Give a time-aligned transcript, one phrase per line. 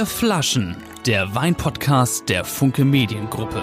[0.00, 3.62] Vier Flaschen, der Weinpodcast der Funke Mediengruppe.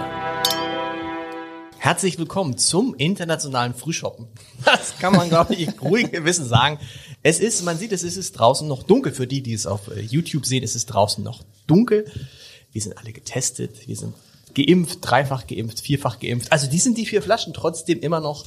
[1.79, 4.27] Herzlich willkommen zum internationalen Frühshoppen.
[4.63, 6.77] Das kann man, glaube ich, ruhig Gewissen sagen.
[7.23, 9.13] Es ist, man sieht es, es ist draußen noch dunkel.
[9.13, 12.05] Für die, die es auf äh, YouTube sehen, es ist draußen noch dunkel.
[12.71, 14.13] Wir sind alle getestet, wir sind
[14.53, 16.51] geimpft, dreifach geimpft, vierfach geimpft.
[16.51, 18.45] Also die sind die vier Flaschen trotzdem immer noch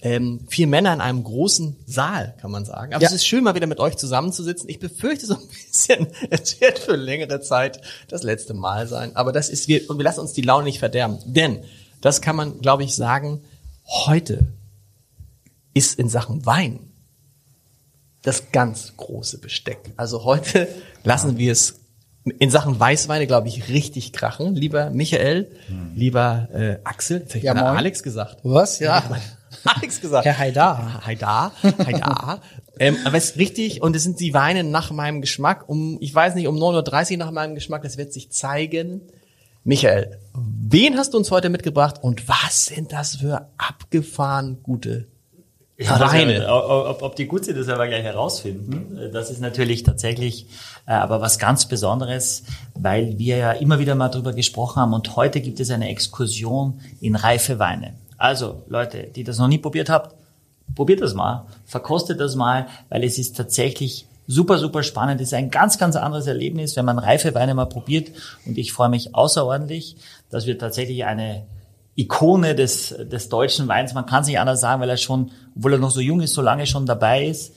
[0.00, 2.94] ähm, vier Männer in einem großen Saal, kann man sagen.
[2.94, 3.08] Aber Ja.
[3.08, 4.68] es ist schön, mal wieder mit euch zusammenzusitzen.
[4.68, 9.16] Ich befürchte so ein bisschen, es wird für längere Zeit das letzte Mal sein.
[9.16, 11.18] Aber das ist, wir, und wir lassen uns die Laune nicht verderben.
[11.26, 11.64] Denn,
[12.00, 13.40] das kann man, glaube ich, sagen,
[14.06, 14.46] heute
[15.74, 16.80] ist in Sachen Wein
[18.22, 19.92] das ganz große Besteck.
[19.96, 20.68] Also heute
[21.04, 21.77] lassen wir es
[22.30, 24.54] in Sachen Weißweine, glaube ich, richtig krachen.
[24.54, 25.50] Lieber Michael,
[25.94, 27.54] lieber äh, Axel, jetzt hätte ich Ja.
[27.54, 28.38] Alex gesagt.
[28.42, 28.78] Was?
[28.78, 29.02] Ja.
[29.64, 30.24] Alex gesagt.
[30.24, 31.06] Herr Haidar.
[31.06, 32.40] Haidar, Haidar.
[32.78, 35.68] ähm, aber es ist richtig und es sind die Weine nach meinem Geschmack.
[35.68, 39.02] Um, ich weiß nicht, um 9.30 Uhr nach meinem Geschmack, das wird sich zeigen.
[39.64, 45.08] Michael, wen hast du uns heute mitgebracht und was sind das für abgefahren gute
[45.80, 46.42] Ja, Weine?
[46.42, 49.10] ja, ob, ob die gut sind, das werden wir gleich herausfinden.
[49.12, 50.46] Das ist natürlich tatsächlich
[50.86, 52.42] äh, aber was ganz Besonderes,
[52.74, 56.80] weil wir ja immer wieder mal drüber gesprochen haben und heute gibt es eine Exkursion
[57.00, 57.94] in reife Weine.
[58.16, 60.16] Also Leute, die das noch nie probiert habt,
[60.74, 65.20] probiert das mal, verkostet das mal, weil es ist tatsächlich super, super spannend.
[65.20, 68.10] Es ist ein ganz, ganz anderes Erlebnis, wenn man reife Weine mal probiert.
[68.46, 69.96] Und ich freue mich außerordentlich,
[70.30, 71.46] dass wir tatsächlich eine
[71.98, 75.72] Ikone des, des deutschen Weins, man kann es nicht anders sagen, weil er schon, obwohl
[75.72, 77.54] er noch so jung ist, so lange schon dabei ist.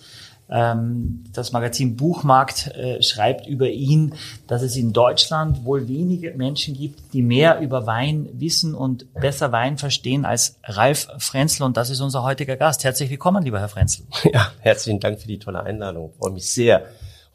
[0.50, 4.16] Ähm, das Magazin Buchmarkt äh, schreibt über ihn,
[4.47, 9.52] dass es in Deutschland wohl wenige Menschen gibt, die mehr über Wein wissen und besser
[9.52, 11.64] Wein verstehen als Ralf Frenzel.
[11.64, 12.84] Und das ist unser heutiger Gast.
[12.84, 14.06] Herzlich willkommen, lieber Herr Frenzel.
[14.34, 16.09] Ja, herzlichen Dank für die tolle Einladung.
[16.12, 16.86] Ich freue mich sehr,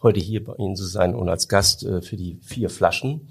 [0.03, 3.29] heute hier bei Ihnen zu sein und als Gast äh, für die vier Flaschen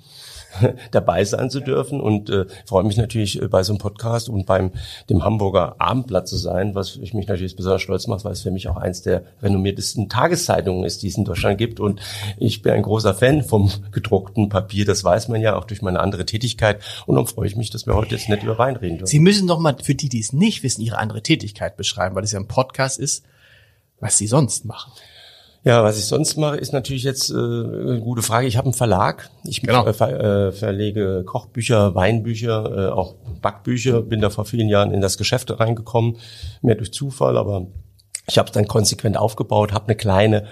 [0.92, 2.02] dabei sein zu dürfen.
[2.02, 4.72] Und äh, freue mich natürlich äh, bei so einem Podcast und beim
[5.10, 8.52] dem Hamburger Abendblatt zu sein, was ich mich natürlich besonders stolz macht, weil es für
[8.52, 11.80] mich auch eins der renommiertesten Tageszeitungen ist, die es in Deutschland gibt.
[11.80, 12.02] Und
[12.38, 16.00] ich bin ein großer Fan vom gedruckten Papier, das weiß man ja auch durch meine
[16.00, 16.82] andere Tätigkeit.
[17.06, 19.08] Und dann freue ich mich, dass wir heute jetzt nicht über Wein reden dürfen.
[19.08, 22.24] Sie müssen doch mal, für die, die es nicht wissen, Ihre andere Tätigkeit beschreiben, weil
[22.24, 23.26] es ja ein Podcast ist,
[24.00, 24.92] was Sie sonst machen.
[25.66, 28.46] Ja, was ich sonst mache, ist natürlich jetzt äh, eine gute Frage.
[28.46, 29.32] Ich habe einen Verlag.
[29.44, 29.86] Ich Genau.
[29.88, 34.04] äh, ver, äh, verlege Kochbücher, Weinbücher, äh, auch Backbücher.
[34.04, 36.18] Bin da vor vielen Jahren in das Geschäft reingekommen,
[36.62, 37.66] mehr durch Zufall, aber
[38.28, 40.46] ich habe es dann konsequent aufgebaut, habe eine kleine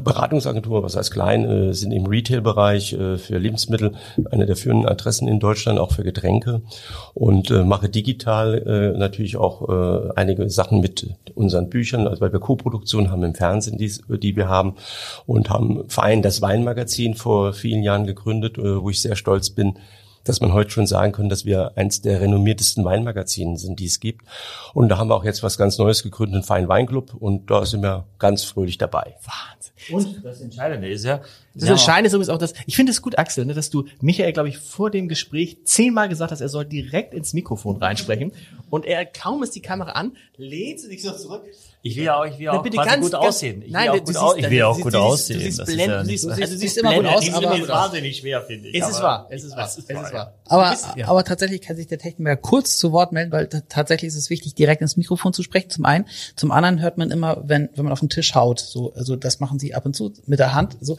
[0.00, 3.94] Beratungsagentur, was heißt klein, äh, sind im Retail-Bereich äh, für Lebensmittel
[4.30, 6.62] eine der führenden Adressen in Deutschland, auch für Getränke.
[7.14, 9.68] Und äh, mache digital natürlich auch
[10.16, 14.74] einige Sachen mit unseren Büchern, also weil wir Co-Produktion haben im Fernsehen, die, wir haben.
[15.26, 19.78] Und haben Verein das Weinmagazin vor vielen Jahren gegründet, wo ich sehr stolz bin,
[20.28, 24.00] dass man heute schon sagen kann, dass wir eins der renommiertesten Weinmagazine sind, die es
[24.00, 24.26] gibt.
[24.74, 27.14] Und da haben wir auch jetzt was ganz Neues gegründet, einen Fein Weinclub.
[27.14, 29.16] Und da sind wir ganz fröhlich dabei.
[29.24, 30.16] Wahnsinn.
[30.16, 31.20] Und das Entscheidende ist ja,
[31.58, 34.32] Das Entscheidende ist übrigens auch das, ich finde es gut, Axel, ne, dass du Michael,
[34.32, 38.32] glaube ich, vor dem Gespräch zehnmal gesagt hast, er soll direkt ins Mikrofon reinsprechen.
[38.68, 41.42] Und er, kaum ist die Kamera an, lehnt sie sich so zurück.
[41.82, 43.62] ich will ja auch, ich will Na, auch quasi gut aussehen.
[43.62, 45.38] Ich nein, will du auch gut, siehst- au ich will auch du gut siehst- aussehen.
[45.38, 47.62] Du siehst blendend, ja du siehst, also du siehst immer gut aus, Die aber- sind
[47.62, 48.74] ist wahnsinnig schwer, finde ich.
[48.82, 50.34] Es ist wahr, es ist wahr, Es ist wahr.
[50.48, 51.06] Aber, Du ja.
[51.08, 54.54] aber tatsächlich kann sich der Techniker kurz zu Wort melden, weil tatsächlich ist es wichtig,
[54.56, 55.70] direkt ins Mikrofon zu sprechen.
[55.70, 58.92] Zum einen, zum anderen hört man immer, wenn wenn man auf den Tisch haut, so
[58.94, 60.96] also das machen sie ab und zu mit der Hand, so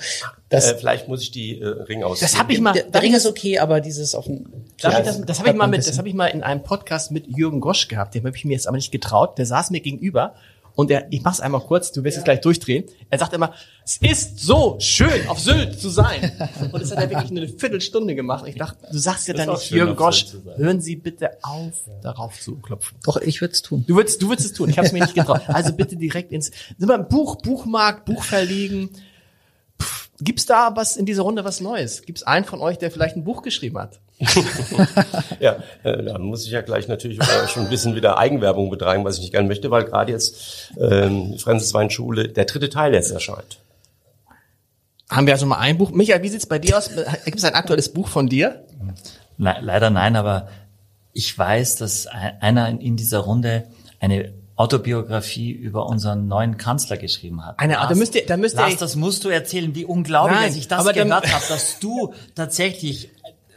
[0.50, 2.20] das Äh, vielleicht muss ich die äh, Ring aus.
[2.20, 5.06] Das habe ich mal, der, der Ring ist okay, aber dieses auf den Darf ich
[5.06, 7.60] das, das habe ich mal mit, das habe ich mal in einem Podcast mit Jürgen
[7.60, 8.16] Gosch gehabt.
[8.16, 9.38] Dem habe ich mir jetzt aber nicht getraut.
[9.38, 10.36] Der saß mir gegenüber
[10.78, 11.92] und er, ich mach's einmal kurz.
[11.92, 12.84] Du wirst jetzt gleich durchdrehen.
[13.10, 16.32] Er sagt immer, es ist so schön auf Sylt zu sein.
[16.72, 18.46] Und das hat er wirklich eine Viertelstunde gemacht.
[18.48, 22.40] Ich dachte, du sagst ja Das dann nicht Jürgen Gosch, hören Sie bitte auf, darauf
[22.40, 22.96] zu klopfen.
[23.04, 23.86] Doch, ich würde es tun.
[23.88, 24.70] Du würdest, du würdest es tun.
[24.70, 25.42] Ich habe es mir nicht getraut.
[25.48, 28.92] Also bitte direkt ins sind wir im Buch, Buchmarkt, Buch verlegen.
[30.20, 32.02] Gibt's da was in dieser Runde was Neues?
[32.02, 34.00] Gibt's einen von euch, der vielleicht ein Buch geschrieben hat?
[35.40, 37.20] Ja, äh, da muss ich ja gleich natürlich
[37.54, 41.38] schon ein bisschen wieder Eigenwerbung betreiben, was ich nicht gerne möchte, weil gerade jetzt ähm,
[41.38, 43.60] Francis Weinschule der dritte Teil jetzt erscheint.
[45.10, 45.92] Haben wir also mal ein Buch.
[45.92, 46.90] Michael, wie sieht's bei dir aus?
[47.26, 48.66] Gibt es ein aktuelles Buch von dir?
[49.38, 50.50] Le leider nein, aber
[51.14, 53.68] ich weiß, dass ein- einer in- in dieser Runde
[54.00, 57.60] eine Autobiografie über unseren neuen Kanzler geschrieben hat.
[57.60, 60.48] Eine- da müsst ihr- da müsst ihr- Lars, das musst du erzählen, wie unglaublich, Nein,
[60.50, 63.10] dass ich das gehört habe, dass du tatsächlich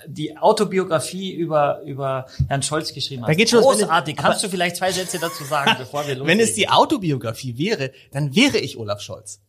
[0.07, 3.29] die Autobiografie über, über Herrn Scholz geschrieben hast.
[3.29, 4.17] Da geht schon Großartig.
[4.17, 6.27] Kannst du vielleicht zwei Sätze dazu sagen, bevor wir loslegen?
[6.27, 9.41] Wenn es die Autobiografie wäre, dann wäre ich Olaf Scholz.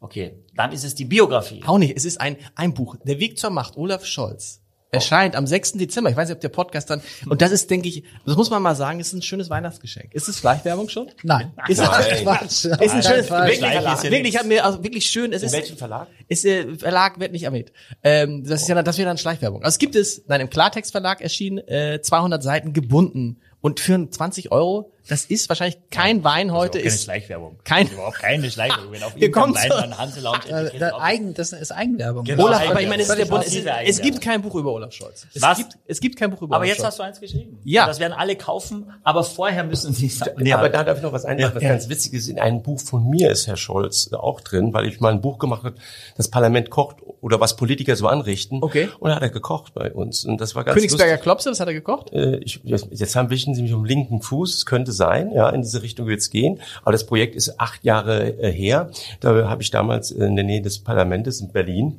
[0.00, 1.62] Okay, dann ist es die Biografie.
[1.66, 1.96] Auch nicht.
[1.96, 2.96] Es ist ein, ein Buch.
[3.04, 4.60] Der Weg zur Macht, Olaf Scholz.
[4.94, 5.72] Erscheint am 6.
[5.72, 6.10] Dezember.
[6.10, 8.62] Ich weiß nicht, ob der Podcast dann, und das ist, denke ich, das muss man
[8.62, 10.14] mal sagen, ist ein schönes Weihnachtsgeschenk.
[10.14, 11.10] Ist es Schleichwerbung schon?
[11.22, 11.52] Nein.
[11.68, 11.88] Ist es,
[12.22, 12.64] Quatsch.
[12.64, 13.48] ist ein schönes, Fall.
[13.48, 16.08] wirklich, ja wirklich, hat mir, also wirklich schön, es In ist, welchem Verlag?
[16.28, 17.72] ist, äh, Verlag wird nicht erwähnt.
[18.02, 19.62] Ähm, das ist ja, das wäre dann Schleichwerbung.
[19.62, 23.40] Also es gibt es, nein, im Klartext Verlag erschienen, äh, 200 Seiten gebunden.
[23.60, 27.56] Und für 20 Euro, das ist wahrscheinlich kein Wein heute, keine ist, Schleichwerbung.
[27.64, 28.92] kein- Überhaupt keine Schleichwerbung.
[28.92, 30.98] Wenn auf Wir kommen Wein zu- dann Hanse Lounge Äh, Etikett da.
[31.00, 32.24] Eigen, das ist Eigenwerbung.
[32.24, 32.44] Genau.
[32.44, 32.70] Olaf, Eigenwerbung.
[32.72, 33.54] aber ich meine, es, ist der Bund, es,
[33.96, 35.26] es gibt kein Buch über Olaf Scholz.
[35.34, 35.58] Es, Was?
[35.58, 36.86] Gibt, es gibt kein Buch über Aber Olaf jetzt Scholz.
[36.88, 37.58] hast du eins geschrieben.
[37.64, 37.86] Ja.
[37.86, 40.44] Das werden alle kaufen, aber vorher müssen sie sagen.
[40.46, 41.68] Ja, aber da darf ich noch was was Ja.
[41.68, 42.28] ganz witzig ist.
[42.28, 45.38] In einem Buch von mir ist Herr Scholz auch drin, weil ich mal ein Buch
[45.38, 45.76] gemacht habe,
[46.16, 48.62] das Parlament kocht oder was Politiker so anrichten.
[48.62, 48.88] Okay.
[49.00, 50.24] Und da hat er gekocht bei uns.
[50.24, 51.22] Und das war ganz Königsberger lustig.
[51.22, 52.12] Klopse, was hat er gekocht?
[52.12, 54.54] Äh, Ich, jetzt jetzt haben wischen Sie mich um linken Fuß.
[54.54, 56.60] Es könnte sein, ja, in diese Richtung wird es gehen.
[56.82, 58.90] Aber das Projekt ist acht Jahre äh, her.
[59.20, 61.98] Da habe ich damals in der Nähe des Parlaments in Berlin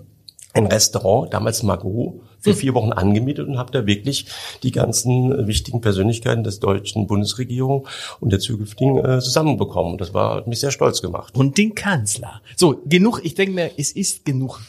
[0.53, 2.57] ein Restaurant, damals Margot, für Hm.
[2.57, 4.27] vier Wochen angemietet und habe da wirklich
[4.63, 7.87] die ganzen äh, wichtigen Persönlichkeiten des deutschen Bundesregierung
[8.19, 9.93] und der zukünftigen äh, zusammenbekommen.
[9.93, 11.35] Und das war hat mich sehr stolz gemacht.
[11.35, 12.41] Und den Kanzler.
[12.55, 14.61] So, genug, ich denke mir, es ist genug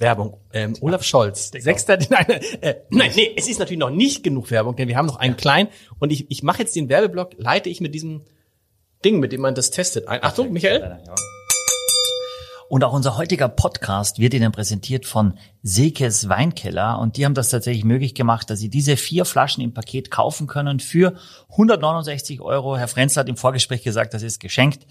[0.00, 0.40] Werbung.
[0.52, 2.26] Ähm, Olaf Scholz, sechster, nein,
[2.60, 5.36] äh, nein, nee, es ist natürlich noch nicht genug Werbung, denn wir haben noch einen
[5.36, 5.68] kleinen
[5.98, 8.22] und ich, ich mache jetzt den Werbeblock, leite ich mit diesem
[9.04, 10.22] Ding, mit dem man das testet ein.
[10.22, 10.98] Achtung, Michael.
[12.68, 16.98] Und auch unser heutiger Podcast wird Ihnen präsentiert von Sekes Weinkeller.
[16.98, 20.46] Und die haben das tatsächlich möglich gemacht, dass Sie diese vier Flaschen im Paket kaufen
[20.46, 21.14] können für
[21.50, 22.76] 169 Euro.
[22.76, 24.86] Herr Frenzel hat im Vorgespräch gesagt, das ist geschenkt.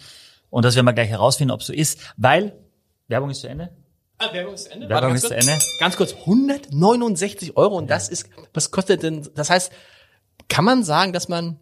[0.49, 2.57] Und das werden wir gleich herausfinden, ob so ist, weil
[3.09, 3.69] Werbung ist zu Ende.
[4.19, 4.89] Ah, Werbung ist zu Ende.
[4.89, 5.47] Werbung ist ganz zu kurz.
[5.47, 5.65] Ende.
[5.79, 9.71] Ganz kurz, 169 Euro und das ist, was kostet denn, das heißt,
[10.49, 11.59] kann man sagen, dass man,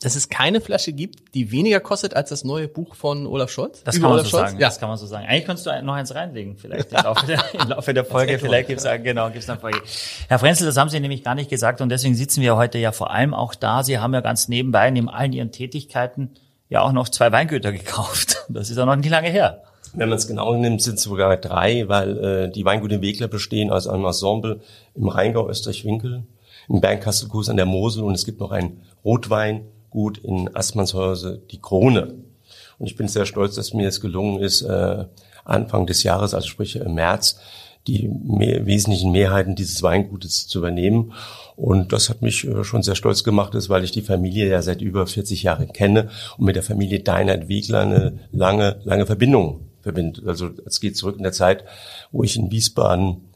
[0.00, 3.82] dass es keine Flasche gibt, die weniger kostet als das neue Buch von Olaf Scholz?
[3.82, 4.48] Das Über kann man Olaf so Scholz?
[4.50, 4.60] sagen.
[4.60, 4.68] Ja.
[4.68, 5.26] Das kann man so sagen.
[5.26, 8.38] Eigentlich könntest du noch eins reinlegen, vielleicht im Laufe der, im Laufe der Folge.
[8.38, 9.80] Vielleicht gibt's genau, gibt's dann Folge.
[10.28, 12.92] Herr Frenzel, das haben Sie nämlich gar nicht gesagt und deswegen sitzen wir heute ja
[12.92, 13.82] vor allem auch da.
[13.82, 16.34] Sie haben ja ganz nebenbei, neben allen Ihren Tätigkeiten,
[16.68, 18.44] ja auch noch zwei Weingüter gekauft.
[18.50, 19.62] Das ist ja noch nicht lange her.
[19.94, 23.70] Wenn man es genau nimmt, sind es sogar drei, weil äh, die Weingute Wegler bestehen
[23.70, 24.60] aus einem Ensemble
[24.94, 26.24] im Rheingau Österreich-Winkel,
[26.68, 32.14] im Bernkastelkues an der Mosel und es gibt noch ein Rotweingut in Assmannshäuser, die Krone.
[32.78, 35.04] Und ich bin sehr stolz, dass mir es gelungen ist, äh,
[35.44, 37.40] Anfang des Jahres, also sprich im März,
[37.86, 41.14] die mehr, wesentlichen Mehrheiten dieses Weingutes zu übernehmen.
[41.56, 44.60] Und das hat mich äh, schon sehr stolz gemacht, ist, weil ich die Familie ja
[44.60, 49.67] seit über 40 Jahren kenne und mit der Familie Deinert Wegler eine lange, lange Verbindung
[49.88, 50.26] verbindet.
[50.26, 51.64] Also es geht zurück in der Zeit,
[52.12, 53.28] wo ich in Wiesbaden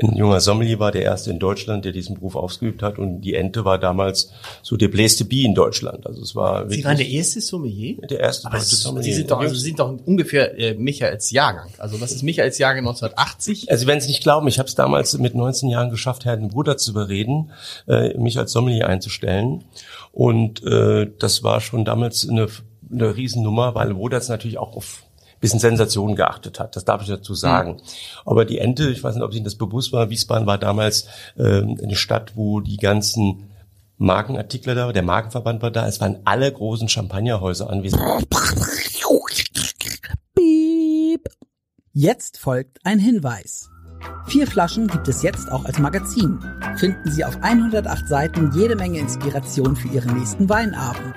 [0.00, 2.98] ein junger Sommelier war, der erste in Deutschland, der diesen Beruf ausgeübt hat.
[2.98, 4.30] Und die Ente war damals
[4.62, 6.06] so der bläste Bee in Deutschland.
[6.06, 7.96] Also es war Sie wirklich waren der erste Sommelier?
[8.08, 9.04] der erste Aber deutsche Sommelier.
[9.04, 11.68] Sie sind doch, also Sie sind doch ungefähr äh, Michaels Jahrgang.
[11.78, 13.70] Also was ist Michaels Jahrgang 1980?
[13.70, 16.76] Also wenn Sie nicht glauben, ich habe es damals mit 19 Jahren geschafft, Herrn Bruder
[16.76, 17.50] zu überreden,
[17.88, 19.64] äh, mich als Sommelier einzustellen.
[20.12, 22.46] Und äh, das war schon damals eine,
[22.90, 25.02] eine Riesennummer, weil Wodatz natürlich auch auf
[25.40, 26.76] bisschen Sensation geachtet hat.
[26.76, 27.80] Das darf ich dazu sagen.
[28.24, 31.06] Aber die Ente, ich weiß nicht, ob Ihnen das bewusst war, Wiesbaden war damals
[31.38, 33.48] ähm, eine Stadt, wo die ganzen
[33.98, 38.00] Markenartikler da, der Markenverband war da, es waren alle großen Champagnerhäuser anwesend.
[40.34, 41.28] Piep.
[41.92, 43.68] Jetzt folgt ein Hinweis.
[44.26, 46.38] Vier Flaschen gibt es jetzt auch als Magazin.
[46.76, 51.14] Finden Sie auf 108 Seiten jede Menge Inspiration für Ihren nächsten Weinabend.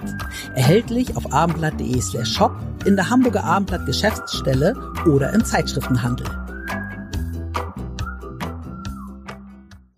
[0.55, 6.25] Erhältlich auf abendblatt.de slash shop, in der Hamburger Abendblatt Geschäftsstelle oder im Zeitschriftenhandel.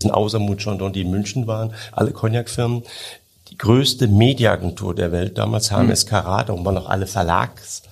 [0.09, 2.83] außer Mout Chandon, die in München waren, alle Cognac-Firmen.
[3.49, 7.83] Die größte Mediaagentur der Welt, damals HMS Karat, und waren noch alle Verlags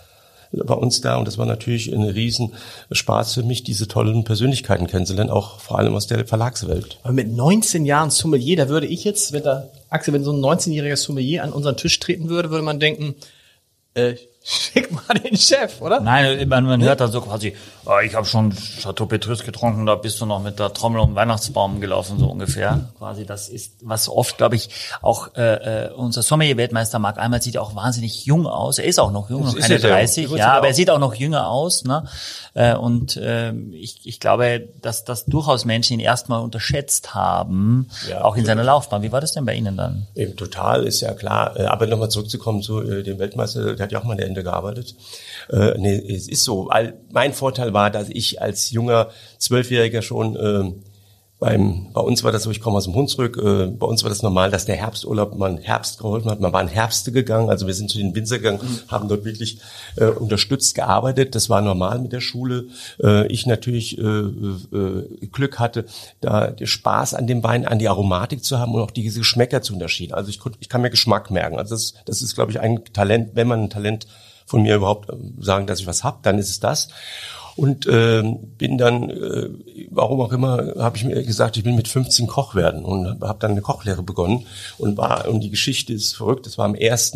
[0.51, 2.53] bei uns da und das war natürlich ein riesen
[2.91, 6.99] Spaß für mich, diese tollen Persönlichkeiten kennenzulernen, auch vor allem aus der Verlagswelt.
[7.03, 10.39] Aber mit 19 Jahren Sommelier, da würde ich jetzt, wenn da, Axel, wenn so ein
[10.39, 13.15] 19-jähriger Sommelier an unseren Tisch treten würde, würde man denken,
[13.93, 15.99] äh, schick mal den Chef, oder?
[16.01, 17.53] Nein, man, man hört dann so quasi,
[18.03, 21.15] ich habe schon Chateau Petrus getrunken, da bist du noch mit der Trommel um den
[21.15, 22.91] Weihnachtsbaum gelaufen, so ungefähr.
[22.97, 24.69] Quasi, das ist, was oft, glaube ich,
[25.01, 28.77] auch äh, äh, unser Sommelier-Weltmeister Marc Einmal sieht auch wahnsinnig jung aus.
[28.77, 29.95] Er ist auch noch jung, noch ist keine er ja.
[29.95, 31.83] 30, Er wird ja, ja aber er sieht auch noch jünger aus.
[31.83, 32.07] Ne?
[32.53, 38.23] Äh, und äh, ich, ich glaube, dass das durchaus Menschen ihn erstmal unterschätzt haben, Ja.
[38.23, 39.01] auch in seiner Laufbahn.
[39.01, 40.07] Wie war das denn bei Ihnen dann?
[40.15, 41.57] Eben total, ist ja klar.
[41.59, 44.27] Äh, Aber nochmal zurückzukommen zu äh, dem Weltmeister, der hat ja auch mal an der
[44.27, 44.95] Ende gearbeitet.
[45.49, 46.69] Äh, nee, es ist so.
[47.11, 50.83] Mein Vorteil war, dass ich als junger Zwölfjähriger schon ähm,
[51.41, 54.09] beim, bei uns war das so, ich komme aus dem Hunsrück, äh, bei uns war
[54.09, 56.39] das normal, dass der Herbsturlaub man Herbst geholfen hat.
[56.39, 58.91] Man war in Herbste gegangen, also wir sind zu den Winzer gegangen, mhm.
[58.91, 59.57] haben dort wirklich
[59.95, 61.33] äh, unterstützt gearbeitet.
[61.33, 62.67] Das war normal mit der Schule.
[63.01, 65.85] Äh, ich natürlich äh, äh, Glück hatte,
[66.21, 69.73] da Spaß an dem Wein, an die Aromatik zu haben und auch diese Geschmäcker zu
[69.73, 70.13] unterschieden.
[70.13, 71.57] Also ich, ich kann mir Geschmack merken.
[71.57, 74.05] Also das, das ist, glaube ich, ein Talent, wenn man ein Talent
[74.45, 76.89] von mir überhaupt äh, sagen, dass ich was hab, dann ist es das
[77.61, 78.23] und äh,
[78.57, 79.49] bin dann, äh,
[79.91, 83.37] warum auch immer, habe ich mir gesagt, ich will mit 15 Koch werden und habe
[83.39, 84.47] dann eine Kochlehre begonnen
[84.79, 86.47] und war und die Geschichte ist verrückt.
[86.47, 87.13] Das war am 1.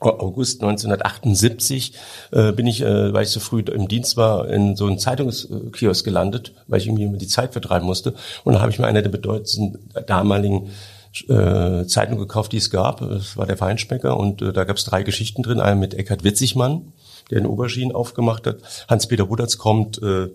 [0.00, 1.92] August 1978
[2.32, 6.04] äh, bin ich, äh, weil ich so früh im Dienst war, in so einen Zeitungskiosk
[6.04, 8.14] gelandet, weil ich irgendwie die Zeit vertreiben musste.
[8.42, 10.70] Und da habe ich mir eine der bedeutendsten damaligen
[11.28, 12.98] äh, Zeitung gekauft, die es gab.
[13.08, 15.60] Das war der Feinschmecker und äh, da gab es drei Geschichten drin.
[15.60, 16.92] Eine mit Eckhard Witzigmann,
[17.30, 18.58] der in Oberschienen aufgemacht hat.
[18.88, 20.28] Hans-Peter Budertz kommt äh,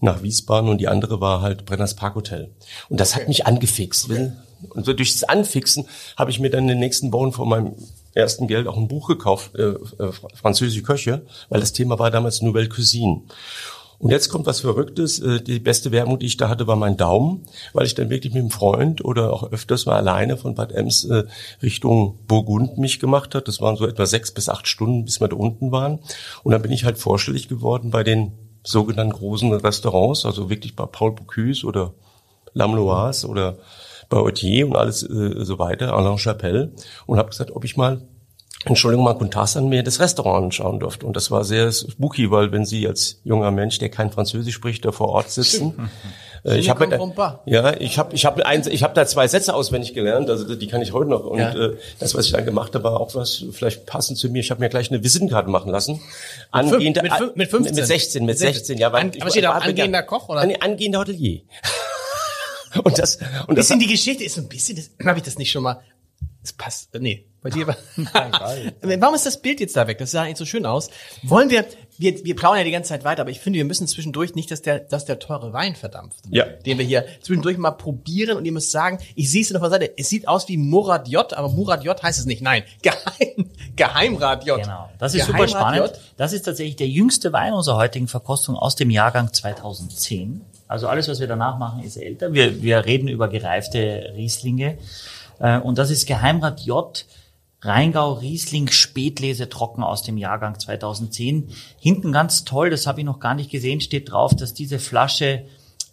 [0.00, 2.50] nach Wiesbaden und die andere war halt Brenners Parkhotel.
[2.88, 4.10] Und das hat mich angefixt.
[4.10, 4.32] Okay.
[4.70, 7.74] Und so durch das Anfixen habe ich mir dann in den nächsten Wochen von meinem
[8.14, 12.42] ersten Geld auch ein Buch gekauft, äh, äh, französische Köche, weil das Thema war damals
[12.42, 13.22] Nouvelle Cuisine.
[14.00, 15.20] Und jetzt kommt was Verrücktes.
[15.20, 18.32] Äh, die beste Werbung, die ich da hatte, war mein Daumen, weil ich dann wirklich
[18.32, 21.24] mit einem Freund oder auch öfters mal alleine von Bad Ems äh,
[21.62, 23.46] Richtung Burgund mich gemacht hat.
[23.46, 25.98] Das waren so etwa sechs bis acht Stunden, bis wir da unten waren.
[26.42, 30.86] Und dann bin ich halt vorstellig geworden bei den sogenannten großen Restaurants, also wirklich bei
[30.86, 31.92] Paul Bocuse oder
[32.54, 33.58] Lamloise oder
[34.08, 36.72] bei Otier und alles äh, so weiter, Alain Chapelle
[37.06, 38.00] und habe gesagt, ob ich mal
[38.66, 41.06] Entschuldigung, Mark und Tassan mir das Restaurant anschauen durfte.
[41.06, 44.84] Und das war sehr spooky, weil wenn Sie als junger Mensch, der kein Französisch spricht,
[44.84, 45.90] da vor Ort sitzen.
[46.42, 46.86] Äh, ich habe
[47.44, 50.66] ja, ich habe ich habe eins, ich habe da zwei Sätze auswendig gelernt, also die
[50.68, 51.24] kann ich heute noch.
[51.24, 51.54] Und ja.
[51.54, 54.40] äh, das, was ich dann gemacht habe, war auch was vielleicht passend zu mir.
[54.40, 56.00] Ich habe mir gleich eine Visitenkarte machen lassen.
[56.50, 57.74] Angehende, mit, mit 15?
[57.74, 58.90] Mit 16, mit 16, ja.
[58.90, 60.40] Weil An, aber steht auch angehender Koch oder?
[60.40, 61.42] An, angehender Hotelier.
[62.84, 65.36] und das und das bisschen die Geschichte ist so ein bisschen, das habe ich das
[65.36, 65.82] nicht schon mal.
[66.42, 67.76] Es passt, äh, nee, bei dir war.
[68.82, 69.98] Warum ist das Bild jetzt da weg?
[69.98, 70.88] Das sah eigentlich so schön aus.
[71.22, 71.66] Wollen wir,
[71.98, 74.50] wir, wir plaudern ja die ganze Zeit weiter, aber ich finde, wir müssen zwischendurch nicht,
[74.50, 76.20] dass der, dass der teure Wein verdampft.
[76.30, 76.44] Ja.
[76.44, 79.70] Den wir hier zwischendurch mal probieren und ihr müsst sagen, ich sehe es noch von
[79.70, 82.40] der Seite, es sieht aus wie Murat J, aber Murat J heißt es nicht.
[82.40, 84.62] Nein, Geheim, Geheimrat J.
[84.62, 84.88] Genau.
[84.98, 85.90] Das ist Geheimrat super spannend.
[85.92, 86.00] J.
[86.16, 90.40] Das ist tatsächlich der jüngste Wein unserer heutigen Verkostung aus dem Jahrgang 2010.
[90.68, 92.32] Also alles, was wir danach machen, ist älter.
[92.32, 94.78] Wir, wir reden über gereifte Rieslinge.
[95.40, 97.04] Äh, und das ist Geheimrat J
[97.62, 101.50] Rheingau Riesling Spätlese trocken aus dem Jahrgang 2010.
[101.78, 105.44] Hinten ganz toll, das habe ich noch gar nicht gesehen, steht drauf, dass diese Flasche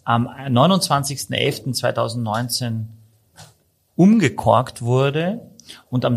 [0.04, 2.84] am 29.11.2019
[3.96, 5.42] umgekorkt wurde
[5.90, 6.16] und am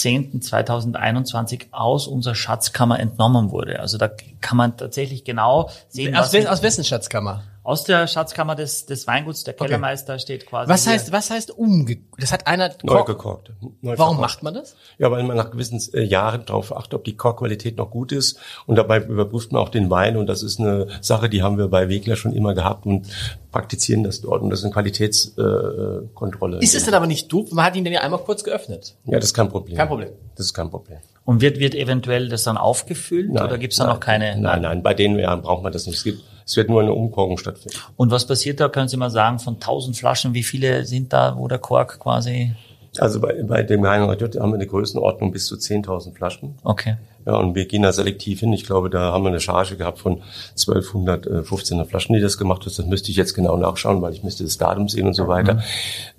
[0.00, 3.80] 26.10.2021 aus unserer Schatzkammer entnommen wurde.
[3.80, 6.16] Also da kann man tatsächlich genau sehen.
[6.16, 7.42] Aus, was aus wessen Schatzkammer?
[7.62, 10.22] Aus der Schatzkammer des, des Weinguts, der Kellermeister okay.
[10.22, 10.70] steht quasi.
[10.70, 13.52] Was heißt, was heißt umge, das hat einer neu gekocht.
[13.60, 14.20] Neu Warum verkocht.
[14.20, 14.76] macht man das?
[14.96, 18.38] Ja, weil man nach gewissen äh, Jahren darauf achtet, ob die Kochqualität noch gut ist
[18.66, 21.68] und dabei überprüft man auch den Wein und das ist eine Sache, die haben wir
[21.68, 23.06] bei Wegler schon immer gehabt und
[23.52, 26.58] praktizieren das dort und das ist eine Qualitätskontrolle.
[26.58, 27.52] Äh, ist es dann aber nicht doof?
[27.52, 28.96] Man hat ihn dann ja einmal kurz geöffnet.
[29.04, 29.76] Ja, das ist kein Problem.
[29.76, 30.12] Kein Problem.
[30.36, 30.98] Das ist kein Problem.
[31.24, 34.40] Und wird, wird eventuell das dann aufgefüllt nein, oder gibt es da noch keine?
[34.40, 35.96] Nein, nein, bei denen ja, braucht man das nicht.
[35.96, 37.78] Es gibt es wird nur eine Umkorkung stattfinden.
[37.96, 38.68] Und was passiert da?
[38.68, 42.56] Können Sie mal sagen, von 1000 Flaschen, wie viele sind da, wo der Kork quasi
[42.98, 46.56] also bei, bei dem Reinhard J haben wir eine Größenordnung bis zu 10.000 Flaschen.
[46.64, 46.96] Okay.
[47.26, 48.52] Ja, und wir gehen da selektiv hin.
[48.52, 52.78] Ich glaube, da haben wir eine Charge gehabt von 1215 Flaschen, die das gemacht hat.
[52.78, 55.62] Das müsste ich jetzt genau nachschauen, weil ich müsste das Datum sehen und so weiter.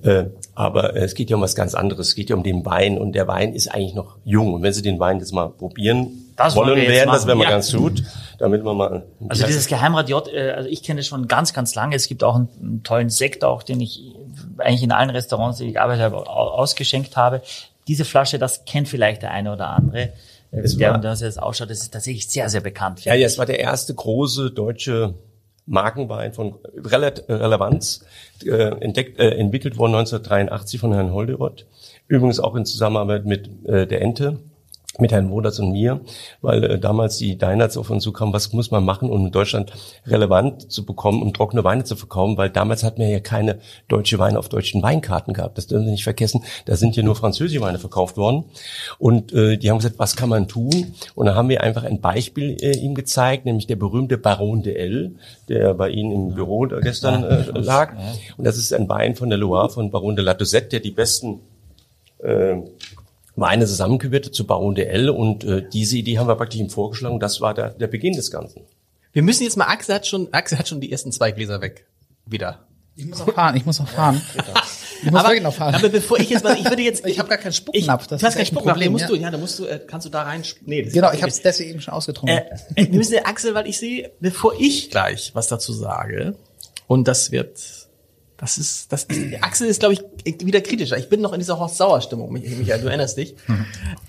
[0.04, 0.10] Mhm.
[0.10, 2.10] Äh, aber es geht ja um was ganz anderes.
[2.10, 4.54] Es geht ja um den Wein und der Wein ist eigentlich noch jung.
[4.54, 7.44] Und wenn Sie den Wein jetzt mal probieren das wollen, wir werden, das wäre mal
[7.44, 7.50] ja.
[7.50, 8.04] ganz gut,
[8.38, 9.04] damit man mal.
[9.28, 11.96] Also dieses Geheimrat J, äh, also ich kenne es schon ganz, ganz lange.
[11.96, 14.16] Es gibt auch einen, einen tollen Sekt auch, den ich
[14.64, 17.42] eigentlich in allen Restaurants, die ich gearbeitet habe, ausgeschenkt habe.
[17.88, 20.14] Diese Flasche, das kennt vielleicht der eine oder andere.
[20.52, 23.06] Es der, war, das jetzt ausschaut, das ist tatsächlich sehr, sehr bekannt.
[23.06, 25.14] Ja, ja, es war der erste große deutsche
[25.66, 28.06] Markenwein von Relevanz,
[28.44, 31.66] äh, entdeckt, äh, entwickelt worden 1983 von Herrn Holderott.
[32.08, 34.40] Übrigens auch in Zusammenarbeit mit äh, der Ente
[35.02, 36.02] mit Herrn Woders und mir,
[36.42, 39.74] weil äh, damals die Dinerts auf uns zukamen, was muss man machen, um in Deutschland
[40.06, 44.20] relevant zu bekommen, um trockene Weine zu verkaufen, weil damals hat man ja keine deutsche
[44.20, 45.58] Weine auf deutschen Weinkarten gehabt.
[45.58, 46.44] Das dürfen Sie nicht vergessen.
[46.66, 48.46] Da sind ja nur französische Weine verkauft worden.
[49.00, 50.94] Und äh, die haben gesagt, was kann man tun?
[51.16, 54.76] Und da haben wir einfach ein Beispiel äh, ihm gezeigt, nämlich der berühmte Baron de
[54.76, 55.16] L,
[55.50, 57.94] der bei Ihnen im Büro gestern äh, lag.
[58.38, 60.92] Und das ist ein Wein von der Loire von Baron de la Dosette, der die
[60.92, 61.40] besten
[62.20, 62.58] äh,
[63.36, 67.20] Weine zusammengewürtet zu Baron de L und äh, diese Idee haben wir praktisch ihm vorgeschlagen.
[67.20, 68.64] Das war der, der Beginn des Ganzen.
[69.14, 71.86] Wir müssen jetzt mal, Axel hat schon, Axel hat schon die ersten zwei Gläser weg.
[72.26, 72.66] Wieder.
[72.96, 74.22] Ich muss auch fahren, ich muss auch fahren.
[75.04, 75.74] Ich muss aber, noch fahren.
[75.74, 78.28] aber bevor ich jetzt mal, ich würde jetzt, Ich habe gar keinen Spucknapf, das du
[78.28, 79.08] hast keinen Spucknapf, Problem, den musst ja.
[79.08, 81.32] du, ja, da musst du, äh, kannst du da rein, nee, das genau, ich habe
[81.32, 82.38] es deswegen schon ausgetrunken.
[82.38, 86.36] Äh, wir müssen Axel, weil ich sehe, bevor ich gleich was dazu sage,
[86.86, 87.58] und das wird,
[88.42, 90.02] das ist, das ist, Axel ist, glaube ich,
[90.46, 90.98] wieder kritischer.
[90.98, 93.36] Ich bin noch in dieser Horst-Sauer-Stimmung, Mich- Michael, du erinnerst dich.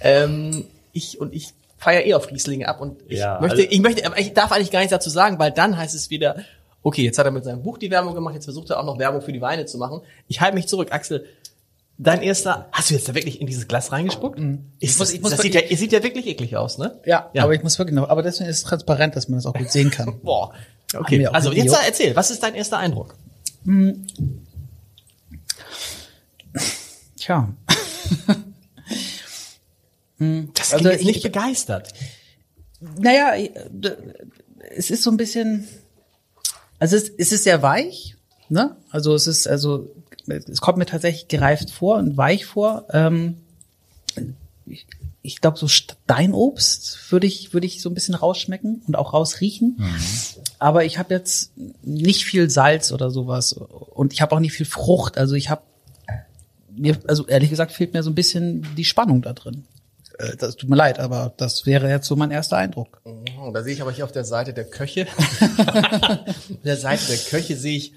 [0.00, 3.80] Ähm, ich und ich feiere eh auf Rieslinge ab und ich Ja, möchte, also- ich
[3.80, 6.36] möchte, aber ich darf eigentlich gar nichts dazu sagen, weil dann heißt es wieder,
[6.82, 8.98] okay, jetzt hat er mit seinem Buch die Werbung gemacht, jetzt versucht er auch noch
[8.98, 10.00] Werbung für die Weine zu machen.
[10.28, 11.26] Ich halte mich zurück, Axel.
[11.98, 14.38] Dein erster, hast du jetzt da wirklich in dieses Glas reingespuckt?
[14.38, 14.64] Ist Mhm.
[14.80, 16.98] Ich muss- das, ich muss das sieht ja, es sieht ja wirklich eklig aus, ne?
[17.04, 17.44] ja, Ja.
[17.44, 19.70] aber ich muss wirklich noch, aber deswegen ist es transparent, dass man das auch gut
[19.70, 20.20] sehen kann.
[20.22, 20.52] Boah.
[20.94, 23.14] Okay, also jetzt erzähl, was ist dein erster Eindruck?
[27.16, 27.48] Tja.
[30.54, 31.92] Das Also ich- nicht begeistert.
[32.80, 33.32] Naja,
[33.70, 33.96] d-
[34.76, 35.66] es ist so ein bisschen,
[36.78, 38.14] also es, es ist sehr weich,
[38.48, 38.76] ne?
[38.90, 39.90] Also es ist, also
[40.28, 42.86] es kommt mir tatsächlich gereift vor und weich vor.
[42.92, 43.38] Ähm,
[44.66, 44.86] ich
[45.24, 49.76] ich glaube, so Steinobst würde ich, würde ich so ein bisschen rausschmecken und auch rausriechen.
[50.62, 51.52] Aber ich habe jetzt
[51.82, 55.18] nicht viel Salz oder sowas und ich habe auch nicht viel Frucht.
[55.18, 55.62] Also ich habe
[56.70, 59.64] mir, also ehrlich gesagt, fehlt mir so ein bisschen die Spannung da drin.
[60.18, 63.00] Äh, Das tut mir leid, aber das wäre jetzt so mein erster Eindruck.
[63.04, 65.06] Oh, da sehe ich aber hier auf der Seite der Köche.
[65.40, 67.92] auf der Seite der Köche sehe ich,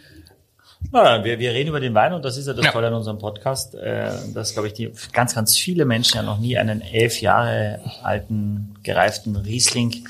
[0.92, 2.72] Na, wir, wir reden über den Wein und das ist ja das Ja.
[2.72, 6.40] Tolle an unserem Podcast, äh, dass, glaube ich, die ganz, ganz viele Menschen ja noch
[6.40, 10.08] nie einen elf Jahre alten, gereiften Riesling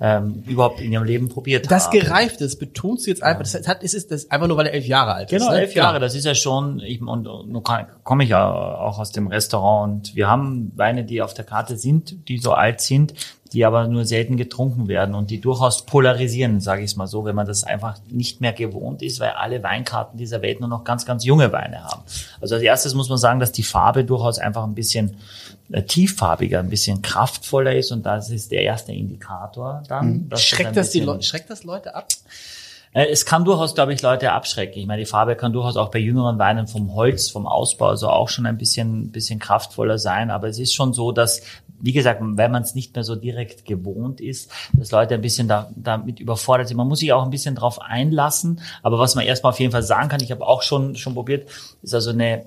[0.00, 1.98] ähm, überhaupt in ihrem Leben probiert das haben.
[1.98, 4.74] gereift ist, betonst du jetzt einfach, das hat, es ist das einfach nur, weil er
[4.74, 5.50] elf Jahre alt Genau, ist.
[5.50, 5.60] ne?
[5.60, 7.62] elf Jahre, das ist ja schon, ich, und, nun
[8.04, 11.76] komme ich ja auch aus dem Restaurant und wir haben Weine, die auf der Karte
[11.76, 13.14] sind, die so alt sind,
[13.52, 17.24] die aber nur selten getrunken werden und die durchaus polarisieren, sage ich es mal so,
[17.24, 20.84] wenn man das einfach nicht mehr gewohnt ist, weil alle Weinkarten dieser Welt nur noch
[20.84, 22.02] ganz, ganz junge Weine haben.
[22.40, 25.16] Also als erstes muss man sagen, dass die Farbe durchaus einfach ein bisschen
[25.72, 30.28] äh, tieffarbiger, ein bisschen kraftvoller ist und das ist der erste Indikator dann.
[30.30, 32.08] ein Schreckt das die bisschen- Leute, schreckt das Leute ab?
[32.92, 34.78] Äh, Es kann durchaus, glaube ich, Leute abschrecken.
[34.78, 38.08] Ich meine, die Farbe kann durchaus auch bei jüngeren Weinen vom Holz, vom Ausbau, also
[38.08, 40.30] auch schon ein bisschen, bisschen kraftvoller sein.
[40.30, 41.42] Aber es ist schon so, dass,
[41.80, 45.48] wie gesagt, wenn man es nicht mehr so direkt gewohnt ist, dass Leute ein bisschen
[45.48, 46.76] da, damit überfordert sind.
[46.76, 48.60] Man muss sich auch ein bisschen drauf einlassen.
[48.82, 51.48] Aber was man erstmal auf jeden Fall sagen kann, ich habe auch schon, schon probiert,
[51.82, 52.44] ist also eine,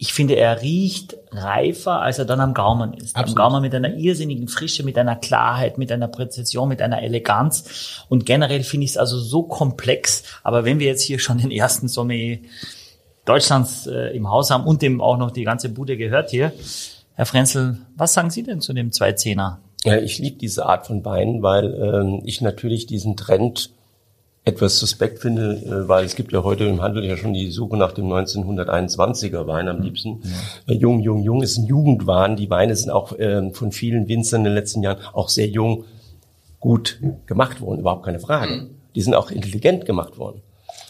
[0.00, 3.16] ich finde, er riecht reifer, als er dann am Gaumen ist.
[3.16, 8.04] Am Gaumen mit einer irrsinnigen Frische, mit einer Klarheit, mit einer Präzision, mit einer Eleganz.
[8.08, 10.22] Und generell finde ich es also so komplex.
[10.44, 12.38] Aber wenn wir jetzt hier schon den ersten Sommelier
[13.24, 16.52] Deutschlands äh, im Haus haben und dem auch noch die ganze Bude gehört hier,
[17.14, 19.56] Herr Frenzel, was sagen Sie denn zu dem 210er?
[19.84, 23.70] Ja, ich liebe diese Art von Wein, weil ähm, ich natürlich diesen Trend
[24.48, 27.76] etwas suspekt finde, äh, weil es gibt ja heute im Handel ja schon die Suche
[27.76, 30.22] nach dem 1921er Wein am liebsten.
[30.66, 32.36] Äh, Jung, jung, jung ist ein Jugendwahn.
[32.36, 35.84] Die Weine sind auch ähm, von vielen Winzern in den letzten Jahren auch sehr jung
[36.60, 38.70] gut gemacht worden, überhaupt keine Frage.
[38.94, 40.42] Die sind auch intelligent gemacht worden.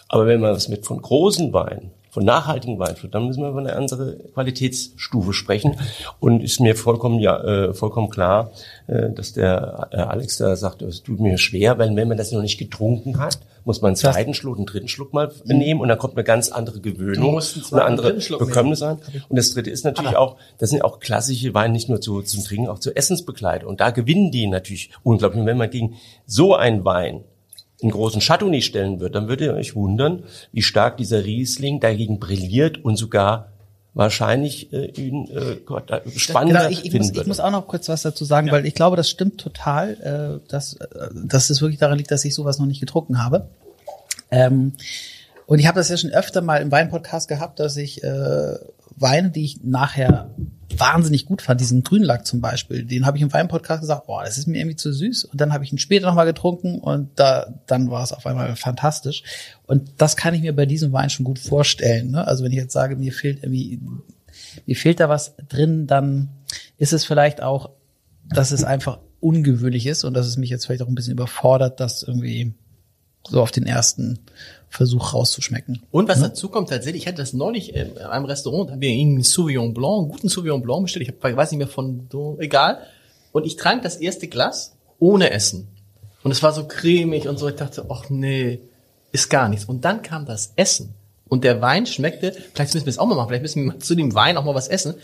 [0.08, 3.50] Aber wenn man es mit von großen Weinen, von nachhaltigen Wein führt, dann müssen wir
[3.50, 5.76] über eine andere Qualitätsstufe sprechen.
[6.18, 8.50] Und ist mir vollkommen ja äh, vollkommen klar,
[8.88, 12.32] äh, dass der äh, Alex da sagt, es tut mir schwer, weil wenn man das
[12.32, 15.86] noch nicht getrunken hat, muss man einen zweiten Schluck, einen dritten Schluck mal nehmen und
[15.86, 18.98] dann kommt eine ganz andere Gewöhnung, eine andere Bekömmnis an.
[19.28, 22.42] Und das dritte ist natürlich auch, das sind auch klassische Weine nicht nur zu, zum
[22.42, 23.68] Trinken, auch zur Essensbegleitung.
[23.68, 25.40] Und da gewinnen die natürlich unglaublich.
[25.40, 25.94] Und wenn man gegen
[26.26, 27.22] so einen Wein
[27.82, 32.18] einen großen Chardonnay stellen wird, dann würdet ihr euch wundern, wie stark dieser Riesling dagegen
[32.18, 33.48] brilliert und sogar
[33.94, 37.28] wahrscheinlich äh, ihn äh, Gott, spannender Genau, ich, ich, finden muss, ich würde.
[37.28, 40.74] muss auch noch kurz was dazu sagen, weil ich glaube, das stimmt total, äh, dass,
[40.74, 43.48] äh, dass es wirklich daran liegt, dass ich sowas noch nicht getrunken habe.
[44.30, 44.72] Ähm,
[45.46, 48.56] und ich habe das ja schon öfter mal im Weinpodcast gehabt, dass ich äh,
[48.96, 50.30] Weine, die ich nachher
[50.78, 54.38] wahnsinnig gut fand, diesen Grünlack zum Beispiel, den habe ich im Weinpodcast gesagt, boah, das
[54.38, 55.24] ist mir irgendwie zu süß.
[55.24, 58.54] Und dann habe ich ihn später nochmal getrunken und da dann war es auf einmal
[58.56, 59.22] fantastisch.
[59.66, 62.10] Und das kann ich mir bei diesem Wein schon gut vorstellen.
[62.10, 62.26] Ne?
[62.26, 63.80] Also wenn ich jetzt sage, mir fehlt irgendwie,
[64.66, 66.30] mir fehlt da was drin, dann
[66.76, 67.70] ist es vielleicht auch,
[68.28, 71.80] dass es einfach ungewöhnlich ist und dass es mich jetzt vielleicht auch ein bisschen überfordert,
[71.80, 72.54] das irgendwie
[73.28, 74.18] so auf den ersten
[74.70, 75.82] Versuch rauszuschmecken.
[75.90, 78.90] Und was dazu kommt tatsächlich, ich hatte das neulich in einem Restaurant, da haben wir
[78.90, 82.06] irgendwie Sauvignon Blanc, einen guten Sauvignon Blanc bestellt, ich weiß nicht mehr von,
[82.38, 82.80] egal.
[83.32, 85.68] Und ich trank das erste Glas ohne Essen.
[86.22, 88.60] Und es war so cremig und so, ich dachte, ach nee,
[89.12, 89.64] ist gar nichts.
[89.64, 90.94] Und dann kam das Essen.
[91.28, 93.94] Und der Wein schmeckte, vielleicht müssen wir es auch mal machen, vielleicht müssen wir zu
[93.94, 94.94] dem Wein auch mal was essen.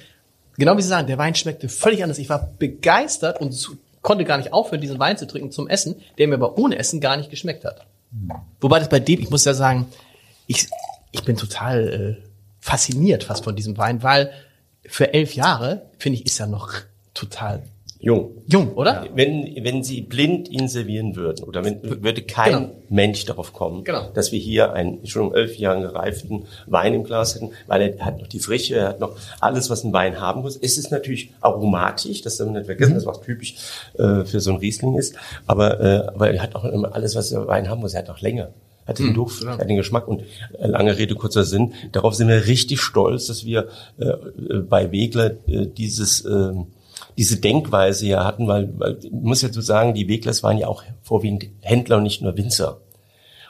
[0.56, 2.18] Genau wie Sie sagen, der Wein schmeckte völlig anders.
[2.18, 3.54] Ich war begeistert und
[4.02, 7.00] konnte gar nicht aufhören, diesen Wein zu trinken zum Essen, der mir aber ohne Essen
[7.00, 7.86] gar nicht geschmeckt hat.
[8.60, 9.86] Wobei das bei dem, ich muss ja sagen,
[10.46, 10.68] ich,
[11.12, 12.28] ich bin total äh,
[12.60, 14.32] fasziniert fast von diesem Wein, weil
[14.86, 16.72] für elf Jahre, finde ich, ist er noch
[17.14, 17.62] total
[18.04, 18.42] Jung.
[18.46, 19.06] jung, oder?
[19.14, 22.70] Wenn, wenn Sie blind ihn servieren würden, oder wenn, würde kein Genau.
[22.90, 24.10] Mensch darauf kommen, Genau.
[24.14, 28.04] dass wir hier einen schon um elf Jahren gereiften Wein im Glas hätten, weil er
[28.04, 30.56] hat noch die Frische, er hat noch alles, was ein Wein haben muss.
[30.56, 33.54] Es ist natürlich aromatisch, das darf man nicht vergessen, das was typisch
[33.98, 37.30] äh, für so ein Riesling ist, aber, äh, aber er hat auch immer alles, was
[37.30, 38.50] der Wein haben muss, er hat auch Länge.
[38.86, 40.20] Er Hat den Duft, er hat den Geschmack und
[40.58, 41.72] äh, lange Rede, kurzer Sinn.
[41.92, 46.66] Darauf sind wir richtig stolz, dass wir äh, äh, bei Wegler äh, dieses ähm,
[47.16, 50.68] diese Denkweise ja hatten, weil, weil ich muss ja so sagen, die Weglers waren ja
[50.68, 52.80] auch vorwiegend Händler und nicht nur Winzer.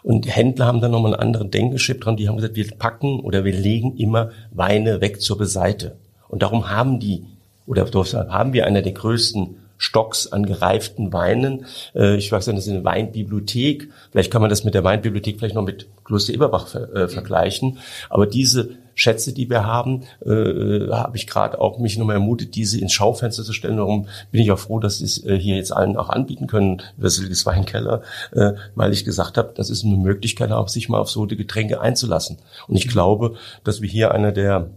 [0.03, 3.45] Und Händler haben dann nochmal einen anderen Denkgeschäft dran, die haben gesagt, wir packen oder
[3.45, 5.97] wir legen immer Weine weg zur Beiseite.
[6.29, 7.25] Und darum haben die,
[7.67, 7.87] oder
[8.31, 11.67] haben wir einer der größten Stocks an gereiften Weinen.
[11.95, 13.91] Äh, Ich weiß nicht, das ist eine Weinbibliothek.
[14.11, 17.79] Vielleicht kann man das mit der Weinbibliothek vielleicht noch mit Kloster Eberbach ver äh, vergleichen.
[18.09, 22.81] Aber diese Schätze, die wir haben, äh, habe ich gerade auch mich nochmal ermutet, diese
[22.81, 23.77] ins Schaufenster zu stellen.
[23.77, 26.83] Darum bin ich auch froh, dass sie es äh, hier jetzt allen auch anbieten können,
[26.97, 28.03] über Silges Weinkeller,
[28.33, 31.37] äh, weil ich gesagt habe, das ist eine Möglichkeit, auch sich mal auf so die
[31.37, 32.39] Getränke einzulassen.
[32.69, 34.71] Und ich glaube, dass wir hier einer der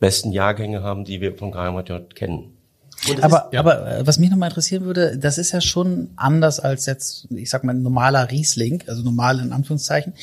[0.00, 2.54] besten Jahrgänge haben, die wir von Geheimat kennen.
[3.22, 7.28] Aber, aber äh, was mich nochmal interessieren würde, das ist ja schon anders als jetzt,
[7.30, 10.14] ich sag mal, normaler Riesling, also normal in Anführungszeichen.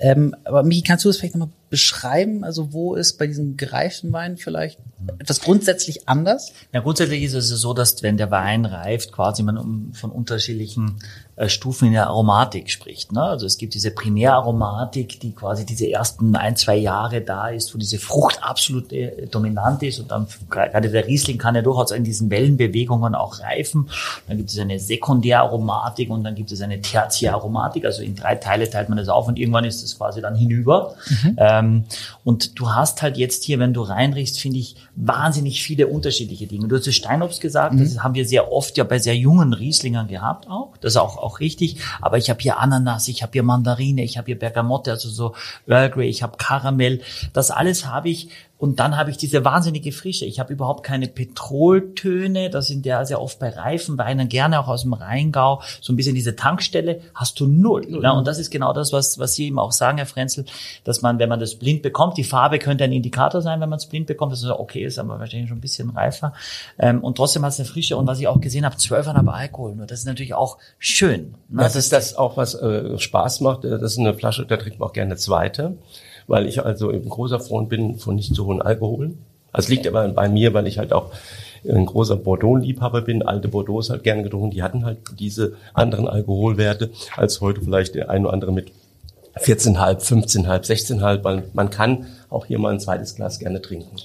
[0.00, 2.44] Ähm, aber Michi, kannst du das vielleicht nochmal beschreiben?
[2.44, 4.78] Also wo ist bei diesen gereiften Weinen vielleicht
[5.18, 6.52] etwas grundsätzlich anders?
[6.72, 10.98] Ja, grundsätzlich ist es so, dass wenn der Wein reift, quasi man von unterschiedlichen
[11.36, 13.12] äh, Stufen in der Aromatik spricht.
[13.12, 13.22] Ne?
[13.22, 17.78] Also es gibt diese Primäraromatik, die quasi diese ersten ein, zwei Jahre da ist, wo
[17.78, 22.04] diese Frucht absolut äh, dominant ist und dann gerade der Riesling kann ja durchaus in
[22.04, 23.90] diesen Wellenbewegungen auch reifen.
[24.26, 28.68] Dann gibt es eine Sekundäraromatik und dann gibt es eine Tertiäraromatik, also in drei Teile
[28.68, 30.94] teilt man das auf und irgendwann ist es quasi dann hinüber.
[31.36, 31.84] Ähm,
[32.24, 36.68] und du hast halt jetzt hier, wenn du reinriechst, finde ich, wahnsinnig viele unterschiedliche Dinge.
[36.68, 40.08] Du hast das Steinobst gesagt, das haben wir sehr oft ja bei sehr jungen Rieslingern
[40.08, 40.76] gehabt auch.
[40.80, 41.76] Das ist auch, auch richtig.
[42.00, 45.34] Aber ich habe hier Ananas, ich habe hier Mandarine, ich habe hier Bergamotte, also so
[45.66, 47.00] Earl Grey, ich habe Karamell.
[47.32, 50.24] Das alles habe ich und dann habe ich diese wahnsinnige Frische.
[50.24, 52.50] Ich habe überhaupt keine Petroltöne.
[52.50, 55.62] Das sind ja sehr oft bei reifen Weinen, gerne auch aus dem Rheingau.
[55.80, 57.86] So ein bisschen diese Tankstelle hast du null.
[58.02, 60.44] Ja, und das ist genau das, was, was Sie eben auch sagen, Herr Frenzel,
[60.82, 63.76] dass man, wenn man das blind bekommt, die Farbe könnte ein Indikator sein, wenn man
[63.76, 66.32] es blind bekommt, dass es okay ist, aber wahrscheinlich schon ein bisschen reifer.
[66.80, 67.96] Ähm, und trotzdem hat es eine Frische.
[67.96, 69.76] Und was ich auch gesehen habe, 12,5 Alkohol.
[69.76, 71.34] Nur das ist natürlich auch schön.
[71.48, 71.62] Ne?
[71.62, 73.62] Das ist das auch, was äh, Spaß macht.
[73.62, 75.78] Das ist eine Flasche, da trinkt man auch gerne eine zweite,
[76.28, 79.18] weil ich also ein großer Freund bin von nicht so hohen Alkoholen.
[79.52, 81.10] Das liegt aber bei mir, weil ich halt auch
[81.68, 83.22] ein großer Bordeaux-Liebhaber bin.
[83.22, 84.50] Alte Bordeaux halt gerne getrunken.
[84.50, 88.70] Die hatten halt diese anderen Alkoholwerte als heute vielleicht der ein oder andere mit
[89.36, 93.96] 14,5, 15,5, 16,5, weil man kann auch hier mal ein zweites Glas gerne trinken.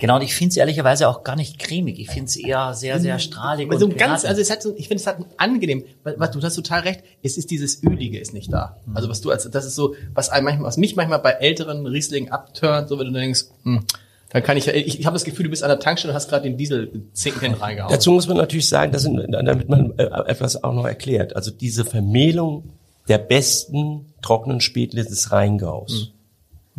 [0.00, 1.98] Genau, und ich finde es ehrlicherweise auch gar nicht cremig.
[2.00, 3.66] Ich finde es eher sehr, sehr strahlig.
[3.68, 6.14] Aber so und ganz, also es hat so, ich finde, es hat ein angenehm, weil,
[6.18, 8.76] was, du hast total recht, es ist dieses Ölige ist nicht da.
[8.94, 11.86] Also was du als, das ist so, was einem manchmal, was mich manchmal bei älteren
[11.86, 13.84] Rieslingen abturnt, so wenn du denkst, hm,
[14.32, 16.16] dann kann ich, ja- ich, ich habe das Gefühl, du bist an der Tankstelle und
[16.16, 17.92] hast gerade den Diesel zinken reingehauen.
[17.92, 21.34] Dazu muss man natürlich sagen, dass, damit man äh, etwas auch noch erklärt.
[21.36, 22.70] Also diese Vermählung
[23.08, 26.12] der besten trockenen Spätlese des Rheingaus.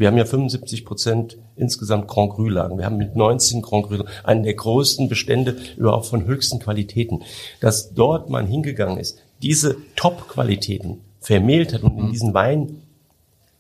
[0.02, 2.80] Wir haben ja 75 Prozent insgesamt Grand Cru Lagen.
[2.80, 7.22] Wir haben mit 19 Grand Cru einen der größten Bestände überhaupt von höchsten Qualitäten.
[7.60, 12.82] Dass dort man hingegangen ist, diese Top-Qualitäten vermählt hat und in diesen Wein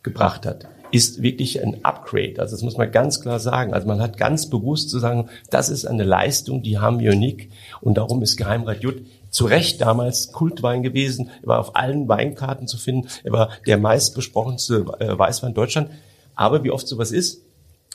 [0.01, 2.39] gebracht hat, ist wirklich ein Upgrade.
[2.39, 3.75] Also das muss man ganz klar sagen.
[3.75, 7.51] Also man hat ganz bewusst zu sagen, das ist eine Leistung, die haben wir nicht.
[7.81, 11.29] Und darum ist Geheimrat Jutt zu Recht damals Kultwein gewesen.
[11.43, 13.09] Er war auf allen Weinkarten zu finden.
[13.23, 15.91] Er war der meistbesprochenste äh, Weißwein Deutschland.
[16.35, 17.41] Aber wie oft sowas ist,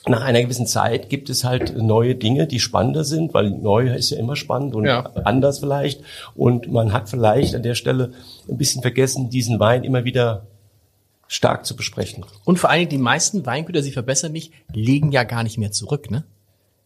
[0.07, 4.09] nach einer gewissen Zeit gibt es halt neue Dinge, die spannender sind, weil neu ist
[4.11, 5.11] ja immer spannend und Ja.
[5.25, 6.01] anders vielleicht.
[6.35, 8.13] Und man hat vielleicht an der Stelle
[8.47, 10.45] ein bisschen vergessen, diesen Wein immer wieder
[11.27, 12.25] stark zu besprechen.
[12.45, 15.71] Und vor allen Dingen, die meisten Weingüter, sie verbessern mich, legen ja gar nicht mehr
[15.71, 16.23] zurück, ne?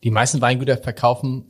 [0.04, 1.46] Die meisten Weingüter verkaufen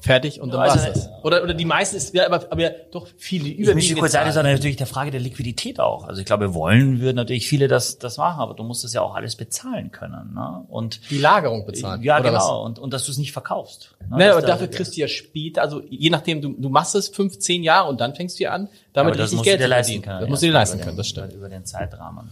[0.00, 1.08] fertig und dann Also, war's das.
[1.24, 4.12] Oder, oder die meisten ist, ja, aber, aber ja, doch viele Ich möchte überwiegende kurz
[4.12, 6.04] sagen, dann natürlich der Frage der Liquidität auch.
[6.04, 9.00] Also ich glaube, wollen würden natürlich viele das, das machen, aber du musst das ja
[9.02, 10.34] auch alles bezahlen können.
[10.34, 10.64] Ne?
[10.68, 12.02] Und die Lagerung bezahlen.
[12.02, 12.64] ja, oder genau.
[12.64, 13.96] Und, und dass du es nicht verkaufst.
[14.08, 14.18] Ne?
[14.18, 17.08] Naja, aber da- dafür kriegst du ja später, also je nachdem, du, du machst es
[17.08, 19.60] fünf, zehn Jahre und dann fängst du ja an, damit aber das richtig musst Geld
[19.60, 20.02] du dir zu leisten verdienen.
[20.04, 20.20] können.
[20.20, 21.32] Das musst du dir ja, leisten können, den- das stimmt.
[21.32, 22.30] Über den Zeitrahmen.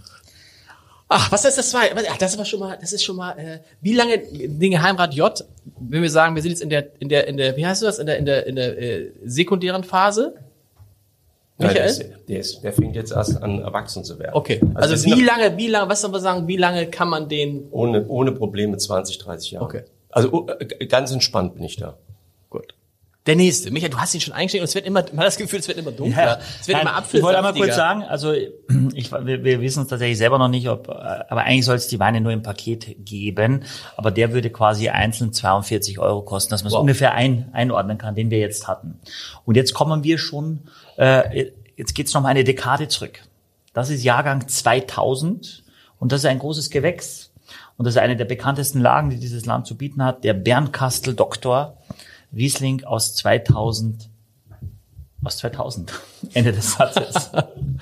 [1.17, 1.95] Ach, was ist das zweite?
[2.11, 5.45] Ach, das war schon mal, das ist schon mal, äh, wie lange Dinge Heimrat J,
[5.79, 7.87] wenn wir sagen, wir sind jetzt in der, in der, in der, wie heißt du
[7.87, 10.35] das, in der, in der, in der äh, sekundären Phase?
[11.57, 11.87] Nein, der, Michael?
[11.89, 14.35] ist, der, ist, der fängt jetzt erst an, erwachsen zu werden.
[14.35, 14.61] Okay.
[14.75, 17.29] Also, Also, wie noch lange, wie lange, was soll man sagen, wie lange kann man
[17.29, 19.65] den, ohne, ohne Probleme 20, 30 Jahre.
[19.65, 19.83] Okay.
[20.11, 21.97] Also oh, äh, ganz entspannt bin ich da.
[23.27, 23.71] Der nächste.
[23.71, 25.67] Michael, du hast ihn schon eingestellt und es wird immer, man hat das Gefühl, es
[25.67, 26.41] wird immer dunkler.
[26.61, 28.33] Es wird Nein, immer ich wollte einmal kurz sagen, also
[28.95, 31.99] ich, wir, wir wissen es tatsächlich selber noch nicht, ob, aber eigentlich soll es die
[31.99, 33.65] Weine nur im Paket geben,
[33.97, 36.81] aber der würde quasi einzeln 42 Euro kosten, dass man es Wow.
[36.83, 39.01] ungefähr ein, einordnen kann, den wir jetzt hatten.
[39.47, 40.65] Und jetzt kommen wir schon,
[40.99, 43.21] äh, jetzt geht's noch mal eine Dekade zurück.
[43.73, 45.65] Das ist Jahrgang 2000
[45.99, 47.33] und das ist ein großes Gewächs
[47.79, 51.15] und das ist eine der bekanntesten Lagen, die dieses Land zu bieten hat, der Bernkastel
[51.15, 51.79] Doktor
[52.35, 54.11] Riesling aus 2000
[55.25, 55.91] aus 2000.
[56.35, 57.31] Ende des Satzes.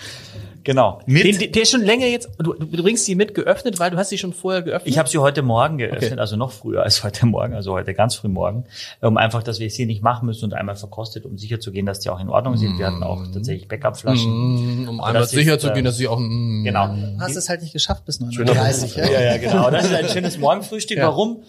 [0.64, 1.00] genau.
[1.08, 3.96] Den, den- der ist schon länger jetzt, du, du bringst die mit geöffnet, weil du
[3.96, 4.88] hast sie schon vorher geöffnet?
[4.88, 6.20] Ich habe sie heute Morgen geöffnet, Okay.
[6.20, 8.64] also noch früher als heute Morgen, also heute ganz früh morgen,
[9.00, 11.72] um einfach, dass wir es hier nicht machen müssen und einmal verkostet, um sicher zu
[11.72, 12.78] gehen, dass die auch in Ordnung sind.
[12.78, 14.86] Wir hatten auch tatsächlich Backup-Flaschen.
[14.88, 16.86] um Aber einmal sicher ist, zu gehen, dass sie auch, mm, Genau.
[16.94, 18.94] Du hast es halt nicht geschafft bis Schöner 39.
[18.94, 19.10] Beruf.
[19.10, 19.20] Ja?
[19.20, 19.68] Ja, ja, genau.
[19.70, 20.98] Das ist ein schönes Morgenfrühstück.
[20.98, 21.08] Ja.
[21.08, 21.42] Warum?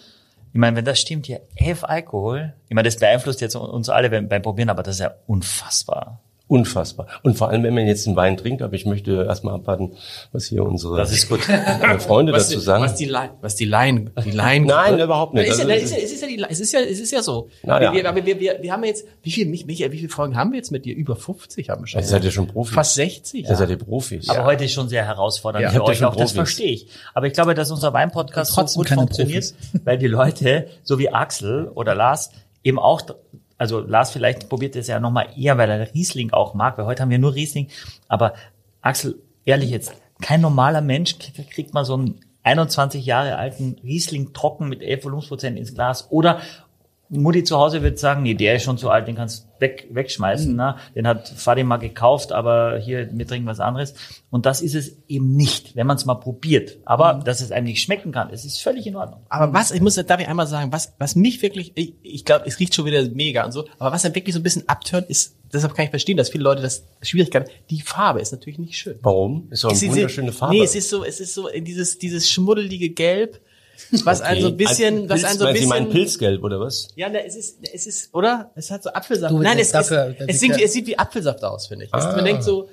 [0.54, 4.08] Ich meine, wenn das stimmt hier, elf Alkohol, ich meine, das beeinflusst jetzt uns alle
[4.08, 6.20] beim, beim Probieren, aber das ist ja unfassbar.
[6.46, 7.06] Unfassbar.
[7.22, 9.92] Und vor allem, wenn man jetzt einen Wein trinkt, aber ich möchte erstmal abwarten,
[10.30, 11.40] was hier unsere Das ist gut.
[11.48, 12.84] äh, Freunde was, dazu sagen.
[12.84, 14.64] was die Laien, was die Laien, die Laien.
[14.66, 15.46] Nein, überhaupt nicht.
[15.46, 17.22] Ja, Also, es, ist ja, es ist ja die, es ist ja, es ist ja
[17.22, 17.48] so.
[17.62, 18.14] Na wir, ja.
[18.14, 20.58] wir, wir, wir, wir haben jetzt, wie viel, Mich- Michael, wie viele Folgen haben wir
[20.58, 20.94] jetzt mit dir?
[20.94, 22.02] Über 50 haben wir schon.
[22.02, 22.74] Ihr seid ja schon Profis.
[22.74, 23.48] Fast 60.
[23.48, 24.28] Ihr seid ja Profis.
[24.28, 25.70] Aber heute ist schon sehr herausfordernd Ja.
[25.70, 26.32] für ihr euch auch, das Profis?
[26.32, 26.88] verstehe ich.
[27.14, 29.54] Aber ich glaube, dass unser Weinpodcast so Trotzdem gut funktioniert,
[29.84, 32.30] weil die Leute, so wie Axel oder Lars,
[32.62, 33.00] eben auch,
[33.58, 37.02] also Lars vielleicht probiert es ja nochmal eher, weil er Riesling auch mag, weil heute
[37.02, 37.68] haben wir nur Riesling.
[38.08, 38.34] Aber
[38.80, 41.16] Axel, ehrlich jetzt, kein normaler Mensch
[41.50, 46.40] kriegt, mal so einen 21 Jahre alten Riesling trocken mit 11 Volumensprozent ins Glas oder
[47.10, 49.86] Mutti zu Hause wird sagen, nee, der ist schon zu alt, den kannst du weg,
[49.90, 50.50] wegschmeißen.
[50.52, 50.56] Mhm.
[50.56, 50.76] Ne?
[50.94, 53.94] Den hat Fadi mal gekauft, aber hier, wir trinken was anderes.
[54.30, 56.78] Und das ist es eben nicht, wenn man es mal probiert.
[56.86, 57.24] Aber Mhm.
[57.24, 59.20] dass es einem nicht schmecken kann, es ist völlig in Ordnung.
[59.28, 62.46] Aber was, ich muss, darf ich einmal sagen, was, was mich wirklich, ich, ich glaube,
[62.46, 65.08] es riecht schon wieder mega und so, aber was dann wirklich so ein bisschen abtönt,
[65.08, 68.76] ist, deshalb kann ich verstehen, dass viele Leute das Schwierigkeiten, die Farbe ist natürlich nicht
[68.76, 68.98] schön.
[69.02, 69.46] Warum?
[69.50, 70.54] Ist doch eine Es ist- wunderschöne Farbe.
[70.54, 73.40] Nee, es ist so, es ist so in dieses, dieses schmuddelige Gelb,
[74.04, 76.42] was einen so ein bisschen, was Pilz, einen so ein weil Sie meinen bisschen, Pilzgelb,
[76.44, 76.88] oder was?
[76.96, 78.50] ja, ne, es ist, es ist, oder?
[78.54, 79.32] Es hat so Apfelsaft.
[79.32, 81.94] Du, Nein, es, dafür- es, es, sieht, es sieht wie Apfelsaft aus, finde ich.
[81.94, 82.14] Ah.
[82.16, 82.68] Man denkt so,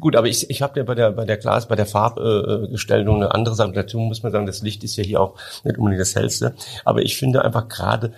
[0.00, 3.34] Gut, aber ich, ich habe ja bei der bei der Glas, bei der Farbgestaltung eine
[3.34, 3.72] andere Sache.
[3.72, 6.54] Dazu muss man sagen, das Licht ist ja hier auch nicht unbedingt das hellste.
[6.84, 8.12] Aber ich finde einfach gerade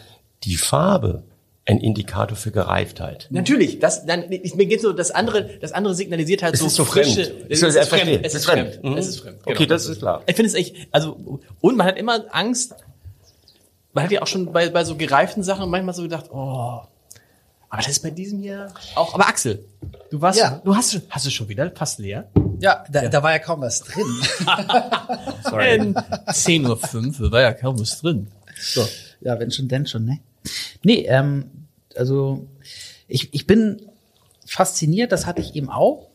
[0.45, 1.25] die Farbe
[1.69, 3.27] ein Indikator für Gereiftheit.
[3.31, 6.67] Natürlich, das, dann, ich, mir geht so, das andere, das andere signalisiert halt Es so
[6.67, 7.47] ist so frische, fremd.
[7.51, 8.05] es Ich ist, verstehe.
[8.05, 8.69] fremd, Es es ist fremd.
[8.75, 8.97] fremd, Mhm.
[8.99, 9.39] es ist fremd.
[9.45, 10.23] Okay, das ist klar.
[10.27, 12.75] Ich finde es echt, also, und man hat immer Angst,
[13.93, 16.81] man hat ja auch schon bei, bei so gereiften Sachen manchmal so gedacht, oh,
[17.69, 19.65] aber das ist bei diesem hier auch, aber Axel,
[20.11, 20.61] du warst, Ja.
[20.65, 22.29] du hast, hast du schon wieder fast leer?
[22.61, 24.05] Ja, da, da war ja kaum was drin.
[25.61, 28.29] Ähm, 10.05 Uhr, war ja kaum was drin.
[28.61, 28.87] So.
[29.21, 30.19] Ja, wenn schon, denn schon, ne?
[30.83, 31.51] Nee, ähm,
[31.95, 32.47] also
[33.09, 33.83] ich, ich bin
[34.45, 36.09] fasziniert, das hatte ich eben auch.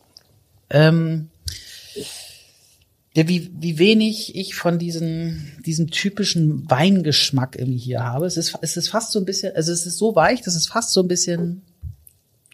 [0.70, 1.28] Ähm,
[3.14, 8.24] wie, wie wenig ich von diesem, diesem typischen Weingeschmack irgendwie hier habe.
[8.26, 10.66] Es ist, es ist fast so ein bisschen, also es ist so weich, dass es
[10.66, 11.62] fast so ein bisschen.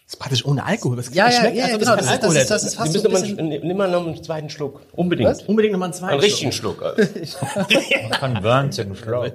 [0.09, 0.95] Das ist praktisch ohne Alkohol.
[0.95, 2.63] Das Ja, ja, schmeckt, ja, als ob es genau, das ist- Alkohol das ist- das
[2.63, 4.81] ist fast so ein bisschen- mal, nimm mal noch einen zweiten Schluck.
[4.93, 5.47] Unbedingt.
[5.47, 6.13] Unbedingt nochmal einen zweiten.
[6.13, 6.83] Einen richtigen Schluck.
[8.19, 9.27] Von Burns im Schlau.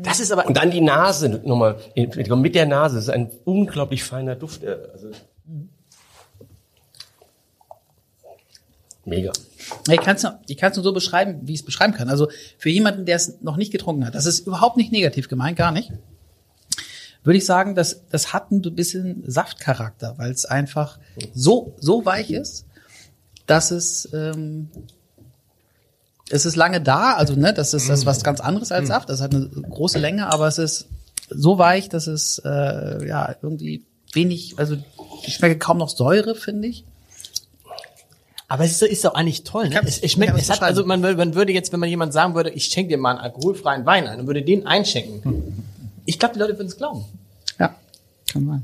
[0.00, 1.80] Das ist aber, Und dann die Nase nochmal.
[1.96, 2.94] Mit der Nase.
[2.94, 4.62] Das ist ein unglaublich feiner Duft.
[4.62, 5.08] äh, Also,
[9.04, 9.32] mega.
[9.90, 12.08] Ich kann es ich kann's nur so beschreiben, wie ich es beschreiben kann.
[12.08, 15.58] Also für jemanden, der es noch nicht getrunken hat, das ist überhaupt nicht negativ gemeint,
[15.58, 15.90] gar nicht.
[17.24, 20.98] Würde ich sagen, das, das hat ein bisschen Saftcharakter, weil es einfach
[21.34, 22.64] so, so weich ist,
[23.46, 24.70] dass es, ähm,
[26.30, 29.08] es ist lange da, also ne, das ist das ist was ganz anderes als Saft,
[29.08, 30.86] das hat eine große Länge, aber es ist
[31.30, 34.76] so weich, dass es äh, ja irgendwie wenig, also
[35.26, 36.84] ich schmecke kaum noch Säure, finde ich.
[38.48, 39.80] aber es ist, ist doch eigentlich toll, ne?
[39.84, 42.50] Es, es schmeckt, es hat, also man, man würde jetzt, wenn man jemand sagen würde,
[42.50, 45.64] ich schenke dir mal einen alkoholfreien Wein ein und würde den einschenken.
[46.08, 47.04] Ich glaube, die Leute würden es glauben.
[47.60, 47.74] Ja,
[48.32, 48.62] kann sein.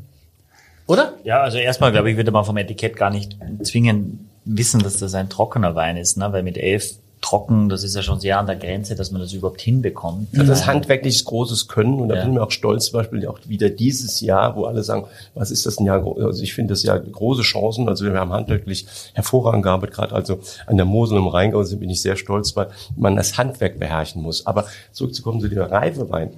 [0.87, 1.13] Oder?
[1.25, 5.13] Ja, also erstmal, glaube ich, würde man vom Etikett gar nicht zwingend wissen, dass das
[5.15, 6.33] ein trockener Wein ist, ne?
[6.33, 9.35] weil mit elf trocken, das ist ja schon sehr an der Grenze, dass man das
[9.35, 10.29] überhaupt hinbekommt.
[10.33, 12.23] Also das ist handwerkliches großes Können und da Ja.
[12.23, 15.05] bin ich mir auch stolz, zum Beispiel auch wieder dieses Jahr, wo alle sagen,
[15.35, 16.03] was ist das ein Jahr?
[16.23, 17.89] Also ich finde das ja große Chancen.
[17.91, 21.91] Also wir haben handwerklich hervorragend gearbeitet, gerade also an der Mosel im Rheingau sind bin
[21.91, 24.47] ich sehr stolz, weil man das Handwerk beherrschen muss.
[24.47, 26.31] Aber zurückzukommen zu dem Reifewein.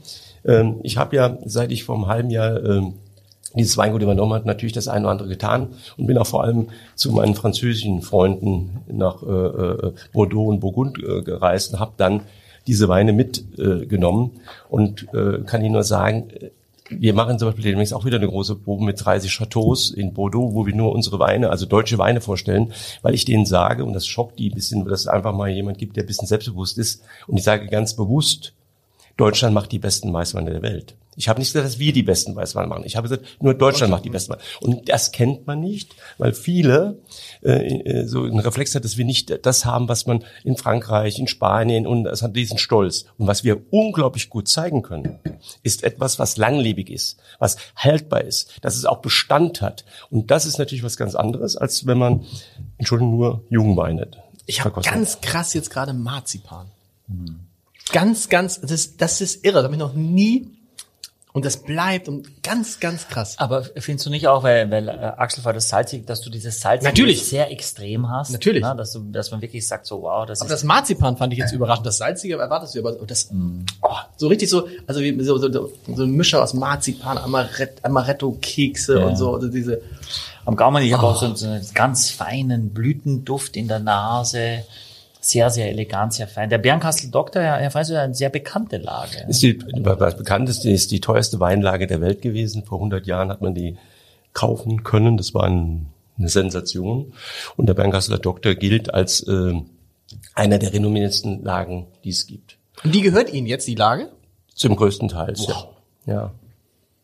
[0.46, 2.94] Ähm, ich habe ja, seit ich vor einem halben Jahr ähm,
[3.54, 6.68] dieses Weingut übernommen hat, natürlich das eine oder andere getan und bin auch vor allem
[6.94, 12.22] zu meinen französischen Freunden nach äh, äh Bordeaux und Burgund äh, gereist und habe dann
[12.66, 16.28] diese Weine mitgenommen äh, und äh, kann Ihnen nur sagen,
[16.88, 20.54] wir machen zum Beispiel demnächst auch wieder eine große Probe mit 30 Chateaus in Bordeaux,
[20.54, 24.06] wo wir nur unsere Weine, also deutsche Weine vorstellen, weil ich denen sage, und das
[24.06, 27.02] schockt die ein bisschen, dass es einfach mal jemand gibt, der ein bisschen selbstbewusst ist,
[27.26, 28.52] und ich sage ganz bewusst,
[29.16, 30.94] Deutschland macht die besten Weißweine der Welt.
[31.18, 32.84] Ich habe nicht gesagt, dass wir die besten Weißweine machen.
[32.84, 34.42] Ich habe gesagt, nur Deutschland macht die besten Weine.
[34.60, 36.98] Und das kennt man nicht, weil viele
[37.42, 41.18] äh, äh, so einen Reflex hat, dass wir nicht das haben, was man in Frankreich,
[41.18, 43.06] in Spanien und es hat diesen Stolz.
[43.16, 45.18] Und was wir unglaublich gut zeigen können,
[45.62, 49.86] ist etwas, was langlebig ist, was haltbar ist, dass es auch Bestand hat.
[50.10, 52.26] Und das ist natürlich was ganz anderes, als wenn man,
[52.76, 54.08] Entschuldigung, nur Jungweine.
[54.44, 56.66] Ich habe ganz krass jetzt gerade Marzipan.
[57.08, 57.40] Hm.
[57.92, 59.56] Ganz, ganz, das, das ist irre.
[59.56, 60.56] Das habe ich noch nie
[61.36, 63.34] und das bleibt und ganz, ganz krass.
[63.38, 66.62] Aber findest du nicht auch, weil, weil äh, Axel war das salzig, dass du dieses
[66.62, 67.26] Salz Natürlich.
[67.26, 68.30] sehr extrem hast?
[68.30, 68.62] Natürlich.
[68.62, 70.54] Na, dass, du, dass man wirklich sagt, so wow, das aber ist...
[70.54, 71.84] das Marzipan fand ich jetzt überraschend.
[71.84, 73.66] Das Salzige erwartest du, aber das, mm.
[73.82, 78.98] oh, so richtig so, also wie, so, so, so ein Mischer aus Marzipan, Amaretto, Amaretto-Kekse
[78.98, 79.04] ja.
[79.04, 79.82] und so, also diese...
[80.46, 80.96] Am Gaumen, ich oh.
[80.96, 84.64] habe auch so, so einen ganz feinen Blütenduft in der Nase
[85.28, 86.48] sehr, sehr elegant, sehr fein.
[86.48, 89.24] Der Bernkastel Doktor, Herr Freiser, ist eine sehr bekannte Lage.
[89.28, 92.64] Ist die, was bekannteste ist die teuerste Weinlage der Welt gewesen.
[92.64, 93.76] Vor 100 Jahren hat man die
[94.32, 95.16] kaufen können.
[95.16, 95.86] Das war ein,
[96.18, 97.12] eine Sensation.
[97.56, 99.54] Und der Bernkasseler Doktor gilt als äh,
[100.34, 102.58] einer der renommiertesten Lagen, die es gibt.
[102.84, 104.10] Und die gehört Ihnen jetzt, die Lage?
[104.54, 105.68] Zum größten Teil, wow.
[106.06, 106.14] ja.
[106.14, 106.32] ja.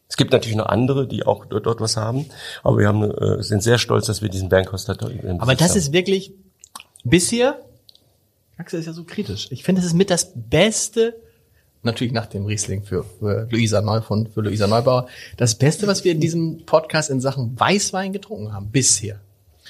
[0.08, 2.26] Es gibt natürlich noch andere, die auch dort, dort was haben,
[2.62, 4.98] aber wir haben, äh, sind sehr stolz, dass wir diesen Bernkasseler
[5.38, 5.78] Aber das haben.
[5.78, 6.34] ist wirklich
[7.02, 7.58] bisher
[8.56, 9.48] Axel ist ja so kritisch.
[9.50, 11.16] Ich finde, es ist mit das Beste,
[11.82, 16.04] natürlich nach dem Riesling für, für Luisa Neu von, für Luisa Neubauer, das Beste, was
[16.04, 19.20] wir in diesem Podcast in Sachen Weißwein getrunken haben, bisher.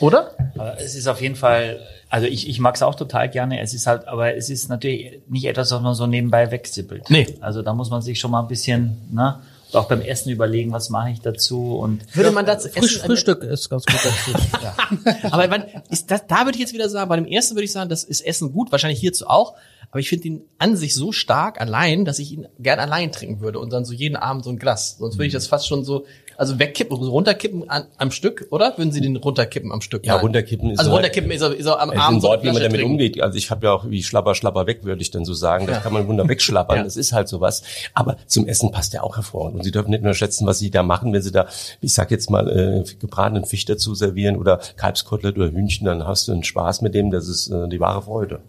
[0.00, 0.34] Oder?
[0.54, 3.60] Aber es ist auf jeden Fall, also ich, ich mag es auch total gerne.
[3.60, 7.10] Es ist halt, aber es ist natürlich nicht etwas, was man so nebenbei wegzippelt.
[7.10, 7.26] Nee.
[7.40, 9.40] Also da muss man sich schon mal ein bisschen, ne,
[9.76, 13.42] auch beim Essen überlegen, was mache ich dazu und würde man dazu Frisch, essen, Frühstück
[13.42, 14.46] ist ganz gut dazu.
[14.62, 15.30] ja.
[15.30, 17.72] Aber man, ist das, da würde ich jetzt wieder sagen, bei dem ersten würde ich
[17.72, 19.54] sagen, das ist Essen gut, wahrscheinlich hierzu auch,
[19.90, 23.40] aber ich finde ihn an sich so stark allein, dass ich ihn gern allein trinken
[23.40, 24.96] würde und dann so jeden Abend so ein Glas.
[24.98, 26.06] Sonst würde ich das fast schon so
[26.42, 28.76] also wegkippen, runterkippen an, am Stück, oder?
[28.76, 30.04] Würden Sie den runterkippen am Stück?
[30.04, 30.22] Ja, Nein.
[30.22, 32.18] runterkippen ist Also so runterkippen ist er, ist er am Abend.
[32.18, 32.90] Ein Wort, wie man damit trinken.
[32.90, 33.22] umgeht.
[33.22, 35.68] Also ich habe ja auch wie Schlapper, Schlapper weg, würde ich dann so sagen.
[35.68, 35.82] Das ja.
[35.82, 36.76] kann man wunder wegschlappern.
[36.78, 36.82] ja.
[36.82, 37.62] Das ist halt sowas.
[37.94, 39.58] Aber zum Essen passt der auch hervorragend.
[39.58, 41.46] Und Sie dürfen nicht nur schätzen, was Sie da machen, wenn Sie da,
[41.80, 46.26] ich sag jetzt mal, äh, gebratenen Fisch dazu servieren oder Kalbskotelett oder Hühnchen, dann hast
[46.26, 47.12] du einen Spaß mit dem.
[47.12, 48.40] Das ist äh, die wahre Freude.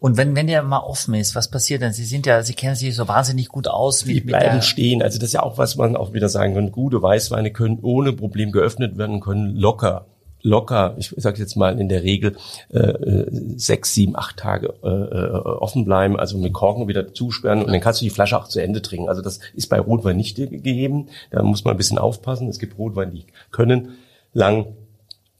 [0.00, 1.92] Und wenn, wenn der mal offen ist, was passiert denn?
[1.92, 4.06] Sie sind ja, Sie kennen sich so wahnsinnig gut aus.
[4.06, 5.02] Wie, die bleiben stehen.
[5.02, 6.72] Also das ist ja auch, was man auch wieder sagen kann.
[6.72, 10.06] Gute Weißweine können ohne Problem geöffnet werden, können locker
[10.42, 12.36] locker, ich sage jetzt mal in der Regel
[12.70, 13.24] äh,
[13.56, 17.80] sechs, sieben, acht Tage äh, äh, offen bleiben, also mit Korken wieder zusperren und dann
[17.80, 19.08] kannst du die Flasche auch zu Ende trinken.
[19.08, 21.08] Also das ist bei Rotwein nicht gegeben.
[21.30, 22.48] Da muss man ein bisschen aufpassen.
[22.48, 23.98] Es gibt Rotwein, die können
[24.32, 24.76] lang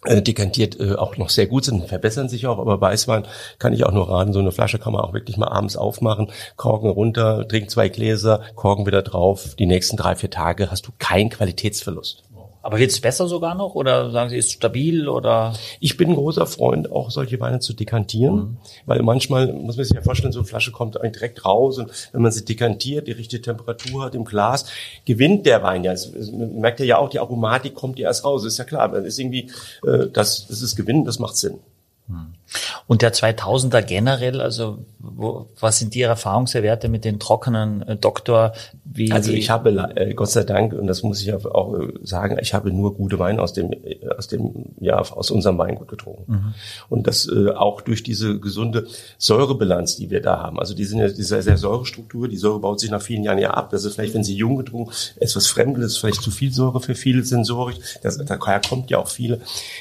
[0.05, 3.27] äh, dekantiert äh, auch noch sehr gut sind, verbessern sich auch, aber Weißwein
[3.59, 6.31] kann ich auch nur raten, so eine Flasche kann man auch wirklich mal abends aufmachen,
[6.57, 10.93] Korken runter, trink zwei Gläser, Korken wieder drauf, die nächsten drei, vier Tage hast du
[10.99, 12.23] keinen Qualitätsverlust.
[12.62, 15.55] Aber wird es besser sogar noch oder sagen Sie, ist stabil oder?
[15.81, 18.57] Ich bin ein großer Freund, auch solche Weine zu dekantieren, mhm.
[18.87, 21.90] weil manchmal muss man sich ja vorstellen, so eine Flasche kommt eigentlich direkt raus und
[22.12, 24.66] wenn man sie dekantiert, die richtige Temperatur hat im Glas,
[25.05, 25.92] gewinnt der Wein ja.
[25.92, 28.88] Es, es, man merkt ja auch, die Aromatik kommt ja erst raus, ist ja klar.
[28.88, 29.51] Das ist irgendwie,
[29.87, 31.59] äh, das, das ist Gewinn, das macht Sinn.
[32.09, 32.35] Hm.
[32.87, 38.53] Und der 2000er generell, also wo, was sind Ihre Erfahrungswerte mit den trockenen äh, Doktor?
[38.85, 42.39] Wie also ich habe äh, Gott sei Dank und das muss ich auch äh, sagen,
[42.41, 46.33] ich habe nur gute Weine aus dem äh, aus dem ja aus unserem Weingut getrunken
[46.33, 46.55] mhm.
[46.89, 48.87] und das äh, auch durch diese gesunde
[49.19, 50.59] Säurebilanz, die wir da haben.
[50.59, 53.53] Also die sind ja diese sehr Säurestruktur, die Säure baut sich nach vielen Jahren ja
[53.53, 53.71] ab.
[53.71, 57.23] Das ist vielleicht, wenn sie jung getrunken, etwas Fremdes, vielleicht zu viel Säure für viele
[57.23, 57.77] Sensorik.
[58.03, 59.41] Das, daher kommt ja auch viele,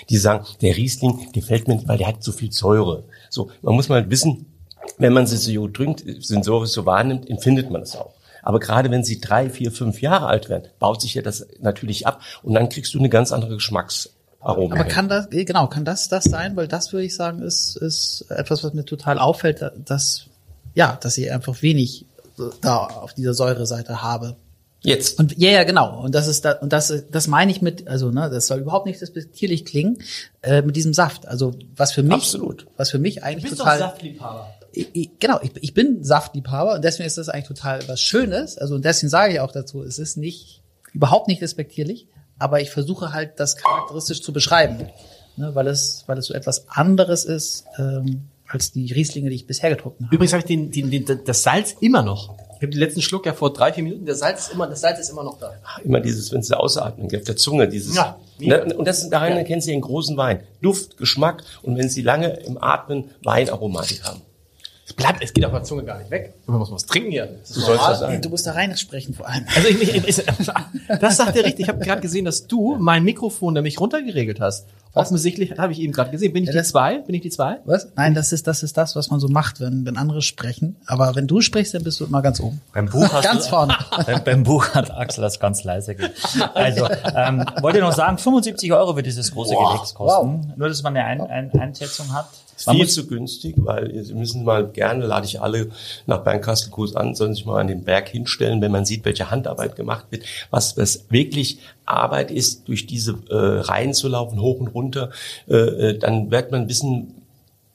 [0.10, 3.04] die sagen, der Riesling gefällt mir, weil der hat so viel Säure.
[3.30, 4.46] So, man muss mal wissen,
[4.98, 8.14] wenn man sie so trinkt, sensorisch so wahrnimmt, empfindet man es auch.
[8.42, 12.08] Aber gerade wenn sie drei, vier, fünf Jahre alt werden, baut sich ja das natürlich
[12.08, 14.76] ab und dann kriegst du eine ganz andere Geschmacksaroma.
[14.76, 16.56] Aber kann das, eh, genau, kann das das sein?
[16.56, 20.26] Weil das würde ich sagen, ist, ist etwas, was mir total auffällt, dass,
[20.74, 22.06] ja, dass ich einfach wenig
[22.62, 24.38] da auf dieser Säureseite habe.
[24.82, 25.20] Jetzt.
[25.20, 26.02] Und ja, ja, genau.
[26.02, 28.86] Und das ist da, und das, das meine ich mit, also ne, das soll überhaupt
[28.86, 30.02] nicht despektierlich klingen,
[30.42, 31.28] äh, mit diesem Saft.
[31.28, 32.68] Also was für mich, Absolut.
[32.78, 33.80] was für mich eigentlich du bist total.
[33.80, 34.54] Doch Saftliebhaber.
[34.72, 38.58] Ich, ich, genau, ich, ich bin Saftliebhaber und deswegen ist das eigentlich total was Schönes.
[38.58, 40.62] Also und deswegen sage ich auch dazu, es ist nicht
[40.94, 42.08] überhaupt nicht respektierlich,
[42.38, 44.88] aber ich versuche halt, das charakteristisch zu beschreiben,
[45.36, 49.48] ne, weil es, weil es so etwas anderes ist ähm, als die Rieslinge, die ich
[49.48, 50.16] bisher getrunken habe.
[50.16, 52.36] Übrigens habe ich den, den, den, das Salz immer noch.
[52.60, 54.06] Ich habe den letzten Schluck ja vor drei, vier Minuten.
[54.06, 55.54] Der Salz ist immer, das Salz ist immer noch da.
[55.82, 57.96] Immer dieses, wenn sie ausatmen, auf der Zunge, dieses.
[57.96, 58.20] Ja.
[58.38, 60.42] Ne, und das ist daran erkennen Sie einen großen Wein.
[60.62, 64.22] Duft, Geschmack und wenn Sie lange im Atmen Weinaromatik haben.
[64.86, 66.34] Es bleibt, es geht auf der Zunge gar nicht weg.
[66.48, 67.28] Man muss was trinken hier.
[67.28, 68.22] Du sollst das sagen.
[68.22, 69.46] Du musst da rein sprechen vor allem.
[69.56, 70.26] Also ich, ich, ich,
[71.00, 71.62] das sagt er richtig.
[71.62, 74.66] Ich habe gerade gesehen, dass du mein Mikrofon nämlich runtergeregelt hast.
[74.94, 76.34] Offensichtlich habe ich eben gerade gesehen.
[76.34, 77.00] Bin ich Ja, die zwei?
[77.00, 77.60] Bin ich die zwei?
[77.66, 77.90] Was?
[77.96, 80.78] Nein, das ist, das ist das, was man so macht, wenn, wenn andere sprechen.
[80.88, 82.60] Aber wenn du sprichst, dann bist du immer ganz oben.
[82.74, 83.76] Beim Buch hast Ganz du, vorne.
[84.06, 86.12] Beim, beim Buch hat Axel das ganz leise gemacht.
[86.56, 90.54] Also, ähm, wollte ich noch sagen, 75 Euro wird dieses große Gewächs kosten.
[90.56, 92.28] Nur, dass man eine Ein Ein Einschätzung hat.
[92.66, 95.72] Man Viel zu günstig, weil Sie müssen mal gerne, lade ich alle
[96.06, 99.76] nach Bernkastel-Kurs an, sollen sich mal an den Berg hinstellen, wenn man sieht, welche Handarbeit
[99.76, 104.68] gemacht wird, was das wirklich Arbeit ist, durch diese äh, Reihen zu laufen, hoch und
[104.70, 105.12] runter,
[105.48, 107.16] äh, äh, dann wird man wissen,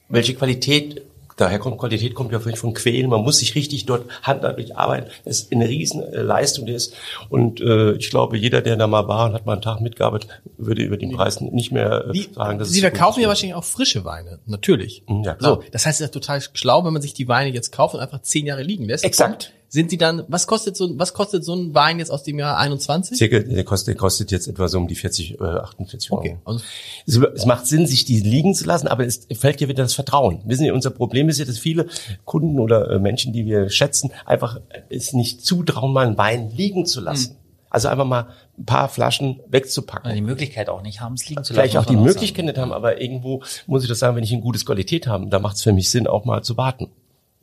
[0.09, 1.01] welche Qualität
[1.37, 3.09] Daher kommt Qualität kommt ja vielleicht von Quälen.
[3.09, 5.09] Man muss sich richtig dort handwerklich arbeiten.
[5.25, 6.93] Das ist eine riesen äh, Leistung, die ist.
[7.29, 10.29] Und äh, ich glaube, jeder, der da mal war und hat mal einen Tag mitgearbeitet,
[10.57, 13.65] würde über den Preis nicht mehr äh, Die, sagen, dass Sie verkaufen ja wahrscheinlich auch
[13.65, 14.39] frische Weine.
[14.45, 15.03] Natürlich.
[15.09, 15.55] Ja, klar.
[15.55, 17.95] So, das heißt, es ist ja total schlau, wenn man sich die Weine jetzt kauft
[17.95, 19.03] und einfach zehn Jahre liegen lässt.
[19.03, 19.51] Exakt.
[19.75, 22.57] Sind sie dann, was kostet so, was kostet so ein Wein jetzt aus dem Jahr
[22.57, 23.17] 21?
[23.17, 26.21] Circa, der kostet, der kostet jetzt etwa so um die 40, äh, 48 Euro.
[26.21, 26.37] Okay.
[26.45, 26.61] Also,
[27.05, 29.93] Es, es macht Sinn, sich die liegen zu lassen, aber es fällt ja wieder das
[29.93, 30.39] Vertrauen.
[30.45, 31.87] Wissen Sie, unser Problem ist ja, dass viele
[32.23, 36.85] Kunden oder äh, Menschen, die wir schätzen, einfach es nicht zutrauen, mal einen Wein liegen
[36.85, 37.31] zu lassen.
[37.31, 37.37] Hm.
[37.69, 40.15] Also einfach mal ein paar Flaschen wegzupacken.
[40.15, 41.53] die Möglichkeit auch nicht haben, es liegen zu lassen.
[41.53, 44.41] Vielleicht auch die Möglichkeit nicht haben, aber irgendwo muss ich das sagen, wenn ich eine
[44.41, 46.91] gute Qualität habe, da macht es für mich Sinn, auch mal zu warten.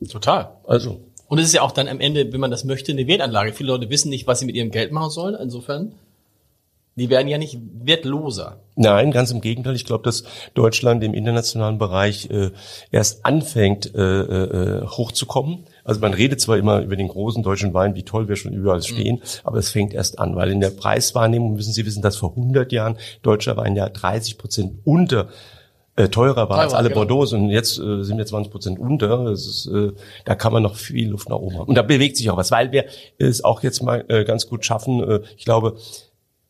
[0.09, 0.49] total.
[0.65, 0.99] Also,
[1.33, 3.53] Und es ist ja auch dann am Ende, wenn man das möchte, eine Wertanlage.
[3.53, 5.33] Viele Leute wissen nicht, was sie mit ihrem Geld machen sollen.
[5.33, 5.93] Insofern,
[6.95, 8.59] die werden ja nicht wertloser.
[8.75, 9.73] Nein, ganz im Gegenteil.
[9.73, 12.51] Ich glaube, dass Deutschland im internationalen Bereich äh,
[12.91, 15.63] erst anfängt, äh, äh, hochzukommen.
[15.83, 18.83] Also man redet zwar immer über den großen deutschen Wein, wie toll wir schon überall
[18.83, 22.29] stehen, aber es fängt erst an, weil in der Preiswahrnehmung müssen Sie wissen, dass vor
[22.37, 25.29] 100 Jahren deutscher Wein ja 30 Prozent unter
[25.95, 27.01] äh, teurer war als alle genau.
[27.01, 29.25] Bordeaux und jetzt äh, sind wir 20 Prozent unter.
[29.25, 29.91] Das ist, äh,
[30.25, 31.67] da kann man noch viel Luft nach oben haben.
[31.67, 32.85] Und da bewegt sich auch was, weil wir
[33.19, 35.03] es auch jetzt mal äh, ganz gut schaffen.
[35.03, 35.77] Äh, ich glaube,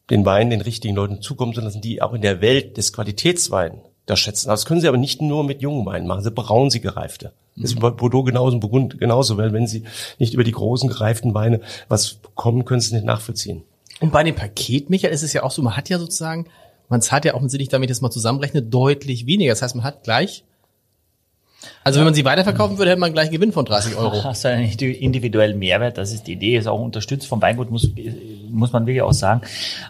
[0.10, 3.76] den Wein den richtigen Leuten zukommen zu lassen, die auch in der Welt des Qualitätsweins
[4.06, 4.50] das schätzen.
[4.50, 7.32] Das können sie aber nicht nur mit jungen Weinen machen, sie brauen sie gereifte.
[7.56, 9.84] Das ist bei Bordeaux genauso, Burgund genauso, weil wenn sie
[10.20, 13.64] nicht über die großen gereiften Weine was bekommen, können sie es nicht nachvollziehen.
[14.00, 16.48] Und bei dem Paket, Michael, ist es ja auch so, man hat ja sozusagen,
[16.94, 19.52] man zahlt ja auch, wenn ich damit jetzt mal zusammenrechne, deutlich weniger.
[19.52, 20.44] Das heißt, man hat gleich,
[21.84, 24.24] also wenn man sie weiterverkaufen würde, hätte man gleich einen Gewinn von 30 Euro.
[24.24, 27.89] Hast du einen individuellen Mehrwert, das ist die Idee, ist auch unterstützt vom Weingut, muss,
[28.50, 29.41] muss man wirklich auch sagen.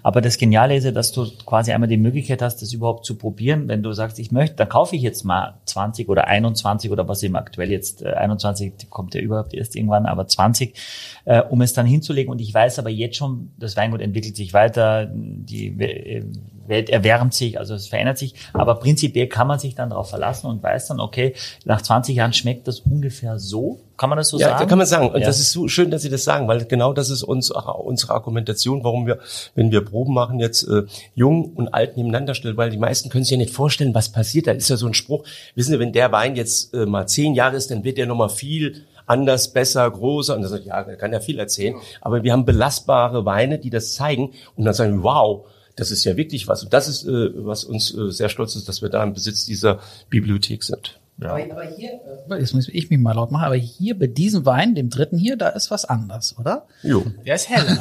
[0.02, 3.16] Aber das Geniale ist ja, dass du quasi einmal die Möglichkeit hast, das überhaupt zu
[3.16, 3.68] probieren.
[3.68, 7.24] Wenn du sagst, ich möchte, dann kaufe ich jetzt mal 20 oder 21 oder was
[7.24, 10.76] eben aktuell jetzt, äh, 21 kommt ja überhaupt erst irgendwann, aber 20,
[11.26, 12.32] äh, um es dann hinzulegen.
[12.32, 16.24] Und ich weiß aber jetzt schon, das Weingut entwickelt sich weiter, die äh,
[16.68, 18.36] erwärmt sich, also es verändert sich.
[18.54, 21.34] Aber prinzipiell kann man sich dann darauf verlassen und weiß dann, okay,
[21.66, 23.80] nach 20 Jahren schmeckt das ungefähr so.
[23.98, 24.60] Kann man das so Ja, sagen?
[24.60, 25.10] da kann man sagen.
[25.10, 25.28] Und Ja.
[25.28, 28.84] das ist so schön, dass Sie das sagen, weil genau das ist uns, unsere Argumentation,
[28.84, 29.20] warum wir,
[29.56, 30.84] wenn wir Proben machen, jetzt äh,
[31.16, 34.48] jung und alt nebeneinander stellen, weil die meisten können sich ja nicht vorstellen, was passiert.
[34.48, 35.24] Da ist ja so ein Spruch,
[35.56, 38.30] wissen Sie, wenn der Wein jetzt äh, mal zehn Jahre ist, dann wird der nochmal
[38.30, 40.36] viel anders, besser, größer.
[40.36, 41.76] Und das sagt, ja, kann ja viel erzählen.
[42.02, 44.32] Aber wir haben belastbare Weine, die das zeigen.
[44.56, 45.46] Und dann sagen wir, wow,
[45.76, 46.64] das ist ja wirklich was.
[46.64, 49.46] Und das ist, äh, was uns äh, sehr stolz ist, dass wir da im Besitz
[49.46, 51.00] dieser Bibliothek sind.
[51.22, 51.92] Aber, aber hier,
[52.30, 55.18] äh, jetzt muss ich mich mal laut machen, aber hier bei diesem Wein, dem dritten
[55.18, 56.66] hier, da ist was anders, oder?
[56.82, 57.06] Jo.
[57.26, 57.80] Der ist hell.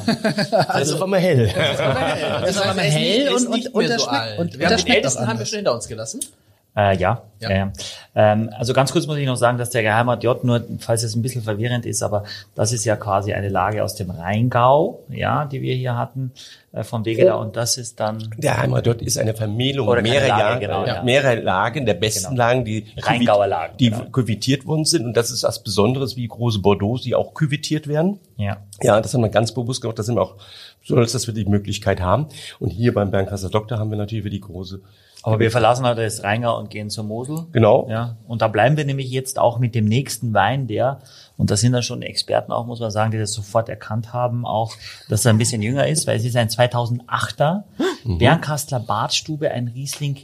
[0.68, 1.50] Das ist auf einmal hell.
[1.54, 5.28] Das ist aber hell und- und- und der und der den schmeckt ältesten auch haben
[5.28, 5.48] wir anders.
[5.48, 6.20] schon hinter uns gelassen.
[6.74, 7.50] Äh, ja, Ja.
[7.50, 7.72] ja.
[8.14, 11.14] Ähm, also ganz kurz muss ich noch sagen, dass der Geheimat J, nur falls es
[11.14, 15.44] ein bisschen verwirrend ist, aber das ist ja quasi eine Lage aus dem Rheingau, ja,
[15.44, 16.32] die wir hier hatten
[16.72, 20.40] äh, vom Wegeler und das ist dann Der Heimat dort ist eine Vermählung mehrerer Lage,
[20.40, 21.02] Jahre, genau, äh, ja.
[21.02, 22.38] mehrerer Lagen, der besten Genau.
[22.38, 24.04] Lagen, die Rheingauer Lagen, die genau.
[24.06, 25.04] küvitiert worden sind.
[25.04, 28.18] Und das ist was Besonderes wie große Bordeaux, die auch küvitiert werden.
[28.36, 28.56] ja.
[28.82, 29.98] Ja, das haben wir ganz bewusst gemacht.
[29.98, 30.36] Das sind wir auch
[30.82, 32.26] so, dass wir die Möglichkeit haben.
[32.58, 34.80] Und hier beim Bernkasser Doktor haben wir natürlich die große.
[35.22, 37.46] Aber wir verlassen heute das Rheingau und gehen zur Mosel.
[37.52, 37.86] Genau.
[37.88, 41.00] Ja, und da bleiben wir nämlich jetzt auch mit dem nächsten Wein, der,
[41.36, 44.44] und da sind dann schon Experten auch, muss man sagen, die das sofort erkannt haben,
[44.44, 44.74] auch,
[45.08, 47.62] dass er ein bisschen jünger ist, weil es ist ein 2008er
[48.04, 50.18] Bernkastler Badstube, ein Riesling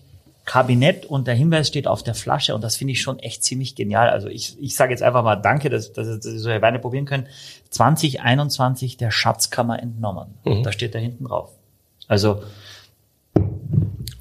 [0.44, 3.74] Kabinett und der Hinweis steht auf der Flasche und das finde ich schon echt ziemlich
[3.74, 4.08] genial.
[4.08, 7.04] Also ich, ich sage jetzt einfach mal Danke, dass, dass, dass Sie solche Weine probieren
[7.04, 7.26] können.
[7.68, 10.38] 2021 der Schatzkammer entnommen.
[10.64, 11.50] Da steht da hinten drauf.
[12.06, 12.42] Also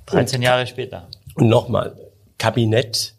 [0.07, 1.07] 13 Jahre später.
[1.35, 1.95] Und nochmal,
[2.37, 3.13] Kabinett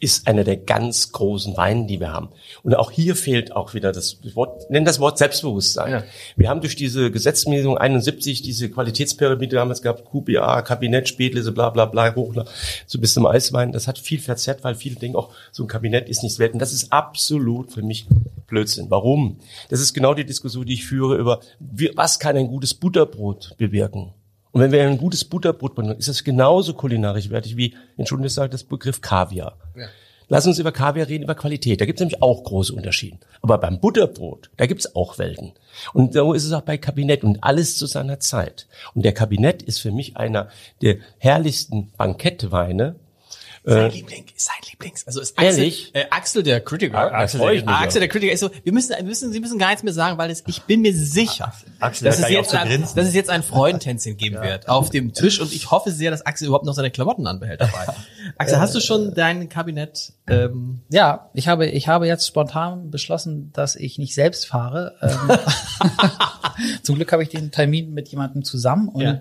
[0.00, 2.28] ist einer der ganz großen Weine, die wir haben.
[2.62, 5.90] Und auch hier fehlt auch wieder das Wort, nennen das Wort Selbstbewusstsein.
[5.90, 6.04] Ja.
[6.36, 11.86] Wir haben durch diese Gesetzmäßigung 71 diese Qualitätspyramide damals gehabt, QBA, Kabinett, Spätlese, bla bla
[11.86, 12.32] bla, hoch
[12.86, 13.72] so bis zum Eiswein.
[13.72, 16.52] Das hat viel verzerrt, weil viele denken auch, so ein Kabinett ist nichts wert.
[16.52, 18.06] Und das ist absolut für mich
[18.46, 18.86] Blödsinn.
[18.90, 19.38] Warum?
[19.68, 21.40] Das ist genau die Diskussion, die ich führe über,
[21.96, 24.14] was kann ein gutes Butterbrot bewirken?
[24.52, 28.50] Und wenn wir ein gutes Butterbrot benutzen, ist das genauso kulinarisch wertig wie, Entschuldigung, ich
[28.50, 29.56] das Begriff Kaviar.
[29.76, 29.86] Ja.
[30.30, 31.80] Lass uns über Kaviar reden, über Qualität.
[31.80, 33.16] Da gibt es nämlich auch große Unterschiede.
[33.40, 35.52] Aber beim Butterbrot, da gibt es auch Welten.
[35.94, 38.66] Und so ist es auch bei Kabinett und alles zu seiner Zeit.
[38.94, 40.48] Und der Kabinett ist für mich einer
[40.82, 42.96] der herrlichsten Bankettweine.
[43.68, 45.06] Sein Liebling, sein Lieblings.
[45.06, 45.94] Also ist Axel, Ehrlich?
[45.94, 46.98] Äh, Axel der Kritiker.
[46.98, 47.80] Ah, Axel der Kritiker.
[47.80, 50.18] Axel der Kritiker ist so, wir müssen, wir müssen, Sie müssen gar nichts mehr sagen,
[50.18, 53.30] weil es, ich bin mir sicher, Axel, dass, da es jetzt ein, dass es jetzt
[53.30, 56.74] ein Freudentänzchen geben wird auf dem Tisch und ich hoffe sehr, dass Axel überhaupt noch
[56.74, 57.94] seine Klamotten anbehält dabei.
[58.38, 63.50] Axel, hast du schon dein Kabinett, ähm, Ja, ich habe, ich habe jetzt spontan beschlossen,
[63.52, 64.94] dass ich nicht selbst fahre.
[65.02, 65.38] Ähm,
[66.82, 69.20] Zum Glück habe ich den Termin mit jemandem zusammen und Ja.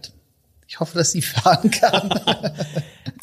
[0.68, 2.10] Ich hoffe, dass sie fahren kann.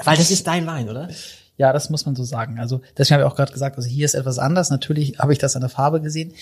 [0.02, 1.08] weil das ist dein Wein, oder?
[1.56, 2.58] Ja, das muss man so sagen.
[2.58, 4.70] Also deswegen habe ich auch gerade gesagt, also hier ist etwas anders.
[4.70, 6.32] Natürlich habe ich das an der Farbe gesehen.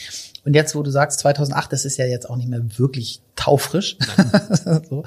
[0.44, 3.98] Und jetzt, wo du sagst 2008, das ist ja jetzt auch nicht mehr wirklich taufrisch.
[4.88, 5.04] so,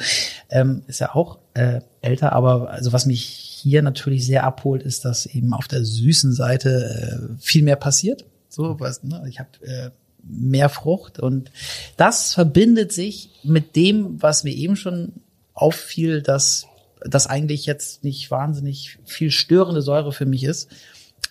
[0.49, 2.33] ähm, ist ja auch äh, älter.
[2.33, 7.39] Aber also was mich hier natürlich sehr abholt, ist, dass eben auf der süßen Seite
[7.39, 8.25] äh, viel mehr passiert.
[8.47, 9.25] So, was, ne?
[9.27, 9.89] ich habe äh,
[10.23, 11.51] mehr Frucht und
[11.97, 15.13] das verbindet sich mit dem, was mir eben schon
[15.55, 16.67] auffiel, dass
[17.01, 20.69] das eigentlich jetzt nicht wahnsinnig viel störende Säure für mich ist.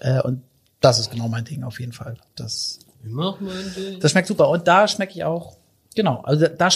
[0.01, 0.43] Äh, und
[0.81, 2.17] das ist genau mein Ding auf jeden Fall.
[2.35, 4.01] Das, Immer mein Ding.
[4.01, 4.49] das schmeckt super.
[4.49, 5.57] Und da schmecke ich auch,
[5.95, 6.69] genau, also da,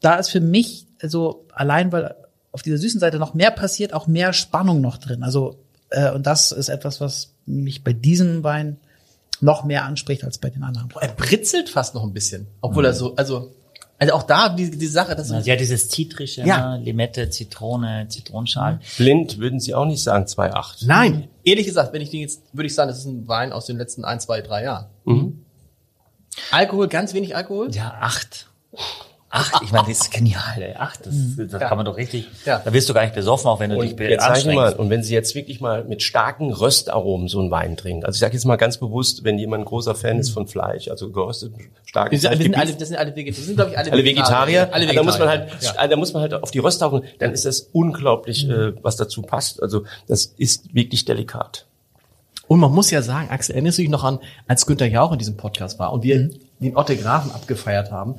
[0.00, 2.14] da ist für mich, also allein weil
[2.52, 5.22] auf dieser süßen Seite noch mehr passiert, auch mehr Spannung noch drin.
[5.22, 5.58] Also,
[5.90, 8.78] äh, und das ist etwas, was mich bei diesem Wein
[9.40, 10.92] noch mehr anspricht als bei den anderen.
[11.00, 13.54] Er britzelt fast noch ein bisschen, obwohl er so, also,
[13.98, 16.76] also auch da die, die Sache, dass Also ja, dieses Zitrische, Ja.
[16.76, 16.84] ne?
[16.84, 18.80] Limette, Zitrone, Zitronenschal.
[18.96, 20.86] Blind würden Sie auch nicht sagen 2,8.
[20.86, 23.66] Nein, ehrlich gesagt, wenn ich den jetzt, würde ich sagen, das ist ein Wein aus
[23.66, 24.86] den letzten ein, zwei, drei Jahren.
[26.52, 27.70] Alkohol, ganz wenig Alkohol.
[27.72, 28.46] Ja, acht.
[29.30, 30.74] Acht, ich meine, das ist genial, ey.
[30.78, 32.62] Acht, das, das kann man doch richtig, Ja.
[32.64, 34.34] da wirst du gar nicht besoffen, auch wenn du dich Und be- jetzt ich mal,
[34.34, 34.78] anstrengst.
[34.78, 38.20] und wenn Sie jetzt wirklich mal mit starken Röstaromen so einen Wein trinken, also ich
[38.20, 41.58] sage jetzt mal ganz bewusst, wenn jemand ein großer Fan ist von Fleisch, also geröstetem,
[41.84, 43.36] starken Wir sind, wir sind Fleisch, alle, das sind alle Vegetarier.
[43.36, 45.86] Das sind, glaube ich, alle, alle Vegetarier, Alle da muss man halt, Ja.
[45.86, 49.62] da muss man halt auf die Röstaromen, dann ist das unglaublich, äh, was dazu passt.
[49.62, 51.66] Also das ist wirklich delikat.
[52.46, 55.18] Und man muss ja sagen, Axel, erinnerst du dich noch an, als Günther Jauch in
[55.18, 56.30] diesem Podcast war und wir Mhm.
[56.60, 58.14] den Otte Grafen abgefeiert haben?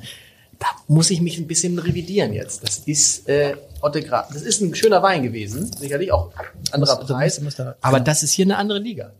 [0.60, 2.62] Da muss ich mich ein bisschen revidieren jetzt.
[2.62, 4.34] Das ist äh, Otte Grafen.
[4.34, 6.30] Das ist ein schöner Wein gewesen, sicherlich auch
[6.70, 7.40] anderer Muss- du Preis.
[7.40, 8.04] musst da- aber genau.
[8.04, 9.10] das ist hier eine andere Liga.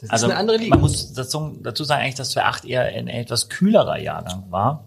[0.00, 0.70] Das Also ist eine andere Liga.
[0.76, 4.84] man muss dazu, dazu sagen eigentlich, dass 2008 eher ein etwas kühlerer Jahrgang war,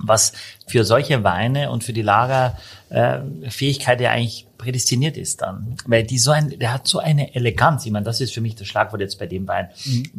[0.00, 0.32] was
[0.66, 2.02] für solche Weine und für die
[2.90, 5.76] Lagerfähigkeit ja eigentlich prädestiniert ist dann.
[5.86, 7.86] Weil die so ein, der hat so eine Eleganz.
[7.86, 9.68] Ich meine, das ist für mich das Schlagwort jetzt bei dem Wein.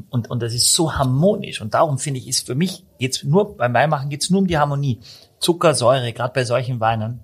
[0.10, 1.62] Und, und das ist so harmonisch.
[1.62, 4.58] Und darum finde ich, ist für mich, geht's nur, beim Weinmachen geht's nur um die
[4.58, 5.00] Harmonie.
[5.39, 7.22] Zucker, Säure, gerade bei solchen Weinen.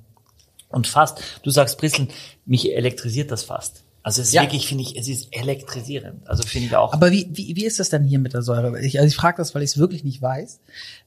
[0.70, 2.10] Und fast, du sagst Brisseln,
[2.46, 3.84] mich elektrisiert das fast.
[4.04, 4.42] Also es ist Ja.
[4.44, 6.28] wirklich, finde ich, es ist elektrisierend.
[6.28, 6.94] Also finde ich auch.
[6.94, 8.80] Aber wie, wie, wie ist das denn hier mit der Säure?
[8.82, 10.60] Ich, also ich frage das, weil ich es wirklich nicht weiß.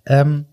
[0.06, 0.46] Ähm,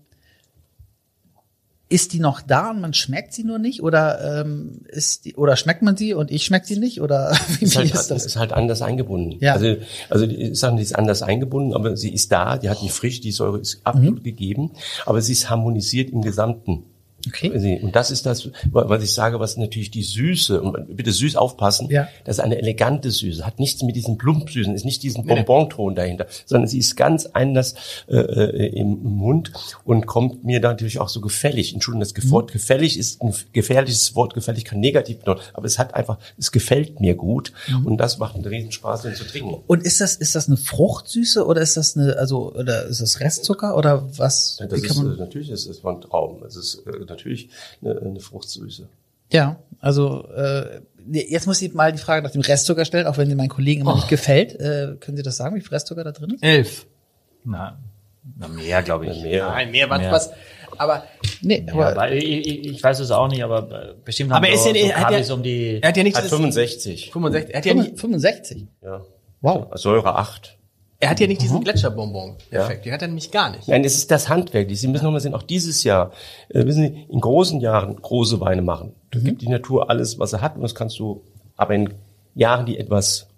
[1.88, 3.82] ist die noch da und man schmeckt sie nur nicht?
[3.82, 7.00] Oder ähm, ist die, oder schmeckt man sie und ich schmecke sie nicht?
[7.00, 8.26] Oder wie, Ist halt, ist das?
[8.26, 9.38] ist halt anders eingebunden.
[9.40, 9.52] Ja.
[9.52, 9.76] Also,
[10.10, 13.20] also die sagen, die ist anders eingebunden, aber sie ist da, die hat die frisch,
[13.20, 14.72] die Säure ist absolut gegeben,
[15.04, 16.84] aber sie ist harmonisiert im Gesamten.
[17.26, 17.80] Okay.
[17.82, 21.88] Und das ist das, was ich sage, was natürlich die Süße, und bitte süß aufpassen,
[21.90, 22.08] Ja.
[22.24, 26.26] das ist eine elegante Süße, hat nichts mit diesem Plumpsüßen, ist nicht diesen Bonbonton dahinter,
[26.44, 27.74] sondern sie ist ganz anders
[28.08, 29.52] äh, äh, im Mund
[29.84, 31.72] und kommt mir da natürlich auch so gefällig.
[31.74, 32.30] Entschuldigung, das Mhm.
[32.30, 36.52] Wort gefällig ist ein gefährliches Wort, gefällig kann negativ bedeuten, aber es hat einfach, es
[36.52, 37.86] gefällt mir gut Mhm.
[37.86, 39.56] und das macht einen Riesenspaß, den zu trinken.
[39.66, 43.20] Und ist das, ist das eine Fruchtsüße oder ist das eine, also, oder ist das
[43.20, 44.56] Restzucker oder was?
[44.58, 46.42] Das ist, äh, natürlich ist es von Traum.
[46.46, 47.48] Es ist äh, natürlich
[47.82, 48.88] eine, eine Fruchtsüße.
[49.32, 53.28] ja, also, äh, jetzt muss ich mal die Frage nach dem Restzucker stellen, auch wenn
[53.28, 54.54] sie meinen Kollegen immer nicht gefällt.
[54.58, 56.42] Äh, können Sie das sagen, wie viel Restzucker da drin ist?
[56.42, 56.86] Elf.
[57.44, 57.78] Na,
[58.38, 59.22] na mehr, glaube ich.
[59.22, 59.46] Mehr.
[59.48, 60.10] Nein, mehr war Mehr.
[60.10, 60.30] was.
[60.78, 61.04] Aber
[61.42, 64.48] Nee, Ja, aber, aber ich, ich weiß es auch nicht, aber äh, bestimmt haben Aber
[64.48, 65.78] er ist so, ja nicht- so er hat ja- Kabis um die.
[65.80, 67.10] er hat ja nicht Hat das 65.
[67.12, 67.54] 65.
[67.54, 68.66] Er hat ja nicht, 65.
[68.82, 69.04] Ja.
[69.42, 69.66] Wow.
[69.74, 70.56] Säure 8.
[70.98, 72.86] Er hat ja nicht diesen Gletscherbonbon-Effekt.
[72.86, 73.68] Den hat er nämlich gar nicht.
[73.68, 74.68] Nein, es ist das Handwerk.
[74.70, 76.12] Sie müssen nochmal sehen, auch dieses Jahr,
[76.48, 78.94] äh, müssen Sie in großen Jahren große Weine machen.
[79.10, 81.22] Da gibt die Natur alles, was er hat, und das kannst du,
[81.56, 81.92] aber in
[82.34, 83.28] Jahren, die etwas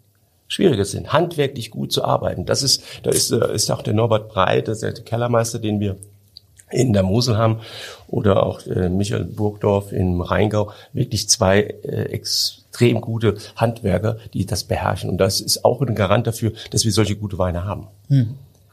[0.47, 2.47] schwieriger sind, handwerklich gut zu arbeiten.
[2.47, 5.81] Das ist, da ist, äh, ist auch der Norbert Breit, das ist der Kellermeister, den
[5.81, 5.97] wir
[6.71, 7.61] in der Mosel haben,
[8.07, 14.65] oder auch äh, Michael Burgdorf im Rheingau, wirklich zwei äh, extrem gute Handwerker, die das
[14.65, 15.11] beherrschen.
[15.11, 17.89] Und das ist auch ein Garant dafür, dass wir solche gute Weine haben.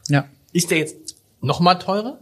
[0.08, 0.24] Ja.
[0.52, 2.18] Ist der jetzt noch mal teurer?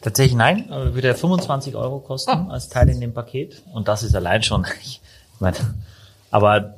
[0.00, 2.46] Tatsächlich nein, aber würde er 25 Euro kosten Ah.
[2.50, 3.62] als Teil in dem Paket.
[3.74, 5.00] Und das ist allein schon, ich
[5.40, 5.56] meine,
[6.30, 6.76] aber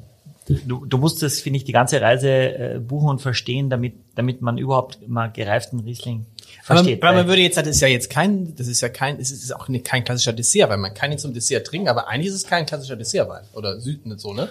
[0.49, 4.42] du, du musst das, finde ich, die ganze Reise äh, buchen und verstehen, damit, damit
[4.42, 6.26] man überhaupt mal gereiften Riesling
[6.66, 7.03] Aber, versteht.
[7.03, 9.55] weil man würde jetzt, das ist ja jetzt kein, das ist ja kein, es ist
[9.55, 12.34] auch nicht, kein klassischer Dessert, weil man kann ihn zum Dessert trinken, aber eigentlich ist
[12.34, 14.49] es kein klassischer Dessertwein oder Süden und so, ne?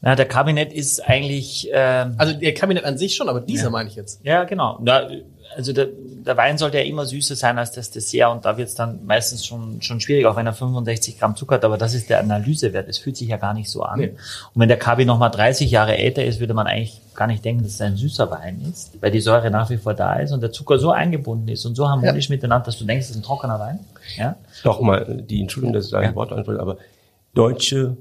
[0.00, 3.88] na, der Kabinett ist eigentlich, ähm, Also der Kabinett an sich schon, aber dieser meine
[3.88, 4.20] ich jetzt.
[4.22, 4.78] Ja, genau.
[4.84, 5.10] Da,
[5.56, 5.88] also der,
[6.26, 9.04] der Wein sollte ja immer süßer sein als das Dessert und da wird es dann
[9.06, 12.20] meistens schon, schon schwierig, auch wenn er 65 Gramm Zucker hat, aber das ist der
[12.20, 12.88] Analysewert.
[12.88, 13.98] Es fühlt sich ja gar nicht so an.
[13.98, 14.08] Nee.
[14.08, 17.64] Und wenn der Kabi nochmal 30 Jahre älter ist, würde man eigentlich gar nicht denken,
[17.64, 20.40] dass es ein süßer Wein ist, weil die Säure nach wie vor da ist und
[20.40, 23.22] der Zucker so eingebunden ist und so harmonisch miteinander, dass du denkst, es ist ein
[23.22, 23.80] trockener Wein.
[24.16, 24.36] Ja?
[24.64, 26.14] Nochmal die Entschuldigung, dass ich da ein Ja.
[26.14, 26.78] Wort anspreche, aber
[27.34, 27.96] deutsche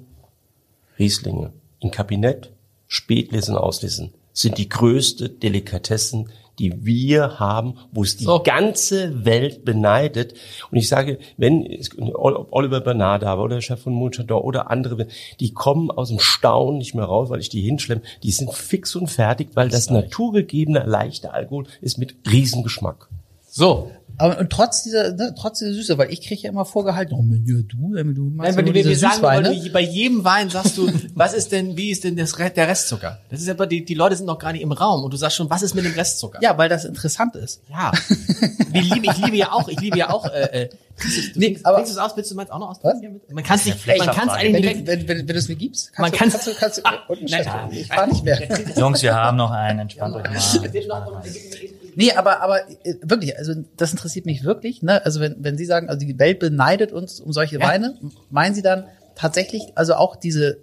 [0.99, 2.51] Rieslinge im Kabinett,
[2.87, 6.29] Spätlesen, Auslesen sind die größte Delikatessen,
[6.59, 8.39] die wir haben, wo es die So.
[8.39, 10.33] ganze Welt beneidet.
[10.71, 11.67] Und ich sage, wenn
[12.15, 15.07] Oliver Bernard da war oder der Chef von Moonshador oder andere,
[15.39, 18.01] die kommen aus dem Staunen nicht mehr raus, weil ich die hinschleppe.
[18.23, 23.07] Die sind fix und fertig, weil das naturgegebene leichte Alkohol ist mit Riesengeschmack.
[23.47, 23.91] So.
[24.20, 27.22] Aber und trotz dieser, ne, trotz dieser Süße, weil ich kriege ja immer vorgehalten, oh,
[27.22, 30.78] Menü, du, du machst Nein, ja wir, wir sagen, weil du, bei jedem Wein sagst
[30.78, 33.20] du, was ist denn, wie ist denn das, der Restzucker?
[33.30, 35.38] Das ist aber, die, die Leute sind noch gar nicht im Raum und du sagst
[35.38, 36.39] schon, was ist mit dem Restzucker?
[36.41, 37.61] Ja, weil das interessant ist.
[37.70, 37.91] Ja.
[38.72, 41.57] Wie liebe, ich liebe ja auch, ich liebe ja auch, äh, äh, kriegst du, Nee,
[41.63, 42.15] aber- aber, du es aus?
[42.17, 42.77] Willst du meins auch noch aus?
[42.81, 42.95] Was?
[43.31, 45.27] Man kann es nicht, Fläche man kann es eigentlich Wenn nicht du, wenn, wenn, wenn
[45.27, 47.57] du es mir gibst, Man kannst, kann's- du, kannst du, kannst du, unten Nein, stellen.
[47.69, 47.71] nein.
[47.71, 48.39] ich fahr nicht mehr.
[48.77, 51.21] Jungs, wir haben noch einen, entspannt euch mal.
[51.95, 54.81] Nee, aber, aber äh, wirklich, also das interessiert mich wirklich.
[54.83, 55.03] Ne?
[55.03, 57.95] Also wenn, wenn Sie sagen, also die Welt beneidet uns um solche Weine,
[58.29, 58.85] meinen Sie dann
[59.15, 60.57] tatsächlich, also auch diese,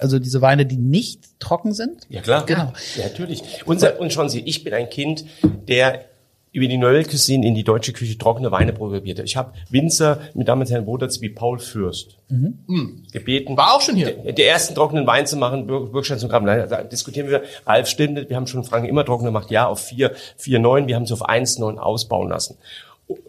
[0.00, 2.06] also diese Weine, die nicht trocken sind?
[2.08, 2.44] Ja klar.
[2.46, 2.72] Genau.
[2.96, 3.42] Ja, natürlich.
[3.66, 5.24] Unser, und schauen Sie, ich bin ein Kind,
[5.68, 6.06] der
[6.54, 9.18] über die Neue Cuisine in die deutsche Küche trockene Weine probiert.
[9.18, 12.16] Ich habe Winzer mit Damen und Herren Woderts wie Paul Fürst
[13.12, 13.56] gebeten.
[13.56, 14.12] War auch schon hier.
[14.12, 16.46] Der, der ersten trockenen Wein zu machen, Bürg- Bürgstein zum Graben.
[16.46, 20.12] Da diskutieren wir, Ralf Stinde, wir haben schon Frank immer trocken gemacht, ja, auf vier,
[20.36, 22.56] vier, neun, wir haben es auf eins, neun ausbauen lassen.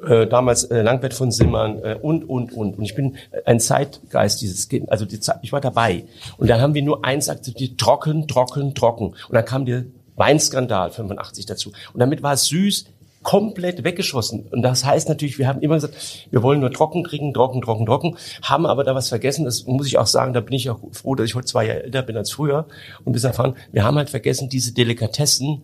[0.08, 2.78] Äh, damals äh, Langbert von Simmern äh, und, und, und.
[2.78, 6.06] Und ich bin ein Zeitgeist dieses Kind, also die Zeit, ich war dabei.
[6.38, 9.08] Und dann haben wir nur eins akzeptiert, trocken, trocken, trocken.
[9.08, 11.72] Und dann kam der Weinskandal 85 dazu.
[11.94, 12.86] Und damit war es süß,
[13.26, 14.48] komplett weggeschossen.
[14.52, 15.96] Und das heißt natürlich, wir haben immer gesagt,
[16.30, 19.44] wir wollen nur trocken trinken, trocken, trocken, trocken, haben aber da was vergessen.
[19.46, 21.84] Das muss ich auch sagen, da bin ich auch froh, dass ich heute zwei Jahre
[21.84, 22.68] älter bin als früher
[23.04, 25.64] und bis erfahren, wir haben halt vergessen, diese Delikatessen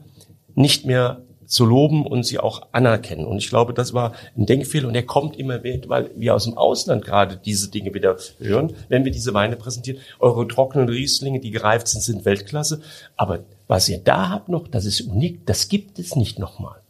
[0.56, 3.26] nicht mehr zu loben und sie auch anerkennen.
[3.26, 6.46] Und ich glaube, das war ein Denkfehler und der kommt immer wieder, weil wir aus
[6.46, 10.00] dem Ausland gerade diese Dinge wieder hören, wenn wir diese Weine präsentieren.
[10.20, 12.82] Eure trockenen Rieslinge, die gereift sind, sind Weltklasse.
[13.18, 16.82] Aber was ihr da habt noch, das ist unik, das gibt es nicht nochmal.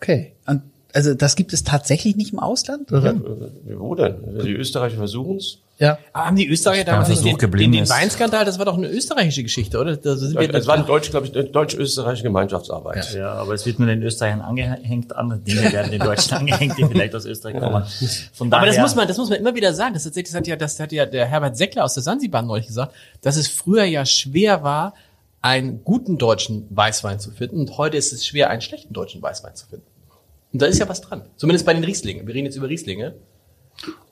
[0.00, 0.32] Okay.
[0.46, 0.62] Und,
[0.94, 2.90] also das gibt es tatsächlich nicht im Ausland?
[2.92, 3.10] Oder?
[3.10, 4.16] Äh, Wo denn?
[4.42, 5.58] Die Österreicher versuchen es.
[5.78, 5.98] Ja.
[6.12, 7.88] Aber haben die Österreicher damals nicht den, geblieben den, den.
[7.88, 9.96] Weinskandal, das war doch eine österreichische Geschichte, oder?
[9.96, 13.14] Da sind wir, Es war eine deutsche, glaube ich, eine deutsch-österreichische Gemeinschaftsarbeit.
[13.14, 16.84] Ja, aber es wird nur den Österreichern angehängt, andere Dinge werden den Deutschen angehängt, die
[16.84, 17.84] vielleicht aus Österreich kommen.
[18.32, 19.94] Von Aber daher, das muss man, das muss man immer wieder sagen.
[19.94, 22.66] Das, tatsächlich, das hat ja, das hat ja der Herbert Seckler aus der Sansibar neulich
[22.66, 24.94] gesagt, dass es früher ja schwer war,
[25.48, 29.56] einen guten deutschen Weißwein zu finden und heute ist es schwer, einen schlechten deutschen Weißwein
[29.56, 29.86] zu finden.
[30.52, 31.22] Und da ist ja was dran.
[31.36, 32.26] Zumindest bei den Rieslingen.
[32.26, 33.14] Wir reden jetzt über Rieslinge.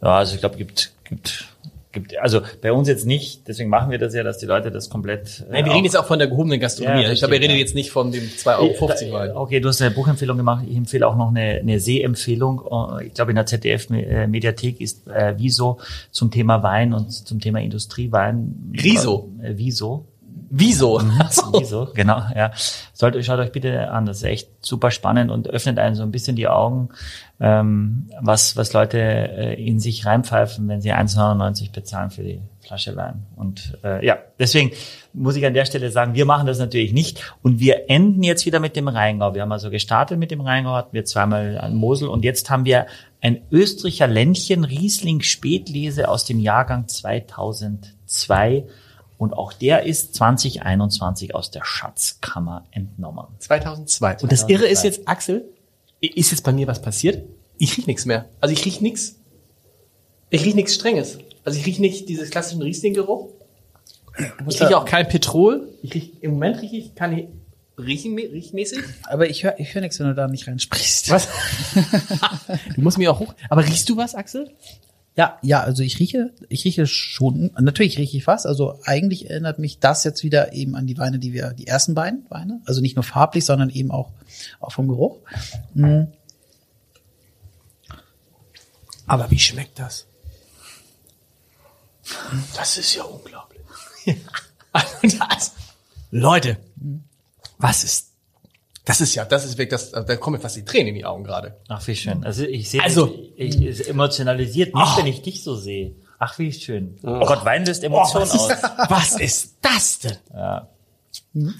[0.00, 1.44] Ja, also ich glaube, gibt, gibt,
[1.92, 4.88] gibt, also bei uns jetzt nicht, deswegen machen wir das ja, dass die Leute das
[4.88, 5.44] komplett.
[5.48, 7.02] äh, Nein, wir reden jetzt auch von der gehobenen Gastronomie.
[7.02, 7.64] Ja, ich glaube, wir richtig, reden ja.
[7.64, 9.36] jetzt nicht von dem 2,50 Euro Wein.
[9.36, 10.64] Okay, du hast eine Buchempfehlung gemacht.
[10.66, 12.62] Ich empfehle auch noch eine, eine Sehempfehlung.
[13.04, 15.80] Ich glaube, in der ZDF-Mediathek ist äh, Wieso
[16.10, 18.72] zum Thema Wein und zum Thema Industriewein.
[18.82, 19.30] Riso.
[19.42, 20.06] Äh, Wieso.
[20.48, 21.00] Wieso?
[21.18, 21.52] Ach so.
[21.58, 22.52] Wieso, genau, ja.
[22.92, 26.12] Sollt, schaut euch bitte an, das ist echt super spannend und öffnet einen so ein
[26.12, 26.90] bisschen die Augen,
[27.40, 32.96] ähm, was, was Leute äh, in sich reinpfeifen, wenn sie 1,99 bezahlen für die Flasche
[32.96, 33.26] Wein.
[33.36, 34.70] Und äh, ja, deswegen
[35.12, 38.46] muss ich an der Stelle sagen, wir machen das natürlich nicht und wir enden jetzt
[38.46, 39.34] wieder mit dem Rheingau.
[39.34, 42.64] Wir haben also gestartet mit dem Rheingau, hatten wir zweimal an Mosel und jetzt haben
[42.64, 42.86] wir
[43.20, 48.64] ein Österreicher Ländchen Riesling Spätlese aus dem Jahrgang 2002
[49.18, 53.26] Und auch der ist 2021 aus der Schatzkammer entnommen.
[53.38, 54.18] 2002.
[54.22, 54.52] Und das 2002.
[54.52, 55.48] Irre ist jetzt, Axel,
[56.00, 57.24] ist jetzt bei mir was passiert?
[57.58, 58.28] Ich riech nichts mehr.
[58.40, 59.16] Also ich riech nichts.
[60.30, 61.18] Ich riech nichts Strenges.
[61.44, 63.30] Also ich riech nicht dieses klassischen Riesling-Geruch.
[64.48, 65.68] Ich rieche auch kein Petrol.
[65.82, 67.28] Ich riech, Im Moment rieche ich kein
[67.78, 68.78] riechen, riechmäßig.
[69.04, 71.10] Aber ich höre ich hör nichts, wenn du da nicht reinsprichst.
[71.10, 71.28] Was?
[72.74, 73.34] du musst mir auch hoch.
[73.48, 74.50] Aber riechst du was, Axel?
[75.16, 78.44] Ja, ja, also ich rieche, ich rieche schon, natürlich rieche ich was.
[78.44, 81.94] Also eigentlich erinnert mich das jetzt wieder eben an die Weine, die wir, die ersten
[81.94, 84.10] beiden Weine, also nicht nur farblich, sondern eben auch,
[84.60, 85.16] auch vom Geruch.
[85.72, 86.02] Mm.
[89.06, 90.06] Aber wie schmeckt das?
[92.54, 93.62] Das ist ja unglaublich.
[94.72, 95.52] Also das,
[96.10, 96.58] Leute,
[97.56, 98.08] was ist,
[98.86, 101.04] das ist ja, das ist wirklich, das, da kommen mir fast die Tränen in die
[101.04, 101.56] Augen gerade.
[101.68, 102.24] Ach, wie schön.
[102.24, 104.98] Also ich sehe, Also- also, ich, ich, es emotionalisiert mich, Oh.
[104.98, 105.94] wenn ich dich so sehe.
[106.18, 106.96] Ach, wie schön.
[107.02, 108.50] Oh Gott, Wein löst Oh, Emotionen was, aus.
[108.50, 110.16] ist, was ist das denn?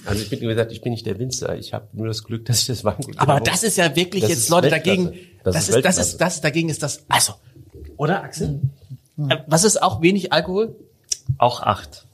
[0.06, 1.56] Also ich bin wie gesagt, ich bin nicht der Winzer.
[1.58, 3.44] Ich habe nur das Glück, dass ich das Weingut Aber habe.
[3.44, 5.02] das ist ja wirklich Das jetzt, Leute, Weltklasse.
[5.02, 7.34] dagegen, Das das, ist das ist, das, dagegen ist das, also,
[7.98, 8.60] oder Axel?
[9.18, 10.76] Äh, Was ist auch wenig Alkohol?
[11.38, 12.06] Auch acht.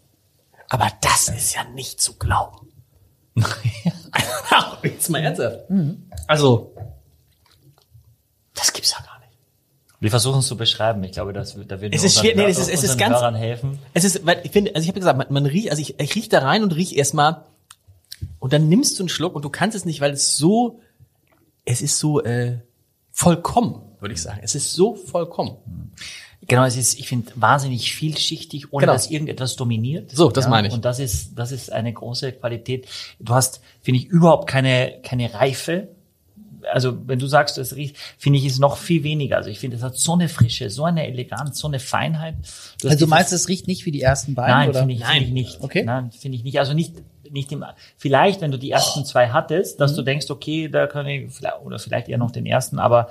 [0.69, 2.67] Aber das ist ja nicht zu glauben.
[4.83, 5.61] Jetzt mal ernsthaft.
[6.27, 6.75] Also,
[8.55, 9.31] das gibt's ja gar nicht.
[10.01, 11.03] Wir versuchen es zu beschreiben.
[11.05, 12.99] Ich glaube, dass da werden Es wir ist unseren schwer- nee, es ist- es ist
[12.99, 13.79] ganz- Hörern helfen.
[13.95, 16.15] Es ist, weil ich finde, also ich habe gesagt, man, man riecht, also ich, ich
[16.15, 17.45] riech da rein und riech erstmal
[18.39, 20.81] und dann nimmst du einen Schluck und du kannst es nicht, weil es so,
[21.65, 22.59] es ist so äh,
[23.11, 24.41] vollkommen, würde ich sagen.
[24.43, 25.93] Es ist so vollkommen.
[26.49, 28.93] Genau, es ist, ich finde, wahnsinnig vielschichtig, ohne Genau.
[28.95, 30.11] dass irgendetwas dominiert.
[30.11, 30.75] So, das meine ich.
[30.75, 32.87] Und das ist, das ist eine große Qualität.
[33.21, 35.89] Du hast, finde ich, überhaupt keine, keine Reife.
[36.73, 39.37] Also, wenn du sagst, es riecht, finde ich, ist noch viel weniger.
[39.37, 42.35] Also, ich finde, es hat so eine Frische, so eine Eleganz, so eine Feinheit.
[42.81, 45.05] Du hast Also du meinst, es riecht nicht wie die ersten beiden, Nein, finde ich,
[45.05, 45.61] find ich nicht.
[45.61, 45.83] Okay.
[45.85, 46.59] Nein, finde ich nicht.
[46.59, 46.95] Also nicht,
[47.33, 47.65] nicht im,
[47.97, 49.97] vielleicht, wenn du die ersten zwei hattest, dass Mhm.
[49.97, 53.09] du denkst, okay, da kann ich, vielleicht- oder vielleicht eher noch den ersten, aber,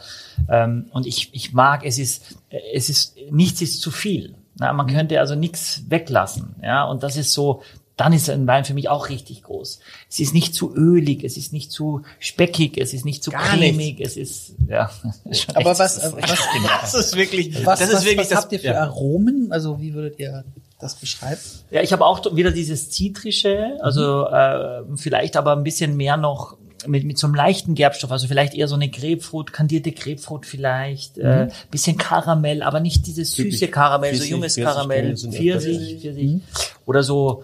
[0.49, 2.37] ähm, und ich, ich mag, es ist,
[2.73, 4.35] es ist, nichts ist zu viel.
[4.59, 4.77] Na, Mhm.
[4.77, 7.61] man könnte also nichts weglassen, ja, und das ist so,
[7.97, 9.79] dann ist ein Wein für mich auch richtig groß.
[10.09, 13.43] Es ist nicht zu ölig, es ist nicht zu speckig, es ist nicht zu Gar
[13.43, 14.89] cremig, es ist, ja.
[15.29, 16.79] ist Aber was, was, genial.
[16.81, 18.81] Das ist wirklich, was, das ist was, wirklich was das, habt ihr für ja.
[18.81, 19.51] Aromen?
[19.51, 20.43] Also wie würdet ihr
[20.81, 21.39] das beschreiben?
[21.69, 26.57] Ja, ich habe auch wieder dieses Zitrische, also äh, vielleicht aber ein bisschen mehr noch
[26.87, 31.17] mit, mit so einem leichten Gerbstoff, also vielleicht eher so eine Grapefruit, kandierte Grapefruit vielleicht,
[31.17, 36.01] äh, bisschen Karamell, aber nicht dieses süße Typisch Karamell, so Pfirsich, junges Pfirsich, Karamell, Pfirsich,
[36.01, 36.41] Pfirsich
[36.85, 37.43] oder so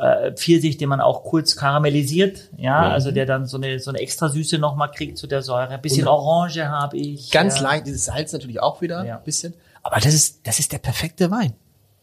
[0.00, 3.98] äh, Pfirsich, den man auch kurz karamellisiert, ja, also der dann so eine so eine
[3.98, 7.62] extra Süße noch mal kriegt zu der Säure, ein bisschen Orange habe ich, Ganz ja.
[7.62, 9.16] leicht, dieses Salz natürlich auch wieder, Ja.
[9.18, 9.54] bisschen.
[9.82, 11.52] Aber das ist, das ist der perfekte Wein.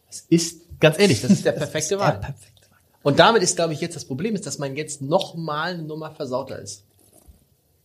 [0.08, 2.20] Das ist, ganz ehrlich, das ist der perfekte Wein.
[2.20, 2.54] perfekte
[3.04, 5.82] Und damit ist, glaube ich, jetzt das Problem ist, dass man jetzt noch mal eine
[5.82, 6.84] Nummer versauter ist.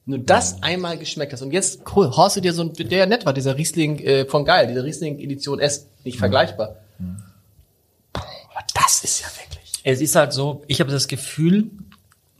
[0.05, 1.41] Nur das einmal geschmeckt hast.
[1.41, 4.25] Und jetzt cool, haust du dir so ein, der ja nett war, dieser Riesling äh,
[4.25, 6.77] von Geil, diese Riesling Edition S, nicht vergleichbar.
[8.13, 9.81] Boah, aber das ist ja wirklich.
[9.83, 11.69] Es ist halt so, ich habe das Gefühl,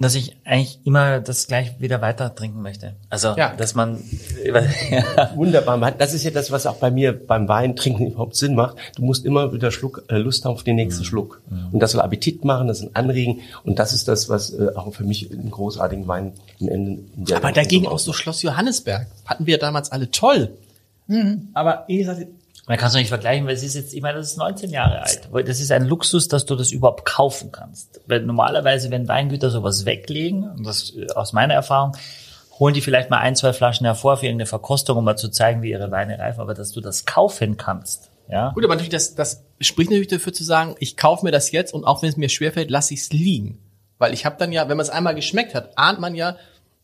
[0.02, 2.95] dass ich eigentlich immer das gleich wieder weiter trinken möchte.
[3.10, 3.54] Also, Ja.
[3.56, 4.00] dass man,
[4.45, 5.32] ja.
[5.36, 5.91] Wunderbar.
[5.91, 8.78] Das ist ja das, was auch bei mir beim Wein trinken überhaupt Sinn macht.
[8.95, 11.41] Du musst immer wieder Schluck, äh, Lust haben auf den nächsten Schluck.
[11.72, 13.41] Und das soll Appetit machen, das soll anregen.
[13.66, 16.32] Und das ist das, was äh, auch für mich einen großartigen Wein
[16.62, 17.36] am Ende.
[17.36, 19.08] Aber dagegen auch so Schloss Johannesberg.
[19.26, 20.52] Hatten wir damals alle toll.
[21.54, 22.26] Aber wie gesagt,
[22.70, 25.01] man kann es nicht vergleichen, weil es ist jetzt, ich meine, das ist 19 Jahre
[25.01, 25.28] alt.
[25.47, 27.99] Das ist ein Luxus, dass du das überhaupt kaufen kannst.
[28.05, 31.97] Weil normalerweise, wenn Weingüter sowas weglegen, und das äh, aus meiner Erfahrung,
[32.59, 35.63] holen die vielleicht mal ein, zwei Flaschen hervor für irgendeine Verkostung, um mal zu zeigen,
[35.63, 38.51] wie ihre Weine reifen, aber dass du das kaufen kannst, ja.
[38.51, 41.74] Gut, aber natürlich, das, das spricht natürlich dafür zu sagen, ich kaufe mir das jetzt
[41.74, 43.57] und auch wenn es mir schwerfällt, lasse ich es liegen.
[43.97, 46.36] Weil ich habe dann ja, wenn man es einmal geschmeckt hat, ahnt man ja,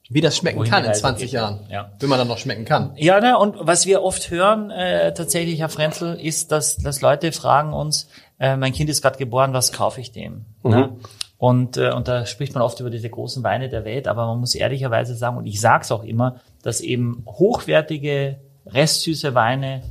[0.10, 1.62] wie das schmecken kann in Reise 20 geht, Jahren.
[1.70, 1.92] ja.
[2.00, 2.94] Wenn man dann noch schmecken kann.
[2.96, 7.32] Ja, ne, und was wir oft hören, äh, tatsächlich, Herr Frenzel, ist, dass, dass Leute
[7.32, 8.08] fragen uns,
[8.40, 10.46] äh, mein Kind ist gerade geboren, was kaufe ich dem?
[10.64, 10.96] Ne?
[11.38, 14.40] Und, äh, und da spricht man oft über diese großen Weine der Welt, aber man
[14.40, 19.84] muss ehrlicherweise sagen, und ich sage es auch immer, dass eben hochwertige, restsüße Weine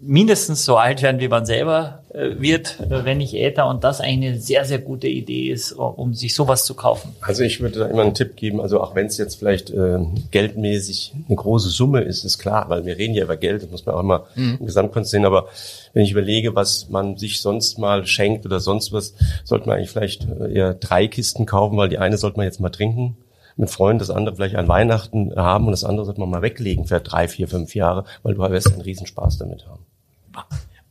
[0.00, 4.00] mindestens so alt werden, wie man selber äh, wird, äh, wenn nicht älter, und das
[4.00, 7.14] eigentlich eine sehr, sehr gute Idee ist, um, sich sowas zu kaufen.
[7.20, 9.98] Also ich würde da immer einen Tipp geben, also auch wenn es jetzt vielleicht äh,
[10.30, 13.86] geldmäßig eine große Summe ist, ist klar, weil wir reden ja über Geld, das muss
[13.86, 15.48] man auch immer im Gesamtkontext sehen, aber
[15.92, 19.14] wenn ich überlege, was man sich sonst mal schenkt oder sonst was,
[19.44, 22.60] sollte man eigentlich vielleicht äh, eher drei Kisten kaufen, weil die eine sollte man jetzt
[22.60, 23.16] mal trinken
[23.56, 26.86] mit Freunden, das andere vielleicht an Weihnachten haben und das andere sollte man mal weglegen
[26.86, 29.84] für drei, vier, fünf Jahre, weil du wirst einen Riesenspaß damit haben.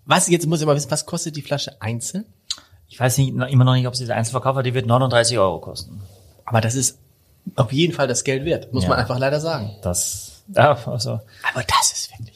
[0.05, 2.25] Was, jetzt muss ich mal wissen, was kostet die Flasche einzeln?
[2.87, 5.59] Ich weiß nicht, immer noch nicht, ob sie der Einzelverkauf hat, die wird 39 Euro
[5.59, 6.01] kosten.
[6.45, 6.99] Aber das ist
[7.55, 8.89] auf jeden Fall das Geld wert, muss Ja.
[8.89, 9.71] man einfach leider sagen.
[9.81, 11.19] Das, ja, also.
[11.53, 12.32] Aber das ist wirklich.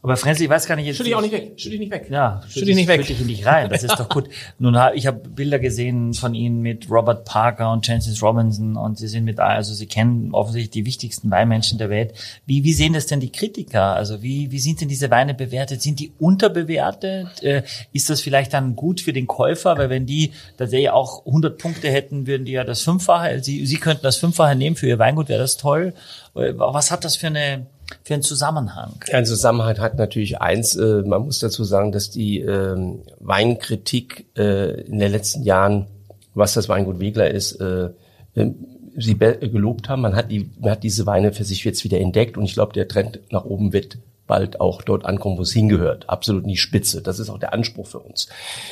[0.00, 0.96] Aber Frenzel, ich weiß gar nicht jetzt.
[0.96, 1.54] Schütt dich auch nicht weg.
[1.56, 2.06] Schütt dich nicht weg.
[2.08, 3.04] Ja, Schütt dich nicht weg.
[3.04, 3.68] Schütt dich nicht rein.
[3.68, 4.28] Das ist doch gut.
[4.58, 9.08] Nun, ich habe Bilder gesehen von Ihnen mit Robert Parker und Francis Robinson und Sie
[9.08, 12.14] sind mit, also Sie kennen offensichtlich die wichtigsten Weinmenschen der Welt.
[12.46, 13.96] Wie, wie sehen das denn die Kritiker?
[13.96, 15.82] Also wie, wie sind denn diese Weine bewertet?
[15.82, 17.42] Sind die unterbewertet?
[17.42, 19.76] Äh, ist das vielleicht dann gut für den Käufer?
[19.78, 23.78] Weil wenn die tatsächlich auch 100 Punkte hätten, würden die ja das Fünffache, Sie, Sie
[23.78, 25.92] könnten das Fünffache nehmen für Ihr Weingut, wäre das toll.
[26.36, 27.66] Äh, Was hat das für eine,
[28.04, 28.94] für einen Zusammenhang?
[29.12, 34.82] Ein Zusammenhang hat natürlich eins, äh, man muss dazu sagen, dass die ähm, Weinkritik äh,
[34.82, 35.86] in den letzten Jahren,
[36.34, 37.90] was das Weingut Wegler ist, äh,
[38.34, 38.50] äh,
[38.96, 40.02] sie gelobt haben.
[40.02, 42.72] Man hat, die, man hat diese Weine für sich jetzt wieder entdeckt und ich glaube,
[42.72, 43.98] der Trend nach oben wird
[44.28, 46.08] bald auch dort ankommen, wo es hingehört.
[46.08, 47.02] Absolut nie Spitze.
[47.02, 48.28] Das ist auch der Anspruch für uns.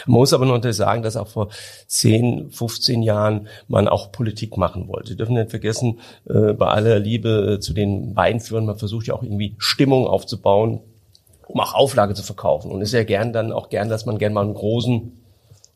[0.07, 1.49] Man muss aber noch sagen, dass auch vor
[1.89, 5.09] 10, 15 Jahren man auch Politik machen wollte.
[5.09, 5.99] Sie dürfen nicht vergessen,
[6.29, 10.81] äh, bei aller Liebe äh, zu den Weinführern, man versucht ja auch irgendwie Stimmung aufzubauen,
[11.49, 12.71] um auch Auflage zu verkaufen.
[12.71, 15.13] Und ist ja gern dann auch gern, dass man gern mal einen großen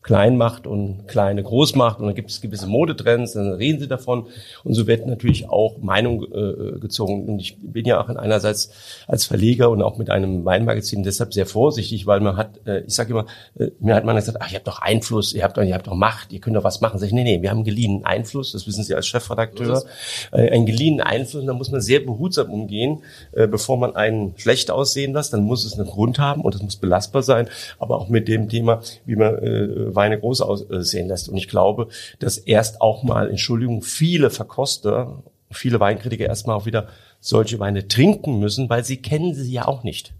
[0.03, 1.99] klein macht und kleine groß macht.
[1.99, 4.27] Und dann gibt es gewisse Modetrends, dann reden sie davon.
[4.63, 7.25] Und so wird natürlich auch Meinung äh, gezogen.
[7.25, 8.71] Und ich bin ja auch in einerseits
[9.07, 12.95] als Verleger und auch mit einem Weinmagazin deshalb sehr vorsichtig, weil man hat, äh, ich
[12.95, 13.25] sage immer,
[13.59, 15.87] äh, mir hat man gesagt, ach, ihr habt doch Einfluss, ihr habt doch, ihr habt
[15.87, 16.99] doch Macht, ihr könnt doch was machen.
[16.99, 19.83] Sag ich, nee, nee, wir haben geliehenen Einfluss, das wissen Sie als Chefredakteur,
[20.31, 24.33] äh, einen geliehenen Einfluss und da muss man sehr behutsam umgehen, äh, bevor man einen
[24.37, 27.47] schlecht aussehen lässt, dann muss es einen Grund haben und es muss belastbar sein,
[27.77, 31.29] aber auch mit dem Thema, wie man äh, Weine groß aussehen lässt.
[31.29, 31.87] Und ich glaube,
[32.19, 36.87] dass erst auch mal, Entschuldigung, viele Verkoster, viele Weinkritiker erstmal auch wieder
[37.19, 40.13] solche Weine trinken müssen, weil sie kennen sie ja auch nicht.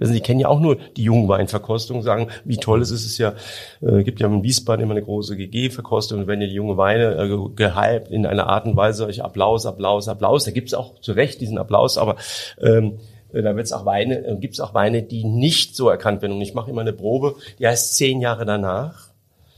[0.00, 3.04] Also die kennen ja auch nur die Jungweinverkostung, sagen, wie toll es ist.
[3.04, 3.34] Es ja,
[3.82, 7.14] äh, gibt ja in Wiesbaden immer eine große GG-Verkostung und wenn ja die junge Weine
[7.14, 10.98] äh, ge- gehypt in einer Art und Weise, ich Applaus, Applaus, Applaus, da gibt's auch
[11.00, 12.16] zu Recht diesen Applaus, aber
[12.60, 16.34] ähm, äh, da wird's auch Weine, äh, gibt's auch Weine, die nicht so erkannt werden.
[16.34, 19.08] Und ich mache immer eine Probe, die heißt zehn Jahre danach.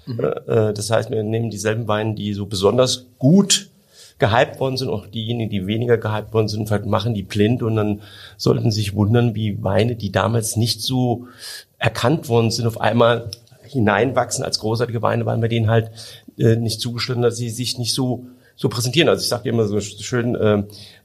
[0.06, 3.70] Äh, Das heißt, wir nehmen dieselben Weine, die so besonders gut
[4.18, 7.74] gehypt worden sind, auch diejenigen, die weniger gehypt worden sind, vielleicht machen die blind und
[7.74, 8.00] dann
[8.36, 11.26] sollten sie sich wundern, wie Weine, die damals nicht so
[11.78, 13.30] erkannt worden sind, auf einmal
[13.64, 15.90] hineinwachsen als großartige Weine, weil wir denen halt
[16.38, 18.26] äh, nicht zugestanden, dass sie sich nicht so
[18.56, 19.08] so präsentieren.
[19.08, 20.62] Also ich sage immer so schön äh,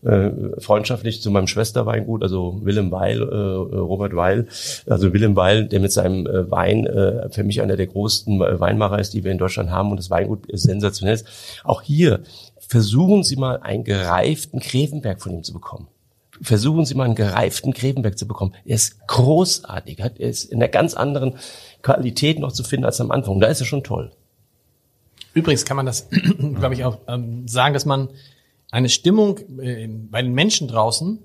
[0.08, 4.48] äh, freundschaftlich zu meinem Schwesterweingut, also Willem Weil, äh, Robert Weil,
[4.88, 8.60] also Willem Weil, der mit seinem äh, Wein äh, für mich einer der größten äh,
[8.60, 11.16] Weinmacher ist, die wir in Deutschland haben und das Weingut ist sensationell.
[11.16, 11.26] ist.
[11.64, 12.22] Auch hier
[12.60, 15.88] versuchen Sie mal einen gereiften Grevenberg von ihm zu bekommen.
[16.42, 18.54] Versuchen Sie mal einen gereiften Grevenberg zu bekommen.
[18.64, 21.34] Er ist großartig, er ist in einer ganz anderen
[21.82, 23.40] Qualität noch zu finden als am Anfang.
[23.40, 24.12] Da ist er schon toll.
[25.34, 26.08] Übrigens kann man das,
[26.38, 28.10] glaube ich, auch ähm, sagen, dass man
[28.72, 31.20] eine Stimmung äh, bei den Menschen draußen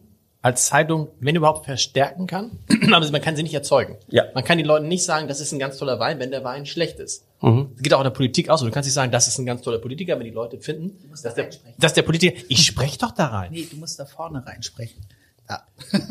[0.44, 2.58] als Zeitung, wenn überhaupt, verstärken kann.
[2.92, 3.96] Aber man kann sie nicht erzeugen.
[4.08, 4.24] Ja.
[4.34, 6.66] Man kann den Leuten nicht sagen, das ist ein ganz toller Wein, wenn der Wein
[6.66, 7.24] schlecht ist.
[7.40, 7.70] Mhm.
[7.72, 8.60] Das geht auch in der Politik aus.
[8.60, 11.22] Du kannst nicht sagen, das ist ein ganz toller Politiker, wenn die Leute finden, dass
[11.22, 11.48] da der,
[11.78, 13.52] dass der Politiker, ich spreche doch da rein.
[13.52, 15.02] Nee, du musst da vorne reinsprechen.
[15.48, 15.62] Ja.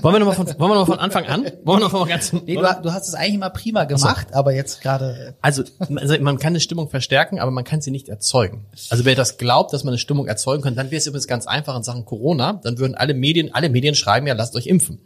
[0.01, 1.43] Wollen wir nochmal von, wollen wir noch mal von Anfang an?
[1.63, 4.53] Wollen wir noch mal ganz, Nee, du, du hast es eigentlich immer prima gemacht, aber
[4.53, 5.35] jetzt gerade.
[5.41, 8.67] Also, also man kann eine Stimmung verstärken, aber man kann sie nicht erzeugen.
[8.89, 11.47] Also wer das glaubt, dass man eine Stimmung erzeugen kann, dann wäre es übrigens ganz
[11.47, 12.53] einfach in Sachen Corona.
[12.63, 14.99] Dann würden alle Medien, alle Medien schreiben ja, lasst euch impfen.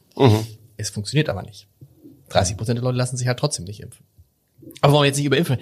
[0.75, 1.67] Es funktioniert aber nicht.
[2.29, 4.05] 30 Prozent der Leute lassen sich halt trotzdem nicht impfen.
[4.81, 5.57] Aber wollen wir jetzt nicht über impfen?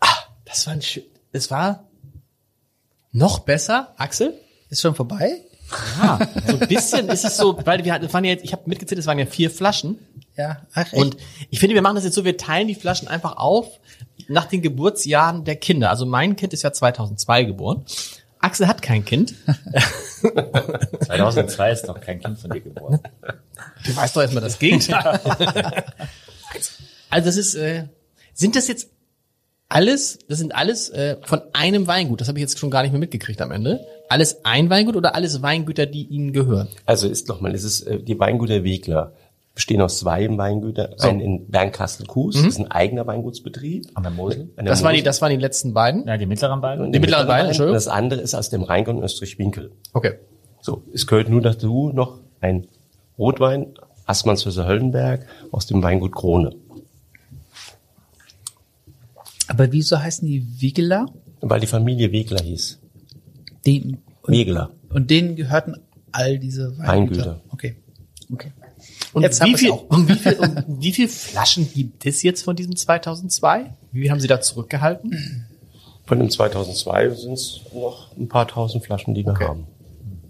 [0.00, 0.16] Ah,
[0.46, 1.02] das war ein schön,
[1.32, 1.84] es war
[3.12, 4.32] noch besser, Axel.
[4.70, 5.42] Ist schon vorbei?
[6.00, 8.52] Ja, so ein bisschen ist es so, weil wir hatten, es waren ja jetzt, ich
[8.52, 9.98] habe mitgezählt, es waren ja vier Flaschen.
[10.36, 10.94] Ja, ach, echt?
[10.94, 11.16] Und
[11.50, 13.80] ich finde, wir machen das jetzt so, wir teilen die Flaschen einfach auf
[14.28, 15.90] nach den Geburtsjahren der Kinder.
[15.90, 17.84] Also mein Kind ist ja 2002 geboren.
[18.38, 19.34] Axel hat kein Kind.
[21.06, 23.00] 2002 ist noch kein Kind von dir geboren.
[23.84, 25.20] Du weißt doch erstmal das Gegenteil.
[27.10, 27.84] also das ist, äh,
[28.34, 28.90] sind das jetzt
[29.68, 32.20] alles, das sind alles äh, von einem Weingut.
[32.20, 33.80] Das habe ich jetzt schon gar nicht mehr mitgekriegt am Ende.
[34.08, 36.68] Alles ein Weingut oder alles Weingüter, die ihnen gehören?
[36.84, 39.12] Also ist nochmal, es ist äh, die Weingüter Wegler
[39.56, 43.86] bestehen aus zwei Weingüter, einen in Bernkastel-Kues, das ist ein eigener Weingutsbetrieb.
[43.94, 44.50] An der Mosel?
[44.56, 45.04] An der Das waren die, Mosel.
[45.04, 46.06] das waren die letzten beiden.
[46.06, 46.92] Ja, die mittleren beiden.
[46.92, 47.74] Die mittleren beiden, Entschuldigung.
[47.74, 49.72] Das andere ist aus dem Rheingang Österreich-Winkel.
[49.94, 50.16] Okay.
[50.60, 52.66] So, es gehört nur dazu noch ein
[53.18, 53.72] Rotwein,
[54.04, 56.54] Assmannsflösser Höllenberg aus dem Weingut Krone.
[59.48, 61.06] Aber wieso heißen die Wiegeler?
[61.40, 62.80] Weil die Familie Wegler hieß.
[63.64, 64.70] Den, und, Wegler.
[64.90, 65.76] und denen gehörten
[66.12, 66.88] all diese Weingüter.
[66.88, 67.40] Weingüter.
[67.50, 67.76] Okay.
[68.32, 68.52] Okay.
[69.12, 69.84] Und Jetzt haben wie viel, auch.
[69.88, 73.74] und wie viel, und wie viel Flaschen gibt es jetzt von diesem 2002?
[73.92, 75.46] Wie viel haben Sie da zurückgehalten?
[76.04, 79.66] Von dem 2002 sind es noch ein paar tausend Flaschen, die wir haben.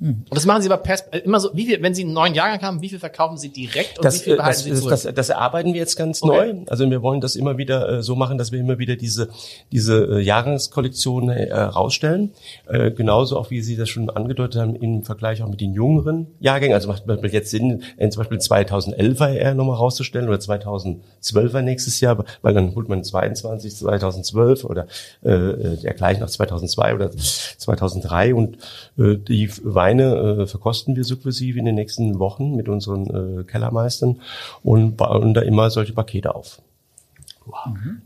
[0.01, 2.35] Und das machen Sie aber pers äh, immer so, wie viel, wenn Sie einen neuen
[2.35, 4.75] Jahrgang haben, wie viel verkaufen Sie direkt und wie Das, viel äh, behalten das, Sie
[4.75, 4.91] zurück?
[4.91, 6.53] das, das erarbeiten wir jetzt ganz Okay.
[6.55, 6.65] neu.
[6.69, 9.29] Also wir wollen das immer wieder äh, so machen, dass wir immer wieder diese,
[9.73, 12.33] diese äh, Jahrgangskollektion äh, rausstellen.
[12.69, 16.27] Äh, genauso auch, wie Sie das schon angedeutet haben, im Vergleich auch mit den jüngeren
[16.41, 16.75] Jahrgängen.
[16.75, 22.25] Also macht jetzt Sinn, äh, zum Beispiel 2011er eher nochmal rauszustellen oder 2012er nächstes Jahr,
[22.43, 24.87] weil dann holt man 22, 2012 oder
[25.25, 28.59] äh, äh, dergleichen noch 2002 oder 2003 und
[28.99, 29.51] äh, die
[29.87, 34.21] Weine äh, verkosten wir sukzessive in den nächsten Wochen mit unseren äh, Kellermeistern
[34.65, 36.61] und bauen da immer solche Pakete auf.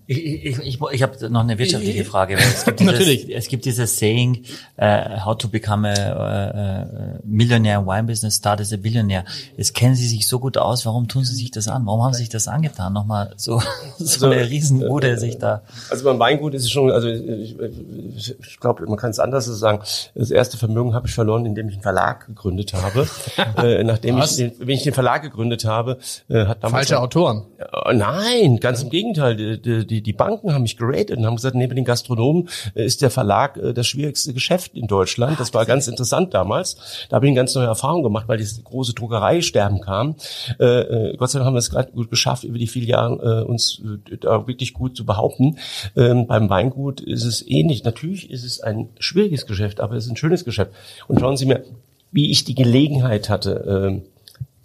[0.06, 2.36] Ich, ich, ich, ich habe noch eine wirtschaftliche Frage.
[2.36, 3.34] Es gibt dieses, Natürlich.
[3.34, 4.44] Es gibt dieses Saying,
[4.80, 9.24] uh, how to become a, a, a millionaire in wine business, start as a billionaire.
[9.56, 11.86] Jetzt kennen Sie sich so gut aus, warum tun Sie sich das an?
[11.86, 12.92] Warum haben Sie sich das angetan?
[12.92, 13.62] Nochmal so,
[13.98, 15.62] so eine Riesenbude sich da.
[15.90, 19.46] Also beim Weingut ist es schon, also ich, ich, ich glaube, man kann es anders
[19.46, 19.80] sagen.
[20.14, 23.08] Das erste Vermögen habe ich verloren, indem ich einen Verlag gegründet habe.
[23.56, 24.38] äh, nachdem Was?
[24.38, 27.44] ich, den, wenn ich den Verlag gegründet habe, äh, hat damals Falsche Autoren.
[27.58, 29.29] Äh, Nein, ganz im Gegenteil.
[29.34, 33.02] Die, die, die Banken haben mich geratet und haben gesagt, neben den Gastronomen äh, ist
[33.02, 35.38] der Verlag äh, das schwierigste Geschäft in Deutschland.
[35.40, 37.06] Das war ganz interessant damals.
[37.08, 40.16] Da habe ich eine ganz neue Erfahrung gemacht, weil das große Druckereisterben kam.
[40.58, 43.42] Äh, äh, Gott sei Dank haben wir es gerade gut geschafft, über die vielen Jahre
[43.42, 45.58] äh, uns äh, da wirklich gut zu behaupten.
[45.96, 47.84] Ähm, beim Weingut ist es ähnlich.
[47.84, 50.72] Natürlich ist es ein schwieriges Geschäft, aber es ist ein schönes Geschäft.
[51.08, 51.64] Und schauen Sie mir,
[52.12, 54.10] wie ich die Gelegenheit hatte, äh,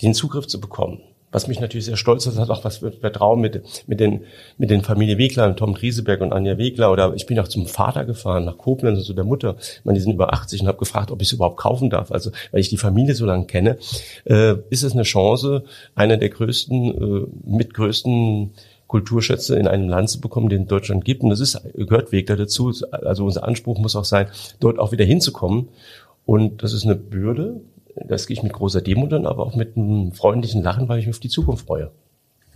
[0.01, 1.01] den Zugriff zu bekommen.
[1.36, 4.21] Was mich natürlich sehr stolz hat, auch was für Vertrauen mit, mit den,
[4.57, 6.93] mit den Familie Wegler, Tom Drieseberg und Anja Wegler.
[6.93, 9.57] Oder ich bin auch zum Vater gefahren, nach Koblenz, also der Mutter.
[9.59, 12.09] Ich meine, die sind über 80 und habe gefragt, ob ich es überhaupt kaufen darf.
[12.09, 13.77] Also, weil ich die Familie so lange kenne,
[14.23, 18.51] äh, ist es eine Chance, einer der größten, äh, mit größten
[18.88, 21.21] Kulturschätze in einem Land zu bekommen, den Deutschland gibt.
[21.21, 22.71] Und das ist, gehört Wegler dazu.
[22.91, 24.27] Also unser Anspruch muss auch sein,
[24.61, 25.67] dort auch wieder hinzukommen.
[26.25, 27.59] Und das ist eine Bürde,
[27.96, 31.08] das gehe ich mit großer Demut an, aber auch mit einem freundlichen Lachen, weil ich
[31.08, 31.91] mich auf die Zukunft freue.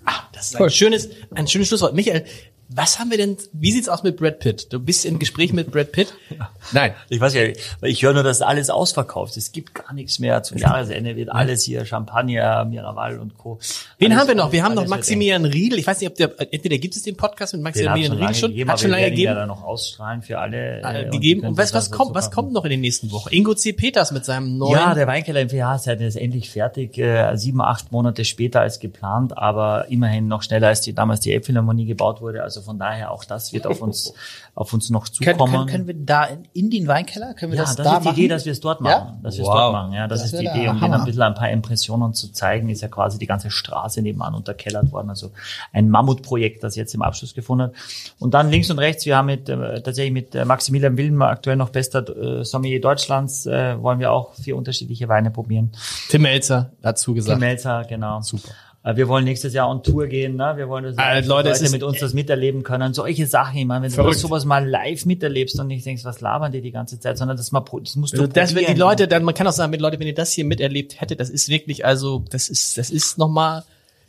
[0.06, 1.94] Ah, das ist ein schönes, ein schönes Schlusswort.
[1.94, 2.26] Michael,
[2.72, 4.72] was haben wir denn, wie sieht's aus mit Brad Pitt?
[4.72, 6.14] Du bist im Gespräch mit Brad Pitt?
[6.72, 6.94] Nein.
[7.10, 7.42] Ich weiß ja,
[7.80, 9.38] weil ich höre nur, dass alles ausverkauft.
[9.38, 9.46] ist.
[9.48, 10.44] Es gibt gar nichts mehr.
[10.44, 13.58] Zum Jahresende wird alles hier Champagner, Miraval und Co.
[13.98, 14.52] Wen alles, haben wir noch?
[14.52, 15.80] Wir haben noch Maximilian Riedel.
[15.80, 18.70] Ich weiß nicht, ob der, entweder gibt es den Podcast mit Maximilian Riedel schon, gegeben,
[18.70, 19.34] hat schon lange ja gegeben.
[19.34, 20.82] dann noch ausstrahlen für alle.
[20.84, 21.42] äh, äh, gegeben.
[21.42, 23.34] die Und was, sich was kommt, was kommt noch in den nächsten Wochen?
[23.34, 23.74] Ingo C.
[23.74, 24.74] Peters mit seinem neuen.
[24.74, 28.80] Ja, der Weinkeller im PH ist jetzt endlich fertig, äh, sieben, acht Monate später als
[28.80, 32.44] geplant, aber immerhin noch schneller als die damals die Elbphilharmonie gebaut wurde.
[32.44, 34.14] Also von daher auch das wird auf uns
[34.56, 35.54] auf uns noch Können, zukommen.
[35.54, 38.02] können, können wir da in, in den Weinkeller, können wir ja, das, das, da ist
[38.04, 38.18] die machen?
[38.18, 38.92] Idee, dass wir es dort machen.
[39.16, 39.20] Ja?
[39.24, 39.56] Dass wir es Wow.
[39.56, 39.94] dort machen.
[39.94, 41.00] Ja, das, Das ist die Idee, um denen Hammer.
[41.00, 42.70] ein bisschen ein paar Impressionen zu zeigen.
[42.70, 45.10] Ist ja quasi die ganze Straße nebenan unterkellert worden.
[45.10, 45.32] Also
[45.72, 47.74] ein Mammutprojekt, das jetzt im Abschluss gefunden hat.
[48.20, 51.56] Und dann links und rechts, wir haben mit äh, tatsächlich mit äh, Maximilian Wilm, aktuell
[51.56, 52.08] noch bester
[52.40, 55.72] äh, Sommelier Deutschlands, äh, wollen wir auch vier unterschiedliche Weine probieren.
[56.10, 57.40] Tim Melzer dazu gesagt.
[57.40, 58.22] Tim Melzer, genau.
[58.22, 58.50] Super.
[58.82, 60.54] Wir wollen nächstes Jahr on Tour gehen, ne?
[60.56, 62.94] Wir wollen, dass Äh, Leute, Leute, mit uns das miterleben können.
[62.94, 64.16] Solche Sachen, ich meine, wenn Verrückt.
[64.16, 67.36] du sowas mal live miterlebst und nicht denkst, was labern die die ganze Zeit, sondern
[67.36, 68.74] das mal, das musst du Also das, wenn die.
[68.80, 71.30] Leute, dann, man kann auch sagen, wenn Leute, wenn ihr das hier miterlebt hättet, das
[71.30, 73.64] ist wirklich, also, das ist, das ist nochmal,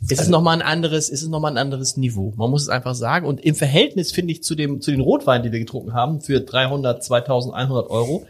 [0.09, 2.33] es ist nochmal ein anderes, es ist nochmal ein anderes Niveau.
[2.37, 3.27] Man muss es einfach sagen.
[3.27, 6.39] Und im Verhältnis, finde ich, zu dem, zu den Rotweinen, die wir getrunken haben, für
[6.39, 8.25] 300, 2100 Euro,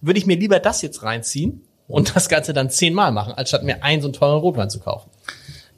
[0.00, 3.62] würde ich mir lieber das jetzt reinziehen und das Ganze dann zehnmal machen, als statt
[3.62, 5.10] mir einen so einen teuren Rotwein zu kaufen.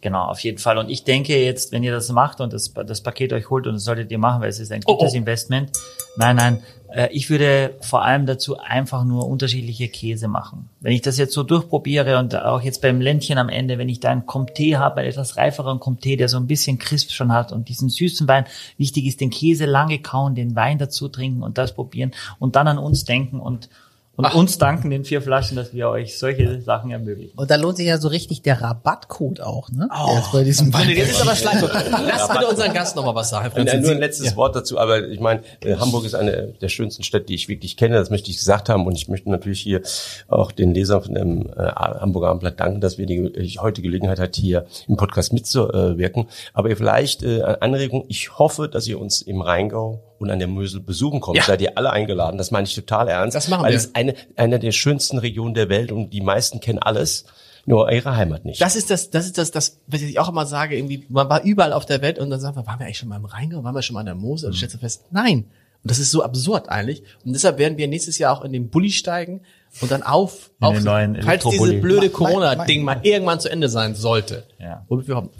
[0.03, 0.79] Genau, auf jeden Fall.
[0.79, 3.75] Und ich denke jetzt, wenn ihr das macht und das, das Paket euch holt, und
[3.75, 5.17] das solltet ihr machen, weil es ist ein Oh, gutes oh.
[5.17, 5.71] Investment.
[6.17, 10.69] Nein, nein, äh, ich würde vor allem dazu einfach nur unterschiedliche Käse machen.
[10.81, 14.01] Wenn ich das jetzt so durchprobiere und auch jetzt beim Ländchen am Ende, wenn ich
[14.01, 17.53] da einen Comté habe, einen etwas reiferen Comté, der so ein bisschen Crisp schon hat
[17.53, 18.47] und diesen süßen Wein,
[18.79, 22.67] wichtig ist, den Käse lange kauen, den Wein dazu trinken und das probieren und dann
[22.67, 23.69] an uns denken und
[24.17, 27.37] und uns danken den vier Flaschen, dass wir euch solche Sachen ermöglichen.
[27.37, 29.89] Und da lohnt sich ja so richtig der Rabattcode auch, ne?
[29.91, 31.71] Der ist bei diesem Wein jetzt ist aber Schleife.
[31.91, 33.51] Lass bitte unseren Gast nochmal was sagen.
[33.55, 34.37] Herr Und, nur ein letztes Ja.
[34.37, 37.77] Wort dazu, aber ich meine, äh, Hamburg ist eine der schönsten Städte, die ich wirklich
[37.77, 39.81] kenne, das möchte ich gesagt haben und ich möchte natürlich hier
[40.29, 44.19] auch den Lesern von dem äh, Hamburger Abendblatt danken, dass wir die äh, heute Gelegenheit
[44.19, 46.27] hat, hier im Podcast mitzuwirken.
[46.53, 50.39] Aber ihr vielleicht äh, eine Anregung, ich hoffe, dass ihr uns im Rheingau und an
[50.39, 51.37] der Mösel besuchen kommt.
[51.37, 51.45] Ja.
[51.45, 53.35] Seid ihr alle eingeladen, das meine ich total ernst.
[53.35, 53.77] Das machen weil wir.
[53.77, 57.25] es eine, eine der schönsten Regionen der Welt und die meisten kennen alles,
[57.67, 58.61] nur ihre Heimat nicht.
[58.61, 61.43] Das ist das, das ist das, das, was ich auch immer sage, irgendwie, man war
[61.43, 63.63] überall auf der Welt und dann sagt man, waren wir eigentlich schon mal im Rheingau,
[63.63, 64.49] waren wir schon mal an der Mosel?
[64.49, 65.45] Und stellst du fest, nein.
[65.83, 67.03] Und das ist so absurd eigentlich.
[67.25, 69.41] Und deshalb werden wir nächstes Jahr auch in den Bulli steigen
[69.81, 71.81] und dann auf, In auf falls diese Elektrobully.
[71.81, 74.45] blöde Corona-Ding mal irgendwann zu Ende sein sollte.
[74.61, 74.85] Ja.
[74.89, 75.31] Womit wir hoffen.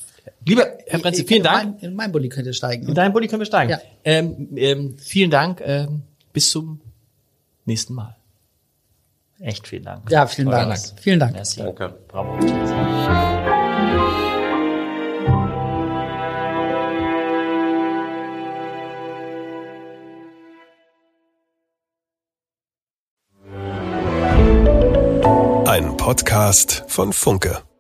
[0.47, 1.63] Lieber Herr Prenze, vielen Dank.
[1.63, 2.89] In, mein, in meinem Bulli könnt ihr steigen.
[2.89, 3.73] In deinen Bulli können wir steigen.
[3.73, 3.81] Ja.
[4.05, 5.61] Ähm, ähm, vielen Dank.
[5.65, 6.03] Ähm,
[6.33, 6.81] bis zum
[7.65, 8.17] nächsten Mal.
[9.41, 10.11] Echt vielen Dank.
[10.11, 10.75] ja, vielen Dank.
[10.75, 11.01] Dank.
[11.01, 11.33] Vielen Dank.
[11.33, 11.59] Merci.
[11.59, 11.99] Danke.
[12.07, 12.39] Bravo.
[25.67, 27.72] Ein Podcast von Funke.